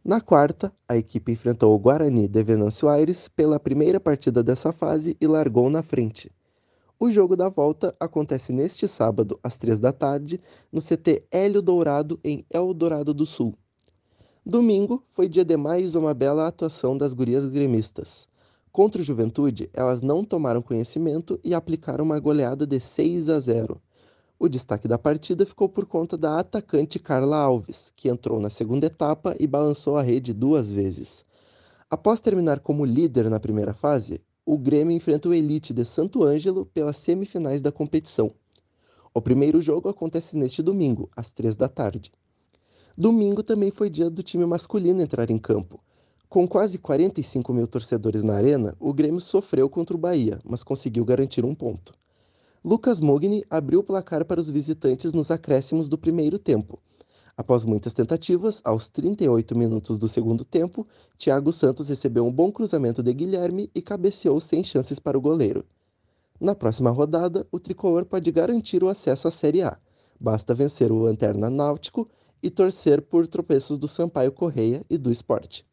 Na 0.02 0.18
quarta, 0.18 0.72
a 0.88 0.96
equipe 0.96 1.30
enfrentou 1.30 1.74
o 1.74 1.78
Guarani 1.78 2.26
de 2.26 2.42
Venâncio 2.42 2.88
Aires 2.88 3.28
pela 3.28 3.60
primeira 3.60 4.00
partida 4.00 4.42
dessa 4.42 4.72
fase 4.72 5.14
e 5.20 5.26
largou 5.26 5.68
na 5.68 5.82
frente. 5.82 6.32
O 6.98 7.10
jogo 7.10 7.36
da 7.36 7.50
volta 7.50 7.94
acontece 8.00 8.50
neste 8.50 8.88
sábado, 8.88 9.38
às 9.42 9.58
3 9.58 9.78
da 9.78 9.92
tarde, 9.92 10.40
no 10.72 10.80
CT 10.80 11.22
Hélio 11.30 11.60
Dourado, 11.60 12.18
em 12.24 12.46
Eldorado 12.48 13.12
do 13.12 13.26
Sul. 13.26 13.54
Domingo 14.46 15.04
foi 15.12 15.28
dia 15.28 15.44
de 15.44 15.58
mais 15.58 15.94
uma 15.94 16.14
bela 16.14 16.46
atuação 16.46 16.96
das 16.96 17.12
gurias 17.12 17.46
gremistas. 17.46 18.29
Contra 18.72 19.02
o 19.02 19.04
Juventude, 19.04 19.68
elas 19.72 20.00
não 20.00 20.24
tomaram 20.24 20.62
conhecimento 20.62 21.40
e 21.42 21.54
aplicaram 21.54 22.04
uma 22.04 22.20
goleada 22.20 22.64
de 22.64 22.78
6 22.78 23.28
a 23.28 23.40
0. 23.40 23.80
O 24.38 24.48
destaque 24.48 24.86
da 24.86 24.96
partida 24.96 25.44
ficou 25.44 25.68
por 25.68 25.84
conta 25.84 26.16
da 26.16 26.38
atacante 26.38 26.98
Carla 26.98 27.36
Alves, 27.36 27.92
que 27.96 28.08
entrou 28.08 28.40
na 28.40 28.48
segunda 28.48 28.86
etapa 28.86 29.34
e 29.40 29.46
balançou 29.46 29.98
a 29.98 30.02
rede 30.02 30.32
duas 30.32 30.70
vezes. 30.70 31.26
Após 31.90 32.20
terminar 32.20 32.60
como 32.60 32.84
líder 32.84 33.28
na 33.28 33.40
primeira 33.40 33.74
fase, 33.74 34.24
o 34.46 34.56
Grêmio 34.56 34.96
enfrenta 34.96 35.28
o 35.28 35.34
Elite 35.34 35.74
de 35.74 35.84
Santo 35.84 36.22
Ângelo 36.22 36.64
pelas 36.64 36.96
semifinais 36.96 37.60
da 37.60 37.72
competição. 37.72 38.32
O 39.12 39.20
primeiro 39.20 39.60
jogo 39.60 39.88
acontece 39.88 40.36
neste 40.36 40.62
domingo, 40.62 41.10
às 41.16 41.32
3 41.32 41.56
da 41.56 41.68
tarde. 41.68 42.12
Domingo 42.96 43.42
também 43.42 43.72
foi 43.72 43.90
dia 43.90 44.08
do 44.08 44.22
time 44.22 44.46
masculino 44.46 45.02
entrar 45.02 45.28
em 45.28 45.38
campo. 45.38 45.82
Com 46.30 46.46
quase 46.46 46.78
45 46.78 47.52
mil 47.52 47.66
torcedores 47.66 48.22
na 48.22 48.34
arena, 48.34 48.76
o 48.78 48.92
Grêmio 48.92 49.20
sofreu 49.20 49.68
contra 49.68 49.96
o 49.96 49.98
Bahia, 49.98 50.38
mas 50.44 50.62
conseguiu 50.62 51.04
garantir 51.04 51.44
um 51.44 51.56
ponto. 51.56 51.92
Lucas 52.64 53.00
Mogni 53.00 53.44
abriu 53.50 53.80
o 53.80 53.82
placar 53.82 54.24
para 54.24 54.38
os 54.38 54.48
visitantes 54.48 55.12
nos 55.12 55.32
acréscimos 55.32 55.88
do 55.88 55.98
primeiro 55.98 56.38
tempo. 56.38 56.78
Após 57.36 57.64
muitas 57.64 57.92
tentativas, 57.92 58.62
aos 58.64 58.86
38 58.86 59.58
minutos 59.58 59.98
do 59.98 60.06
segundo 60.06 60.44
tempo, 60.44 60.86
Thiago 61.18 61.52
Santos 61.52 61.88
recebeu 61.88 62.24
um 62.24 62.32
bom 62.32 62.52
cruzamento 62.52 63.02
de 63.02 63.12
Guilherme 63.12 63.68
e 63.74 63.82
cabeceou 63.82 64.40
sem 64.40 64.62
chances 64.62 65.00
para 65.00 65.18
o 65.18 65.20
goleiro. 65.20 65.64
Na 66.40 66.54
próxima 66.54 66.90
rodada, 66.90 67.44
o 67.50 67.58
tricolor 67.58 68.04
pode 68.04 68.30
garantir 68.30 68.84
o 68.84 68.88
acesso 68.88 69.26
à 69.26 69.32
Série 69.32 69.62
A. 69.62 69.76
Basta 70.20 70.54
vencer 70.54 70.92
o 70.92 71.02
Lanterna 71.02 71.50
Náutico 71.50 72.08
e 72.40 72.48
torcer 72.48 73.02
por 73.02 73.26
tropeços 73.26 73.76
do 73.78 73.88
Sampaio 73.88 74.30
Correia 74.30 74.86
e 74.88 74.96
do 74.96 75.10
Esporte. 75.10 75.68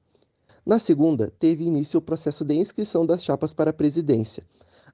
Na 0.67 0.79
segunda, 0.79 1.31
teve 1.39 1.63
início 1.63 1.97
o 1.97 2.01
processo 2.01 2.43
de 2.43 2.53
inscrição 2.53 3.05
das 3.05 3.23
chapas 3.23 3.53
para 3.53 3.69
a 3.69 3.73
presidência. 3.73 4.43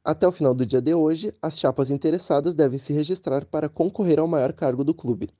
Até 0.06 0.28
o 0.28 0.32
final 0.32 0.54
do 0.54 0.68
dia 0.68 0.80
de 0.80 0.94
hoje, 0.94 1.34
as 1.42 1.58
chapas 1.58 1.90
interessadas 1.90 2.54
devem 2.54 2.78
se 2.78 2.94
registrar 2.94 3.44
para 3.44 3.68
concorrer 3.68 4.20
ao 4.20 4.28
maior 4.28 4.54
cargo 4.54 4.84
do 4.84 4.94
clube. 4.94 5.32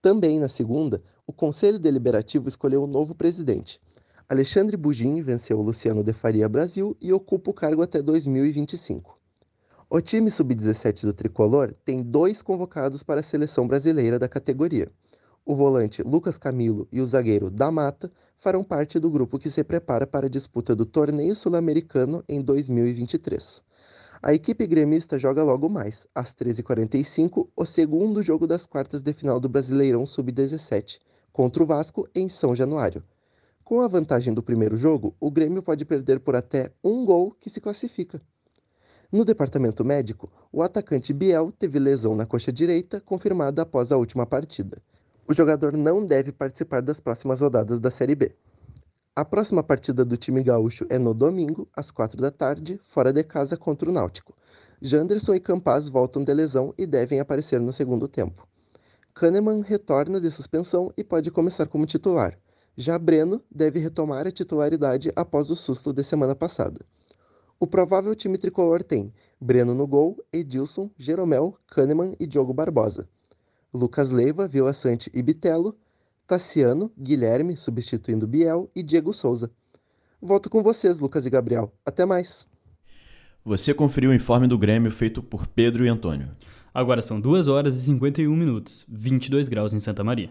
Também 0.00 0.40
na 0.40 0.48
segunda, 0.48 1.02
o 1.26 1.32
Conselho 1.32 1.78
Deliberativo 1.78 2.48
escolheu 2.48 2.82
um 2.82 2.86
novo 2.86 3.14
presidente. 3.14 3.78
Alexandre 4.26 4.78
Bugin 4.78 5.20
venceu 5.20 5.58
o 5.58 5.62
Luciano 5.62 6.02
de 6.02 6.14
Faria 6.14 6.48
Brasil 6.48 6.96
e 6.98 7.12
ocupa 7.12 7.50
o 7.50 7.54
cargo 7.54 7.82
até 7.82 8.00
2025. 8.00 9.18
O 9.90 10.00
time 10.00 10.30
sub-17 10.30 11.02
do 11.02 11.12
tricolor 11.12 11.74
tem 11.84 12.02
dois 12.02 12.40
convocados 12.40 13.02
para 13.02 13.20
a 13.20 13.22
seleção 13.22 13.68
brasileira 13.68 14.18
da 14.18 14.26
categoria. 14.26 14.88
O 15.44 15.54
volante 15.54 16.02
Lucas 16.02 16.36
Camilo 16.36 16.86
e 16.92 17.00
o 17.00 17.06
zagueiro 17.06 17.50
Da 17.50 17.70
Mata 17.70 18.12
farão 18.36 18.62
parte 18.62 19.00
do 19.00 19.10
grupo 19.10 19.38
que 19.38 19.50
se 19.50 19.64
prepara 19.64 20.06
para 20.06 20.26
a 20.26 20.30
disputa 20.30 20.76
do 20.76 20.84
Torneio 20.84 21.34
Sul-Americano 21.34 22.22
em 22.28 22.42
2023. 22.42 23.62
A 24.22 24.34
equipe 24.34 24.66
gremista 24.66 25.18
joga 25.18 25.42
logo 25.42 25.66
mais, 25.66 26.06
às 26.14 26.34
13h45, 26.34 27.48
o 27.56 27.64
segundo 27.64 28.22
jogo 28.22 28.46
das 28.46 28.66
quartas 28.66 29.00
de 29.00 29.14
final 29.14 29.40
do 29.40 29.48
Brasileirão 29.48 30.04
Sub-17, 30.04 30.98
contra 31.32 31.62
o 31.62 31.66
Vasco 31.66 32.06
em 32.14 32.28
São 32.28 32.54
Januário. 32.54 33.02
Com 33.64 33.80
a 33.80 33.88
vantagem 33.88 34.34
do 34.34 34.42
primeiro 34.42 34.76
jogo, 34.76 35.16
o 35.18 35.30
Grêmio 35.30 35.62
pode 35.62 35.86
perder 35.86 36.20
por 36.20 36.36
até 36.36 36.70
um 36.84 37.02
gol 37.06 37.34
que 37.40 37.48
se 37.48 37.62
classifica. 37.62 38.20
No 39.10 39.24
departamento 39.24 39.84
médico, 39.84 40.30
o 40.52 40.62
atacante 40.62 41.14
Biel 41.14 41.50
teve 41.50 41.78
lesão 41.78 42.14
na 42.14 42.26
coxa 42.26 42.52
direita, 42.52 43.00
confirmada 43.00 43.62
após 43.62 43.90
a 43.90 43.96
última 43.96 44.26
partida. 44.26 44.82
O 45.30 45.32
jogador 45.32 45.76
não 45.76 46.04
deve 46.04 46.32
participar 46.32 46.82
das 46.82 46.98
próximas 46.98 47.40
rodadas 47.40 47.78
da 47.78 47.88
Série 47.88 48.16
B. 48.16 48.34
A 49.14 49.24
próxima 49.24 49.62
partida 49.62 50.04
do 50.04 50.16
time 50.16 50.42
gaúcho 50.42 50.84
é 50.90 50.98
no 50.98 51.14
domingo, 51.14 51.68
às 51.72 51.92
4 51.92 52.20
da 52.20 52.32
tarde, 52.32 52.80
fora 52.82 53.12
de 53.12 53.22
casa 53.22 53.56
contra 53.56 53.88
o 53.88 53.92
Náutico. 53.92 54.36
Janderson 54.82 55.36
e 55.36 55.38
Campaz 55.38 55.88
voltam 55.88 56.24
de 56.24 56.34
lesão 56.34 56.74
e 56.76 56.84
devem 56.84 57.20
aparecer 57.20 57.60
no 57.60 57.72
segundo 57.72 58.08
tempo. 58.08 58.44
Kahneman 59.14 59.62
retorna 59.62 60.20
de 60.20 60.32
suspensão 60.32 60.92
e 60.96 61.04
pode 61.04 61.30
começar 61.30 61.68
como 61.68 61.86
titular. 61.86 62.36
Já 62.76 62.98
Breno 62.98 63.40
deve 63.48 63.78
retomar 63.78 64.26
a 64.26 64.32
titularidade 64.32 65.12
após 65.14 65.48
o 65.48 65.54
susto 65.54 65.92
de 65.92 66.02
semana 66.02 66.34
passada. 66.34 66.80
O 67.60 67.68
provável 67.68 68.16
time 68.16 68.36
tricolor 68.36 68.82
tem 68.82 69.14
Breno 69.40 69.76
no 69.76 69.86
gol, 69.86 70.16
Edilson, 70.32 70.90
Jeromel, 70.98 71.56
Kahneman 71.68 72.16
e 72.18 72.26
Diogo 72.26 72.52
Barbosa. 72.52 73.08
Lucas 73.72 74.10
Leiva, 74.10 74.48
Vila 74.48 74.72
Sante 74.72 75.10
e 75.14 75.22
Bitelo, 75.22 75.76
Tassiano, 76.26 76.92
Guilherme, 76.98 77.56
substituindo 77.56 78.26
Biel 78.26 78.70
e 78.74 78.82
Diego 78.82 79.12
Souza. 79.12 79.50
Volto 80.20 80.50
com 80.50 80.62
vocês, 80.62 81.00
Lucas 81.00 81.24
e 81.26 81.30
Gabriel. 81.30 81.72
Até 81.84 82.04
mais. 82.04 82.46
Você 83.44 83.72
conferiu 83.72 84.10
o 84.10 84.14
informe 84.14 84.46
do 84.46 84.58
Grêmio 84.58 84.92
feito 84.92 85.22
por 85.22 85.46
Pedro 85.46 85.84
e 85.84 85.88
Antônio. 85.88 86.30
Agora 86.72 87.00
são 87.00 87.20
2 87.20 87.48
horas 87.48 87.76
e 87.76 87.84
51 87.86 88.36
minutos, 88.36 88.84
22 88.88 89.48
graus 89.48 89.72
em 89.72 89.80
Santa 89.80 90.04
Maria. 90.04 90.30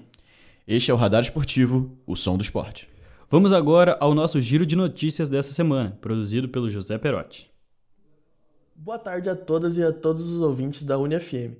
Este 0.67 0.91
é 0.91 0.93
o 0.93 0.97
Radar 0.97 1.23
Esportivo, 1.23 1.97
o 2.05 2.15
som 2.15 2.37
do 2.37 2.43
esporte. 2.43 2.87
Vamos 3.29 3.51
agora 3.51 3.97
ao 3.99 4.13
nosso 4.13 4.39
giro 4.39 4.65
de 4.65 4.75
notícias 4.75 5.29
dessa 5.29 5.51
semana, 5.53 5.97
produzido 5.99 6.47
pelo 6.47 6.69
José 6.69 6.97
Perotti. 6.97 7.49
Boa 8.75 8.97
tarde 8.97 9.29
a 9.29 9.35
todas 9.35 9.75
e 9.75 9.83
a 9.83 9.91
todos 9.91 10.29
os 10.29 10.41
ouvintes 10.41 10.83
da 10.83 10.97
UniFM. 10.97 11.55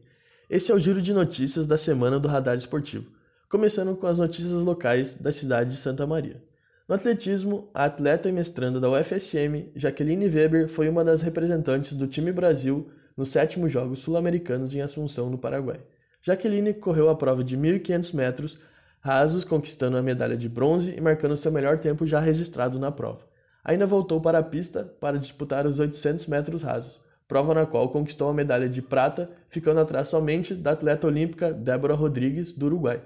Este 0.50 0.72
é 0.72 0.76
o 0.76 0.80
giro 0.80 1.00
de 1.00 1.14
notícias 1.14 1.68
da 1.68 1.78
semana 1.78 2.20
do 2.20 2.28
Radar 2.28 2.58
Esportivo, 2.58 3.06
começando 3.48 3.96
com 3.96 4.08
as 4.08 4.18
notícias 4.18 4.52
locais 4.52 5.14
da 5.14 5.32
cidade 5.32 5.70
de 5.70 5.78
Santa 5.78 6.08
Maria. 6.08 6.42
No 6.88 6.96
atletismo, 6.96 7.70
a 7.72 7.86
atleta 7.86 8.28
e 8.28 8.32
mestranda 8.32 8.80
da 8.80 8.90
UFSM, 8.90 9.70
Jaqueline 9.76 10.28
Weber, 10.28 10.68
foi 10.68 10.90
uma 10.90 11.04
das 11.04 11.22
representantes 11.22 11.94
do 11.94 12.08
time 12.08 12.32
Brasil 12.32 12.90
nos 13.16 13.30
sétimos 13.30 13.72
Jogos 13.72 14.00
Sul-Americanos 14.00 14.74
em 14.74 14.82
Assunção, 14.82 15.30
no 15.30 15.38
Paraguai. 15.38 15.82
Jaqueline 16.20 16.74
correu 16.74 17.10
a 17.10 17.16
prova 17.16 17.44
de 17.44 17.56
1.500 17.56 18.16
metros 18.16 18.58
rasos, 19.02 19.44
conquistando 19.44 19.98
a 19.98 20.02
medalha 20.02 20.36
de 20.36 20.50
bronze 20.50 20.96
e 20.98 21.00
marcando 21.00 21.38
seu 21.38 21.52
melhor 21.52 21.78
tempo 21.78 22.08
já 22.08 22.20
registrado 22.20 22.80
na 22.80 22.92
prova. 22.92 23.20
Ainda 23.64 23.86
voltou 23.86 24.20
para 24.20 24.40
a 24.40 24.44
pista 24.44 24.84
para 25.00 25.20
disputar 25.20 25.68
os 25.68 25.78
800 25.78 26.26
metros 26.26 26.64
rasos, 26.64 27.00
prova 27.30 27.54
na 27.54 27.64
qual 27.64 27.88
conquistou 27.90 28.28
a 28.28 28.34
medalha 28.34 28.68
de 28.68 28.82
prata, 28.82 29.30
ficando 29.50 29.80
atrás 29.80 30.10
somente 30.10 30.56
da 30.56 30.72
atleta 30.72 31.06
olímpica 31.06 31.54
Débora 31.54 31.94
Rodrigues, 31.94 32.52
do 32.52 32.66
Uruguai. 32.66 33.00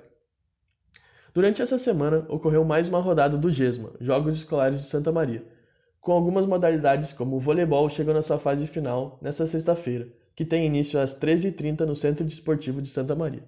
Durante 1.33 1.61
essa 1.61 1.77
semana, 1.77 2.25
ocorreu 2.29 2.63
mais 2.63 2.87
uma 2.87 3.01
rodada 3.01 3.37
do 3.37 3.51
GESMA, 3.51 3.91
Jogos 3.99 4.37
Escolares 4.37 4.79
de 4.79 4.87
Santa 4.87 5.11
Maria, 5.11 5.43
com 5.99 6.13
algumas 6.13 6.45
modalidades 6.45 7.11
como 7.11 7.35
o 7.35 7.39
voleibol 7.39 7.89
chegando 7.89 8.19
à 8.19 8.21
sua 8.21 8.39
fase 8.39 8.65
final 8.65 9.19
nesta 9.21 9.45
sexta-feira, 9.45 10.07
que 10.33 10.45
tem 10.45 10.65
início 10.65 11.01
às 11.01 11.13
13h30 11.13 11.81
no 11.81 11.95
Centro 11.95 12.23
Desportivo 12.23 12.81
de 12.81 12.87
Santa 12.87 13.13
Maria. 13.13 13.43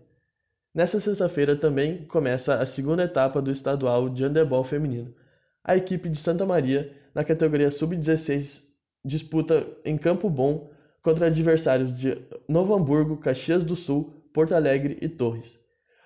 Nessa 0.73 0.99
sexta-feira 0.99 1.55
também 1.55 2.03
começa 2.03 2.55
a 2.55 2.65
segunda 2.65 3.03
etapa 3.03 3.41
do 3.41 3.49
estadual 3.49 4.09
de 4.09 4.25
handebol 4.25 4.63
feminino. 4.65 5.15
A 5.63 5.77
equipe 5.77 6.09
de 6.09 6.19
Santa 6.19 6.45
Maria, 6.45 6.91
na 7.13 7.23
categoria 7.23 7.71
sub-16, 7.71 8.64
disputa 9.05 9.67
em 9.85 9.95
Campo 9.95 10.29
Bom 10.29 10.71
contra 11.01 11.27
adversários 11.27 11.95
de 11.95 12.17
Novo 12.49 12.73
Hamburgo, 12.73 13.17
Caxias 13.17 13.63
do 13.63 13.75
Sul, 13.75 14.11
Porto 14.33 14.55
Alegre 14.55 14.97
e 14.99 15.07
Torres. 15.07 15.59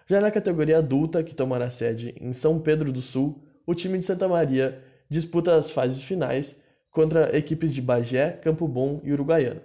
Já 0.05 0.19
na 0.19 0.29
categoria 0.29 0.79
adulta, 0.79 1.23
que 1.23 1.33
tomará 1.33 1.69
sede 1.69 2.13
em 2.19 2.33
São 2.33 2.59
Pedro 2.59 2.91
do 2.91 3.01
Sul, 3.01 3.41
o 3.65 3.73
time 3.73 3.97
de 3.97 4.05
Santa 4.05 4.27
Maria 4.27 4.83
disputa 5.09 5.55
as 5.55 5.71
fases 5.71 6.01
finais 6.01 6.61
contra 6.91 7.35
equipes 7.35 7.73
de 7.73 7.81
Bagé, 7.81 8.31
Campo 8.31 8.67
Bom 8.67 8.99
e 9.03 9.13
Uruguaiana. 9.13 9.61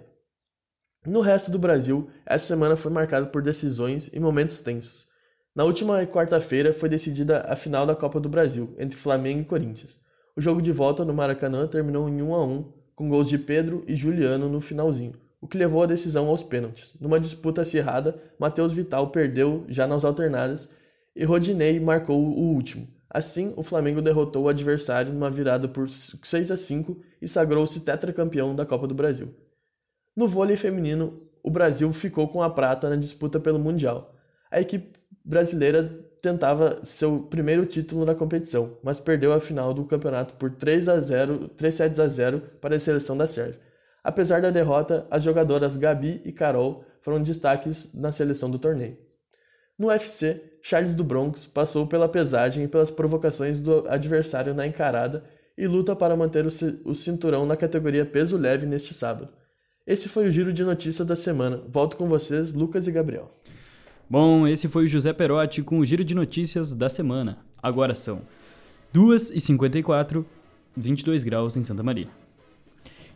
No 1.05 1.19
resto 1.19 1.51
do 1.51 1.59
Brasil, 1.59 2.09
essa 2.25 2.47
semana 2.47 2.75
foi 2.75 2.91
marcada 2.91 3.27
por 3.27 3.41
decisões 3.41 4.09
e 4.13 4.19
momentos 4.19 4.61
tensos. 4.61 5.07
Na 5.53 5.63
última 5.63 6.05
quarta-feira 6.05 6.73
foi 6.73 6.87
decidida 6.89 7.41
a 7.41 7.55
final 7.55 7.85
da 7.85 7.95
Copa 7.95 8.19
do 8.19 8.29
Brasil, 8.29 8.73
entre 8.77 8.97
Flamengo 8.97 9.41
e 9.41 9.45
Corinthians. 9.45 9.97
O 10.35 10.41
jogo 10.41 10.61
de 10.61 10.71
volta 10.71 11.03
no 11.03 11.13
Maracanã 11.13 11.67
terminou 11.67 12.07
em 12.09 12.21
1 12.21 12.33
a 12.33 12.45
1 12.45 12.84
com 12.95 13.09
gols 13.09 13.27
de 13.27 13.37
Pedro 13.37 13.83
e 13.87 13.95
Juliano 13.95 14.47
no 14.47 14.61
finalzinho, 14.61 15.13
o 15.41 15.47
que 15.47 15.57
levou 15.57 15.83
a 15.83 15.85
decisão 15.85 16.27
aos 16.27 16.41
pênaltis. 16.41 16.93
Numa 16.99 17.19
disputa 17.19 17.61
acirrada, 17.61 18.19
Matheus 18.39 18.71
Vital 18.71 19.09
perdeu 19.09 19.65
já 19.67 19.85
nas 19.85 20.05
alternadas 20.05 20.69
e 21.15 21.23
Rodinei 21.23 21.79
marcou 21.79 22.19
o 22.19 22.53
último. 22.53 22.87
Assim, 23.09 23.53
o 23.55 23.63
Flamengo 23.63 24.01
derrotou 24.01 24.43
o 24.43 24.49
adversário 24.49 25.13
numa 25.13 25.29
virada 25.29 25.67
por 25.67 25.89
6 25.89 26.51
a 26.51 26.57
5 26.57 27.01
e 27.21 27.27
sagrou-se 27.27 27.79
tetracampeão 27.79 28.55
da 28.55 28.65
Copa 28.65 28.87
do 28.87 28.93
Brasil. 28.93 29.33
No 30.15 30.27
vôlei 30.27 30.57
feminino, 30.57 31.21
o 31.43 31.49
Brasil 31.49 31.91
ficou 31.93 32.27
com 32.27 32.41
a 32.41 32.49
prata 32.49 32.89
na 32.89 32.95
disputa 32.95 33.39
pelo 33.39 33.59
Mundial. 33.59 34.15
A 34.49 34.59
equipe 34.59 34.99
brasileira 35.23 36.04
tentava 36.25 36.83
seu 36.83 37.19
primeiro 37.19 37.67
título 37.67 38.03
na 38.03 38.15
competição, 38.15 38.77
mas 38.81 38.99
perdeu 38.99 39.31
a 39.31 39.39
final 39.39 39.75
do 39.75 39.85
campeonato 39.85 40.33
por 40.33 40.49
3 40.49 40.89
a 40.89 40.99
0, 40.99 41.49
3 41.49 41.75
sets 41.75 41.99
a 41.99 42.07
0 42.07 42.41
para 42.59 42.75
a 42.75 42.79
seleção 42.79 43.15
da 43.15 43.27
Sérvia. 43.27 43.59
Apesar 44.03 44.41
da 44.41 44.49
derrota, 44.49 45.05
as 45.11 45.21
jogadoras 45.21 45.75
Gabi 45.75 46.21
e 46.25 46.31
Carol 46.31 46.83
foram 47.01 47.21
destaques 47.21 47.93
na 47.93 48.11
seleção 48.11 48.49
do 48.49 48.57
torneio. 48.57 48.97
No 49.77 49.89
UFC, 49.89 50.41
Charles 50.63 50.95
do 50.95 51.03
Bronx 51.03 51.45
passou 51.45 51.85
pela 51.85 52.09
pesagem 52.09 52.63
e 52.63 52.67
pelas 52.67 52.89
provocações 52.89 53.59
do 53.59 53.87
adversário 53.87 54.55
na 54.55 54.65
encarada 54.65 55.23
e 55.55 55.67
luta 55.67 55.95
para 55.95 56.15
manter 56.15 56.43
o 56.43 56.95
cinturão 56.95 57.45
na 57.45 57.55
categoria 57.55 58.03
peso 58.03 58.35
leve 58.35 58.65
neste 58.65 58.95
sábado. 58.95 59.29
Esse 59.85 60.09
foi 60.09 60.27
o 60.27 60.31
giro 60.31 60.51
de 60.51 60.63
notícias 60.63 61.07
da 61.07 61.15
semana. 61.15 61.61
Volto 61.69 61.95
com 61.95 62.09
vocês, 62.09 62.51
Lucas 62.51 62.87
e 62.87 62.91
Gabriel. 62.91 63.31
Bom, 64.07 64.47
esse 64.47 64.67
foi 64.67 64.85
o 64.85 64.87
José 64.87 65.11
Perotti 65.13 65.63
com 65.63 65.79
o 65.79 65.85
giro 65.85 66.03
de 66.03 66.13
notícias 66.13 66.73
da 66.73 66.87
semana. 66.87 67.39
Agora 67.61 67.95
são 67.95 68.21
2h54, 68.93 70.23
22 70.77 71.23
graus 71.23 71.57
em 71.57 71.63
Santa 71.63 71.81
Maria. 71.81 72.07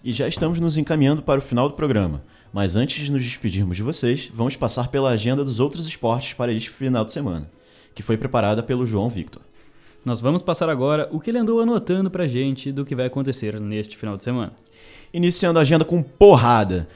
E 0.03 0.11
já 0.11 0.27
estamos 0.27 0.59
nos 0.59 0.77
encaminhando 0.77 1.21
para 1.21 1.39
o 1.39 1.43
final 1.43 1.69
do 1.69 1.75
programa. 1.75 2.23
Mas 2.51 2.75
antes 2.75 3.05
de 3.05 3.11
nos 3.11 3.23
despedirmos 3.23 3.77
de 3.77 3.83
vocês, 3.83 4.31
vamos 4.33 4.55
passar 4.55 4.87
pela 4.87 5.11
agenda 5.11 5.45
dos 5.45 5.59
outros 5.59 5.87
esportes 5.87 6.33
para 6.33 6.51
este 6.51 6.71
final 6.71 7.05
de 7.05 7.11
semana, 7.11 7.47
que 7.93 8.01
foi 8.01 8.17
preparada 8.17 8.63
pelo 8.63 8.85
João 8.85 9.09
Victor. 9.09 9.43
Nós 10.03 10.19
vamos 10.19 10.41
passar 10.41 10.69
agora 10.69 11.07
o 11.11 11.19
que 11.19 11.29
ele 11.29 11.37
andou 11.37 11.59
anotando 11.59 12.09
pra 12.09 12.25
gente 12.25 12.71
do 12.71 12.83
que 12.83 12.95
vai 12.95 13.05
acontecer 13.05 13.59
neste 13.59 13.95
final 13.95 14.17
de 14.17 14.23
semana. 14.23 14.53
Iniciando 15.13 15.59
a 15.59 15.61
agenda 15.61 15.85
com 15.85 16.01
porrada. 16.01 16.87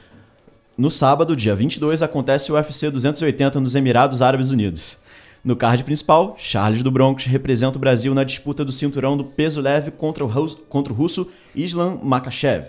No 0.76 0.90
sábado, 0.90 1.36
dia 1.36 1.54
22, 1.54 2.02
acontece 2.02 2.50
o 2.50 2.56
UFC 2.56 2.90
280 2.90 3.60
nos 3.60 3.76
Emirados 3.76 4.20
Árabes 4.20 4.50
Unidos. 4.50 4.96
No 5.44 5.54
card 5.54 5.84
principal, 5.84 6.34
Charles 6.36 6.82
do 6.82 6.90
Bronx 6.90 7.26
representa 7.26 7.76
o 7.76 7.80
Brasil 7.80 8.12
na 8.12 8.24
disputa 8.24 8.64
do 8.64 8.72
cinturão 8.72 9.16
do 9.16 9.22
peso 9.22 9.60
leve 9.60 9.92
contra 9.92 10.24
o, 10.24 10.56
contra 10.68 10.92
o 10.92 10.96
russo 10.96 11.28
Islam 11.54 12.00
Makachev. 12.02 12.66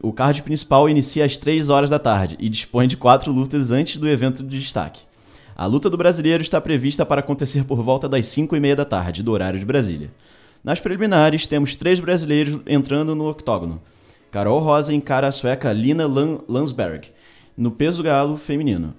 O 0.00 0.12
card 0.12 0.40
principal 0.42 0.88
inicia 0.88 1.24
às 1.24 1.36
3 1.36 1.68
horas 1.68 1.90
da 1.90 1.98
tarde 1.98 2.36
e 2.38 2.48
dispõe 2.48 2.86
de 2.86 2.96
quatro 2.96 3.32
lutas 3.32 3.72
antes 3.72 3.96
do 3.96 4.08
evento 4.08 4.44
de 4.44 4.60
destaque. 4.60 5.00
A 5.56 5.66
luta 5.66 5.90
do 5.90 5.96
brasileiro 5.96 6.44
está 6.44 6.60
prevista 6.60 7.04
para 7.04 7.18
acontecer 7.18 7.64
por 7.64 7.82
volta 7.82 8.08
das 8.08 8.26
5 8.26 8.54
e 8.54 8.60
meia 8.60 8.76
da 8.76 8.84
tarde, 8.84 9.20
do 9.20 9.32
horário 9.32 9.58
de 9.58 9.66
Brasília. 9.66 10.12
Nas 10.62 10.78
preliminares, 10.78 11.44
temos 11.44 11.74
três 11.74 11.98
brasileiros 11.98 12.60
entrando 12.68 13.16
no 13.16 13.28
octógono. 13.28 13.82
Carol 14.30 14.60
Rosa 14.60 14.94
encara 14.94 15.26
a 15.26 15.32
sueca 15.32 15.72
Lina 15.72 16.06
Landsberg, 16.06 17.10
no 17.62 17.70
peso 17.70 18.02
galo 18.02 18.36
feminino. 18.36 18.92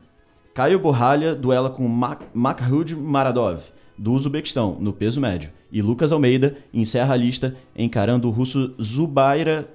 Caio 0.53 0.80
Borralha 0.80 1.36
duela 1.36 1.70
com 1.70 1.86
Makhud 2.34 2.95
Maradov, 2.95 3.61
do 3.97 4.14
Uzbequistão, 4.14 4.78
no 4.80 4.93
peso 4.93 5.20
médio. 5.20 5.49
E 5.70 5.82
Lucas 5.82 6.14
Almeida 6.14 6.55
encerra 6.74 7.14
a 7.14 7.18
lista 7.18 7.57
encarando 7.76 8.26
o 8.26 8.32
russo 8.32 8.74
Zubaira 8.82 9.68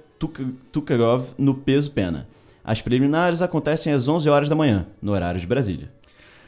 Tukarov 0.71 1.27
no 1.37 1.53
peso 1.53 1.91
pena. 1.91 2.27
As 2.63 2.81
preliminares 2.81 3.43
acontecem 3.43 3.93
às 3.93 4.07
11 4.07 4.27
horas 4.27 4.49
da 4.49 4.55
manhã, 4.55 4.87
no 4.99 5.11
horário 5.11 5.39
de 5.39 5.45
Brasília. 5.45 5.91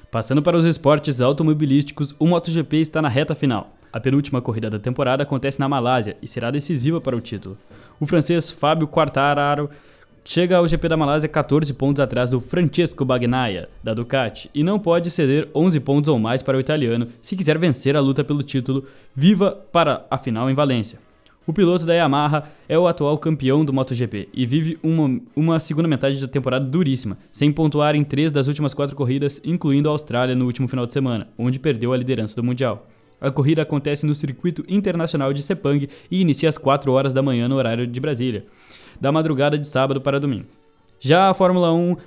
Passando 0.09 0.41
para 0.41 0.57
os 0.57 0.65
esportes 0.65 1.21
automobilísticos, 1.21 2.15
o 2.17 2.25
MotoGP 2.25 2.77
está 2.77 3.03
na 3.03 3.07
reta 3.07 3.35
final. 3.35 3.75
A 3.93 3.99
penúltima 3.99 4.41
corrida 4.41 4.67
da 4.67 4.79
temporada 4.79 5.21
acontece 5.21 5.59
na 5.59 5.69
Malásia 5.69 6.17
e 6.23 6.27
será 6.27 6.49
decisiva 6.49 6.99
para 6.99 7.15
o 7.15 7.21
título. 7.21 7.55
O 7.99 8.07
francês 8.07 8.49
Fábio 8.49 8.87
Quartararo 8.87 9.69
chega 10.24 10.57
ao 10.57 10.67
GP 10.67 10.88
da 10.88 10.97
Malásia 10.97 11.28
14 11.28 11.74
pontos 11.74 11.99
atrás 11.99 12.30
do 12.30 12.39
Francesco 12.39 13.03
Bagnaia, 13.03 13.69
da 13.84 13.93
Ducati, 13.93 14.49
e 14.53 14.63
não 14.63 14.80
pode 14.80 15.09
ceder 15.09 15.49
11 15.53 15.80
pontos 15.80 16.07
ou 16.07 16.19
mais 16.19 16.41
para 16.43 16.57
o 16.57 16.59
italiano 16.59 17.07
se 17.22 17.36
quiser 17.36 17.57
vencer 17.57 17.95
a 17.95 17.99
luta 17.99 18.24
pelo 18.24 18.43
título 18.43 18.86
viva 19.15 19.51
para 19.72 20.05
a 20.09 20.17
final 20.17 20.49
em 20.49 20.53
Valência. 20.53 20.99
O 21.45 21.51
piloto 21.51 21.88
da 21.88 21.93
Yamaha 21.95 22.43
é 22.69 22.78
o 22.78 22.88
atual 22.88 23.17
campeão 23.17 23.65
do 23.65 23.74
MotoGP 23.74 24.30
e 24.32 24.45
vive 24.45 24.78
uma, 24.84 25.19
uma 25.36 25.59
segunda 25.59 25.88
metade 25.88 26.22
da 26.22 26.28
temporada 26.28 26.63
duríssima, 26.63 27.17
sem 27.32 27.51
pontuar 27.51 27.95
em 27.95 28.03
três 28.03 28.32
das 28.32 28.47
últimas 28.47 28.76
quatro 28.76 28.95
corridas, 28.95 29.41
incluindo 29.43 29.89
a 29.89 29.91
Austrália 29.91 30.36
no 30.36 30.45
último 30.45 30.67
final 30.67 30.86
de 30.86 30.93
semana, 30.93 31.28
onde 31.38 31.59
perdeu 31.59 31.93
a 31.93 31.97
liderança 31.97 32.36
do 32.36 32.43
Mundial. 32.43 32.88
A 33.19 33.30
corrida 33.30 33.61
acontece 33.61 34.05
no 34.05 34.15
Circuito 34.15 34.63
Internacional 34.67 35.32
de 35.32 35.43
Sepang 35.43 35.88
e 36.09 36.22
inicia 36.22 36.49
às 36.49 36.57
4 36.57 36.91
horas 36.91 37.13
da 37.13 37.22
manhã 37.22 37.47
no 37.47 37.55
horário 37.55 37.86
de 37.86 37.99
Brasília, 37.99 38.45
da 39.01 39.11
madrugada 39.11 39.57
de 39.57 39.67
sábado 39.67 39.99
para 39.99 40.19
domingo. 40.19 40.45
Já 40.99 41.31
a 41.31 41.33
Fórmula 41.33 41.73
1, 41.73 41.97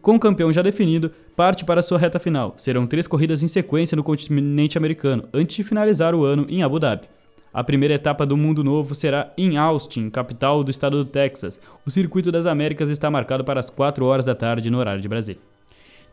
com 0.00 0.16
campeão 0.16 0.52
já 0.52 0.62
definido, 0.62 1.10
parte 1.34 1.64
para 1.64 1.82
sua 1.82 1.98
reta 1.98 2.20
final. 2.20 2.54
Serão 2.56 2.86
três 2.86 3.08
corridas 3.08 3.42
em 3.42 3.48
sequência 3.48 3.96
no 3.96 4.04
continente 4.04 4.78
americano, 4.78 5.28
antes 5.34 5.56
de 5.56 5.64
finalizar 5.64 6.14
o 6.14 6.24
ano 6.24 6.46
em 6.48 6.62
Abu 6.62 6.78
Dhabi. 6.78 7.08
A 7.52 7.64
primeira 7.64 7.94
etapa 7.94 8.24
do 8.24 8.36
Mundo 8.36 8.62
Novo 8.62 8.94
será 8.94 9.32
em 9.36 9.56
Austin, 9.56 10.08
capital 10.08 10.62
do 10.62 10.70
estado 10.70 10.96
do 10.96 11.04
Texas. 11.04 11.60
O 11.84 11.90
Circuito 11.90 12.30
das 12.30 12.46
Américas 12.46 12.90
está 12.90 13.10
marcado 13.10 13.44
para 13.44 13.58
as 13.58 13.70
4 13.70 14.04
horas 14.04 14.24
da 14.24 14.34
tarde 14.34 14.70
no 14.70 14.78
horário 14.78 15.00
de 15.00 15.08
Brasília. 15.08 15.40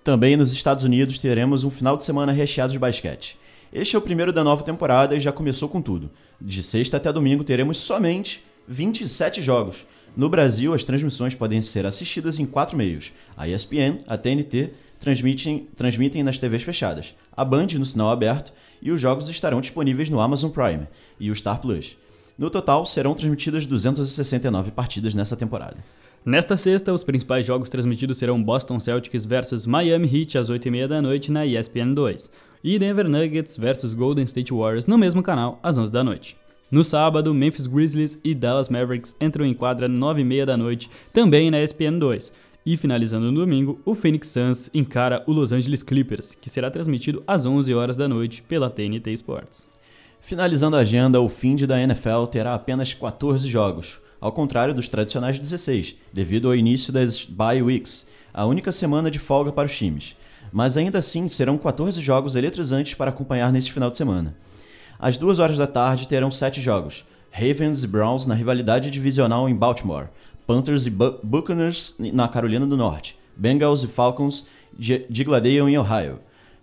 Também 0.03 0.35
nos 0.35 0.51
Estados 0.51 0.83
Unidos 0.83 1.19
teremos 1.19 1.63
um 1.63 1.69
final 1.69 1.95
de 1.95 2.03
semana 2.03 2.31
recheado 2.31 2.73
de 2.73 2.79
basquete. 2.79 3.37
Este 3.71 3.95
é 3.95 3.99
o 3.99 4.01
primeiro 4.01 4.33
da 4.33 4.43
nova 4.43 4.63
temporada 4.63 5.15
e 5.15 5.19
já 5.19 5.31
começou 5.31 5.69
com 5.69 5.81
tudo. 5.81 6.09
De 6.39 6.63
sexta 6.63 6.97
até 6.97 7.13
domingo 7.13 7.43
teremos 7.43 7.77
somente 7.77 8.43
27 8.67 9.41
jogos. 9.41 9.85
No 10.15 10.27
Brasil, 10.27 10.73
as 10.73 10.83
transmissões 10.83 11.33
podem 11.33 11.61
ser 11.61 11.85
assistidas 11.85 12.37
em 12.37 12.45
quatro 12.45 12.77
meios: 12.77 13.13
a 13.35 13.47
ESPN, 13.47 13.99
a 14.07 14.17
TNT, 14.17 14.71
transmitem, 14.99 15.67
transmitem 15.75 16.23
nas 16.23 16.37
TVs 16.37 16.63
fechadas, 16.63 17.15
a 17.35 17.45
Band 17.45 17.67
no 17.77 17.85
sinal 17.85 18.09
aberto 18.09 18.53
e 18.81 18.91
os 18.91 18.99
jogos 18.99 19.29
estarão 19.29 19.61
disponíveis 19.61 20.09
no 20.09 20.19
Amazon 20.19 20.51
Prime 20.51 20.87
e 21.19 21.31
o 21.31 21.35
Star 21.35 21.61
Plus. 21.61 21.95
No 22.37 22.49
total, 22.49 22.85
serão 22.85 23.13
transmitidas 23.13 23.65
269 23.65 24.71
partidas 24.71 25.13
nessa 25.13 25.37
temporada. 25.37 25.77
Nesta 26.25 26.55
sexta, 26.57 26.93
os 26.93 27.03
principais 27.03 27.45
jogos 27.45 27.69
transmitidos 27.69 28.17
serão 28.17 28.41
Boston 28.41 28.79
Celtics 28.79 29.25
versus 29.25 29.65
Miami 29.65 30.07
Heat 30.07 30.37
às 30.37 30.49
8h30 30.49 30.87
da 30.87 31.01
noite 31.01 31.31
na 31.31 31.45
ESPN 31.45 31.93
2 31.93 32.31
e 32.63 32.77
Denver 32.77 33.09
Nuggets 33.09 33.57
versus 33.57 33.93
Golden 33.93 34.25
State 34.25 34.53
Warriors 34.53 34.85
no 34.85 34.97
mesmo 34.97 35.23
canal 35.23 35.59
às 35.63 35.77
11 35.77 35.91
da 35.91 36.03
noite. 36.03 36.37
No 36.71 36.85
sábado, 36.85 37.33
Memphis 37.33 37.67
Grizzlies 37.67 38.17
e 38.23 38.33
Dallas 38.33 38.69
Mavericks 38.69 39.13
entram 39.19 39.45
em 39.45 39.53
quadra 39.53 39.87
às 39.87 39.91
9h30 39.91 40.45
da 40.45 40.55
noite, 40.55 40.89
também 41.11 41.51
na 41.51 41.61
ESPN 41.61 41.99
2, 41.99 42.31
e 42.65 42.77
finalizando 42.77 43.29
no 43.29 43.41
domingo, 43.41 43.81
o 43.83 43.93
Phoenix 43.93 44.29
Suns 44.29 44.69
encara 44.73 45.21
o 45.27 45.33
Los 45.33 45.51
Angeles 45.51 45.83
Clippers, 45.83 46.33
que 46.39 46.49
será 46.49 46.71
transmitido 46.71 47.21
às 47.27 47.45
11 47.45 47.73
horas 47.73 47.97
da 47.97 48.07
noite 48.07 48.41
pela 48.43 48.69
TNT 48.69 49.11
Sports. 49.11 49.67
Finalizando 50.21 50.77
a 50.77 50.79
agenda, 50.79 51.19
o 51.19 51.27
fim 51.27 51.57
de 51.57 51.67
da 51.67 51.81
NFL 51.81 52.27
terá 52.31 52.53
apenas 52.53 52.93
14 52.93 53.49
jogos, 53.49 53.99
ao 54.21 54.31
contrário 54.31 54.73
dos 54.73 54.87
tradicionais 54.87 55.37
16, 55.37 55.97
devido 56.13 56.47
ao 56.47 56.55
início 56.55 56.93
das 56.93 57.25
bye 57.25 57.61
weeks, 57.61 58.07
a 58.33 58.45
única 58.45 58.71
semana 58.71 59.11
de 59.11 59.19
folga 59.19 59.51
para 59.51 59.65
os 59.65 59.77
times. 59.77 60.15
Mas 60.53 60.77
ainda 60.77 60.99
assim 60.99 61.27
serão 61.27 61.57
14 61.57 61.99
jogos 61.99 62.35
eletrizantes 62.35 62.93
para 62.93 63.09
acompanhar 63.09 63.51
neste 63.51 63.73
final 63.73 63.91
de 63.91 63.97
semana. 63.97 64.37
Às 65.01 65.17
2 65.17 65.39
horas 65.39 65.57
da 65.57 65.65
tarde 65.65 66.07
terão 66.07 66.29
7 66.29 66.61
jogos, 66.61 67.03
Ravens 67.31 67.83
e 67.83 67.87
Browns 67.87 68.27
na 68.27 68.35
rivalidade 68.35 68.91
divisional 68.91 69.49
em 69.49 69.55
Baltimore, 69.55 70.09
Panthers 70.45 70.85
e 70.85 70.91
Buccaneers 70.91 71.95
na 71.97 72.27
Carolina 72.27 72.67
do 72.67 72.77
Norte, 72.77 73.17
Bengals 73.35 73.81
e 73.83 73.87
Falcons 73.87 74.45
digladeiam 75.09 75.67
em 75.67 75.75
Ohio, 75.75 76.19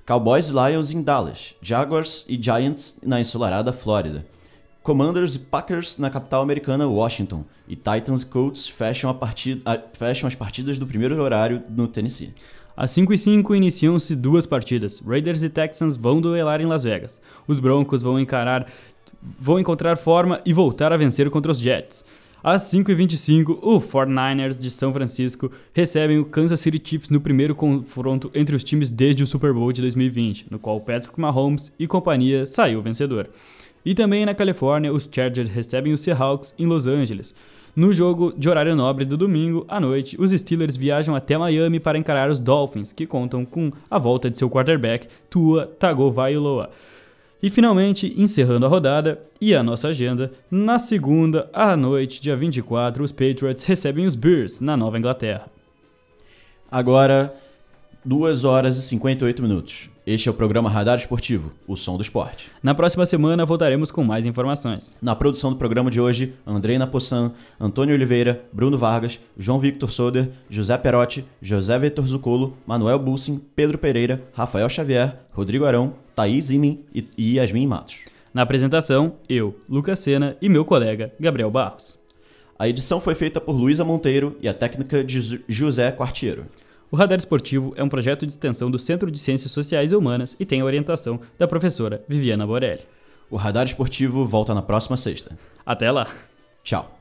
Cowboys 0.07 0.51
e 0.51 0.53
Lions 0.53 0.93
em 0.93 1.03
Dallas, 1.03 1.57
Jaguars 1.61 2.25
e 2.29 2.41
Giants 2.41 3.01
na 3.03 3.21
ensolarada 3.21 3.73
Flórida, 3.73 4.25
Commanders 4.85 5.35
e 5.35 5.41
Packers 5.41 5.99
na 5.99 6.09
capital 6.09 6.41
americana 6.41 6.87
Washington, 6.87 7.45
e 7.67 7.75
Titans 7.75 8.23
e 8.23 8.27
Colts 8.27 8.69
fecham, 8.69 9.13
partida, 9.15 9.85
fecham 9.95 10.29
as 10.29 10.37
partidas 10.37 10.79
do 10.79 10.87
primeiro 10.87 11.21
horário 11.21 11.65
no 11.69 11.89
Tennessee. 11.89 12.33
Às 12.79 12.93
5 12.93 13.13
e 13.13 13.19
5 13.19 13.55
iniciam-se 13.57 14.15
duas 14.15 14.47
partidas. 14.47 15.03
Raiders 15.05 15.43
e 15.43 15.51
Texans 15.51 15.97
vão 15.97 16.21
duelar 16.21 16.61
em 16.61 16.67
Las 16.67 16.85
Vegas. 16.85 17.21
Os 17.45 17.59
Broncos 17.59 18.03
vão 18.03 18.21
encarar 18.21 18.69
vão 19.37 19.59
encontrar 19.59 19.97
forma 19.97 20.41
e 20.47 20.53
voltar 20.53 20.93
a 20.93 20.97
vencer 20.97 21.29
contra 21.29 21.51
os 21.51 21.59
Jets. 21.59 22.05
Às 22.41 22.71
5h25, 22.71 23.59
o 23.61 23.81
49ers 23.81 24.61
de 24.61 24.71
São 24.71 24.93
Francisco 24.93 25.51
recebem 25.75 26.21
o 26.21 26.25
Kansas 26.25 26.61
City 26.61 26.81
Chiefs 26.83 27.11
no 27.11 27.21
primeiro 27.21 27.53
confronto 27.53 28.31
entre 28.33 28.55
os 28.55 28.63
times 28.63 28.91
desde 28.91 29.25
o 29.25 29.27
Super 29.27 29.53
Bowl 29.53 29.73
de 29.73 29.83
2020, 29.83 30.47
no 30.49 30.61
qual 30.61 30.81
Patrick 30.81 31.19
Mahomes 31.19 31.73
e 31.81 31.87
companhia 31.89 32.47
saiu 32.47 32.81
vencedor. 32.81 33.29
E 33.85 33.93
também 33.93 34.25
na 34.25 34.37
Califórnia, 34.37 34.93
os 34.93 35.09
Chargers 35.11 35.51
recebem 35.51 35.93
os 35.93 36.01
Seahawks 36.01 36.55
em 36.57 36.67
Los 36.67 36.87
Angeles. 36.87 37.35
No 37.75 37.93
jogo 37.93 38.33
de 38.37 38.49
horário 38.49 38.75
nobre 38.75 39.05
do 39.05 39.17
domingo 39.17 39.65
à 39.69 39.79
noite, 39.79 40.17
os 40.21 40.31
Steelers 40.31 40.77
viajam 40.77 41.15
até 41.15 41.39
Miami 41.39 41.79
para 41.79 41.99
encarar 41.99 42.31
os 42.31 42.41
Dolphins, 42.41 42.93
que 42.93 43.07
contam 43.07 43.45
com 43.45 43.71
a 43.91 43.99
volta 43.99 44.31
de 44.31 44.39
seu 44.39 44.51
quarterback, 44.51 45.07
Tua 45.31 45.67
Tagovailoa. 45.67 46.71
E 47.41 47.49
finalmente, 47.51 48.13
encerrando 48.21 48.67
a 48.67 48.69
rodada 48.69 49.23
e 49.41 49.55
a 49.55 49.63
nossa 49.63 49.89
agenda, 49.89 50.33
na 50.51 50.79
segunda 50.79 51.49
à 51.53 51.77
noite, 51.77 52.21
dia 52.21 52.37
24, 52.37 53.05
os 53.05 53.13
Patriots 53.13 53.65
recebem 53.65 54.07
os 54.07 54.17
Bears 54.17 54.61
na 54.61 54.77
Nova 54.77 54.99
Inglaterra. 54.99 55.49
Agora, 56.71 57.33
2 58.09 58.47
horas 58.47 58.79
e 58.79 58.83
58 58.83 59.43
minutos. 59.43 59.91
Este 60.07 60.31
é 60.31 60.33
o 60.33 60.35
programa 60.35 60.71
Radar 60.71 60.97
Esportivo, 60.97 61.53
o 61.67 61.77
som 61.77 61.99
do 61.99 62.03
esporte. 62.03 62.51
Na 62.63 62.75
próxima 62.75 63.05
semana 63.05 63.45
voltaremos 63.45 63.91
com 63.91 64.03
mais 64.03 64.25
informações. 64.25 64.97
Na 65.03 65.15
produção 65.15 65.51
do 65.51 65.59
programa 65.59 65.91
de 65.91 66.01
hoje, 66.01 66.33
Andrei 66.47 66.79
Napossan, 66.79 67.33
Antônio 67.61 67.95
Oliveira, 67.95 68.43
Bruno 68.51 68.79
Vargas, 68.79 69.21
João 69.37 69.61
Victor 69.61 69.91
Soder, 69.91 70.31
José 70.49 70.79
Perotti, 70.79 71.23
José 71.43 71.79
Vitor 71.79 72.07
Zucolo, 72.07 72.57
Manuel 72.67 72.99
Bussin, 72.99 73.43
Pedro 73.55 73.77
Pereira, 73.77 74.23
Rafael 74.33 74.71
Xavier, 74.71 75.15
Rodrigo 75.31 75.67
Arão, 75.67 75.93
Thaís 76.15 76.51
Imin 76.51 76.87
e 76.95 77.37
Yasmin 77.37 77.67
Matos. 77.67 77.99
Na 78.33 78.41
apresentação, 78.41 79.17
eu, 79.29 79.55
Lucas 79.69 79.99
Sena 79.99 80.35
e 80.41 80.49
meu 80.49 80.65
colega 80.65 81.13
Gabriel 81.21 81.51
Barros. 81.51 81.99
A 82.59 82.67
edição 82.67 83.03
foi 83.03 83.15
feita 83.15 83.39
por 83.39 83.53
Luísa 83.53 83.85
Monteiro 83.85 84.35
e 84.41 84.49
a 84.49 84.55
técnica 84.55 85.05
de 85.05 85.43
José 85.47 85.93
Quartiero. 85.93 86.47
O 86.91 86.97
Radar 86.97 87.19
Esportivo 87.19 87.75
é 87.77 87.85
um 87.85 87.89
projeto 87.89 88.27
de 88.27 88.33
extensão 88.33 88.71
do 88.71 88.79
Centro 88.79 89.11
de 89.11 89.19
Ciências 89.19 89.53
Sociais 89.53 89.93
e 89.93 89.97
Humanas 89.97 90.35
e 90.41 90.47
tem 90.47 90.63
a 90.63 90.65
orientação 90.65 91.21
da 91.39 91.47
professora 91.47 92.03
Viviana 92.09 92.47
Borelli. 92.47 92.81
O 93.31 93.37
Radar 93.37 93.67
Esportivo 93.67 94.25
volta 94.25 94.55
na 94.55 94.63
próxima 94.63 94.97
sexta. 94.97 95.39
Até 95.67 95.91
lá! 95.91 96.09
Tchau. 96.65 96.99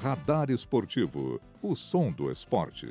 Radar 0.00 0.48
Esportivo, 0.48 1.40
o 1.60 1.74
som 1.74 2.12
do 2.12 2.30
esporte. 2.30 2.86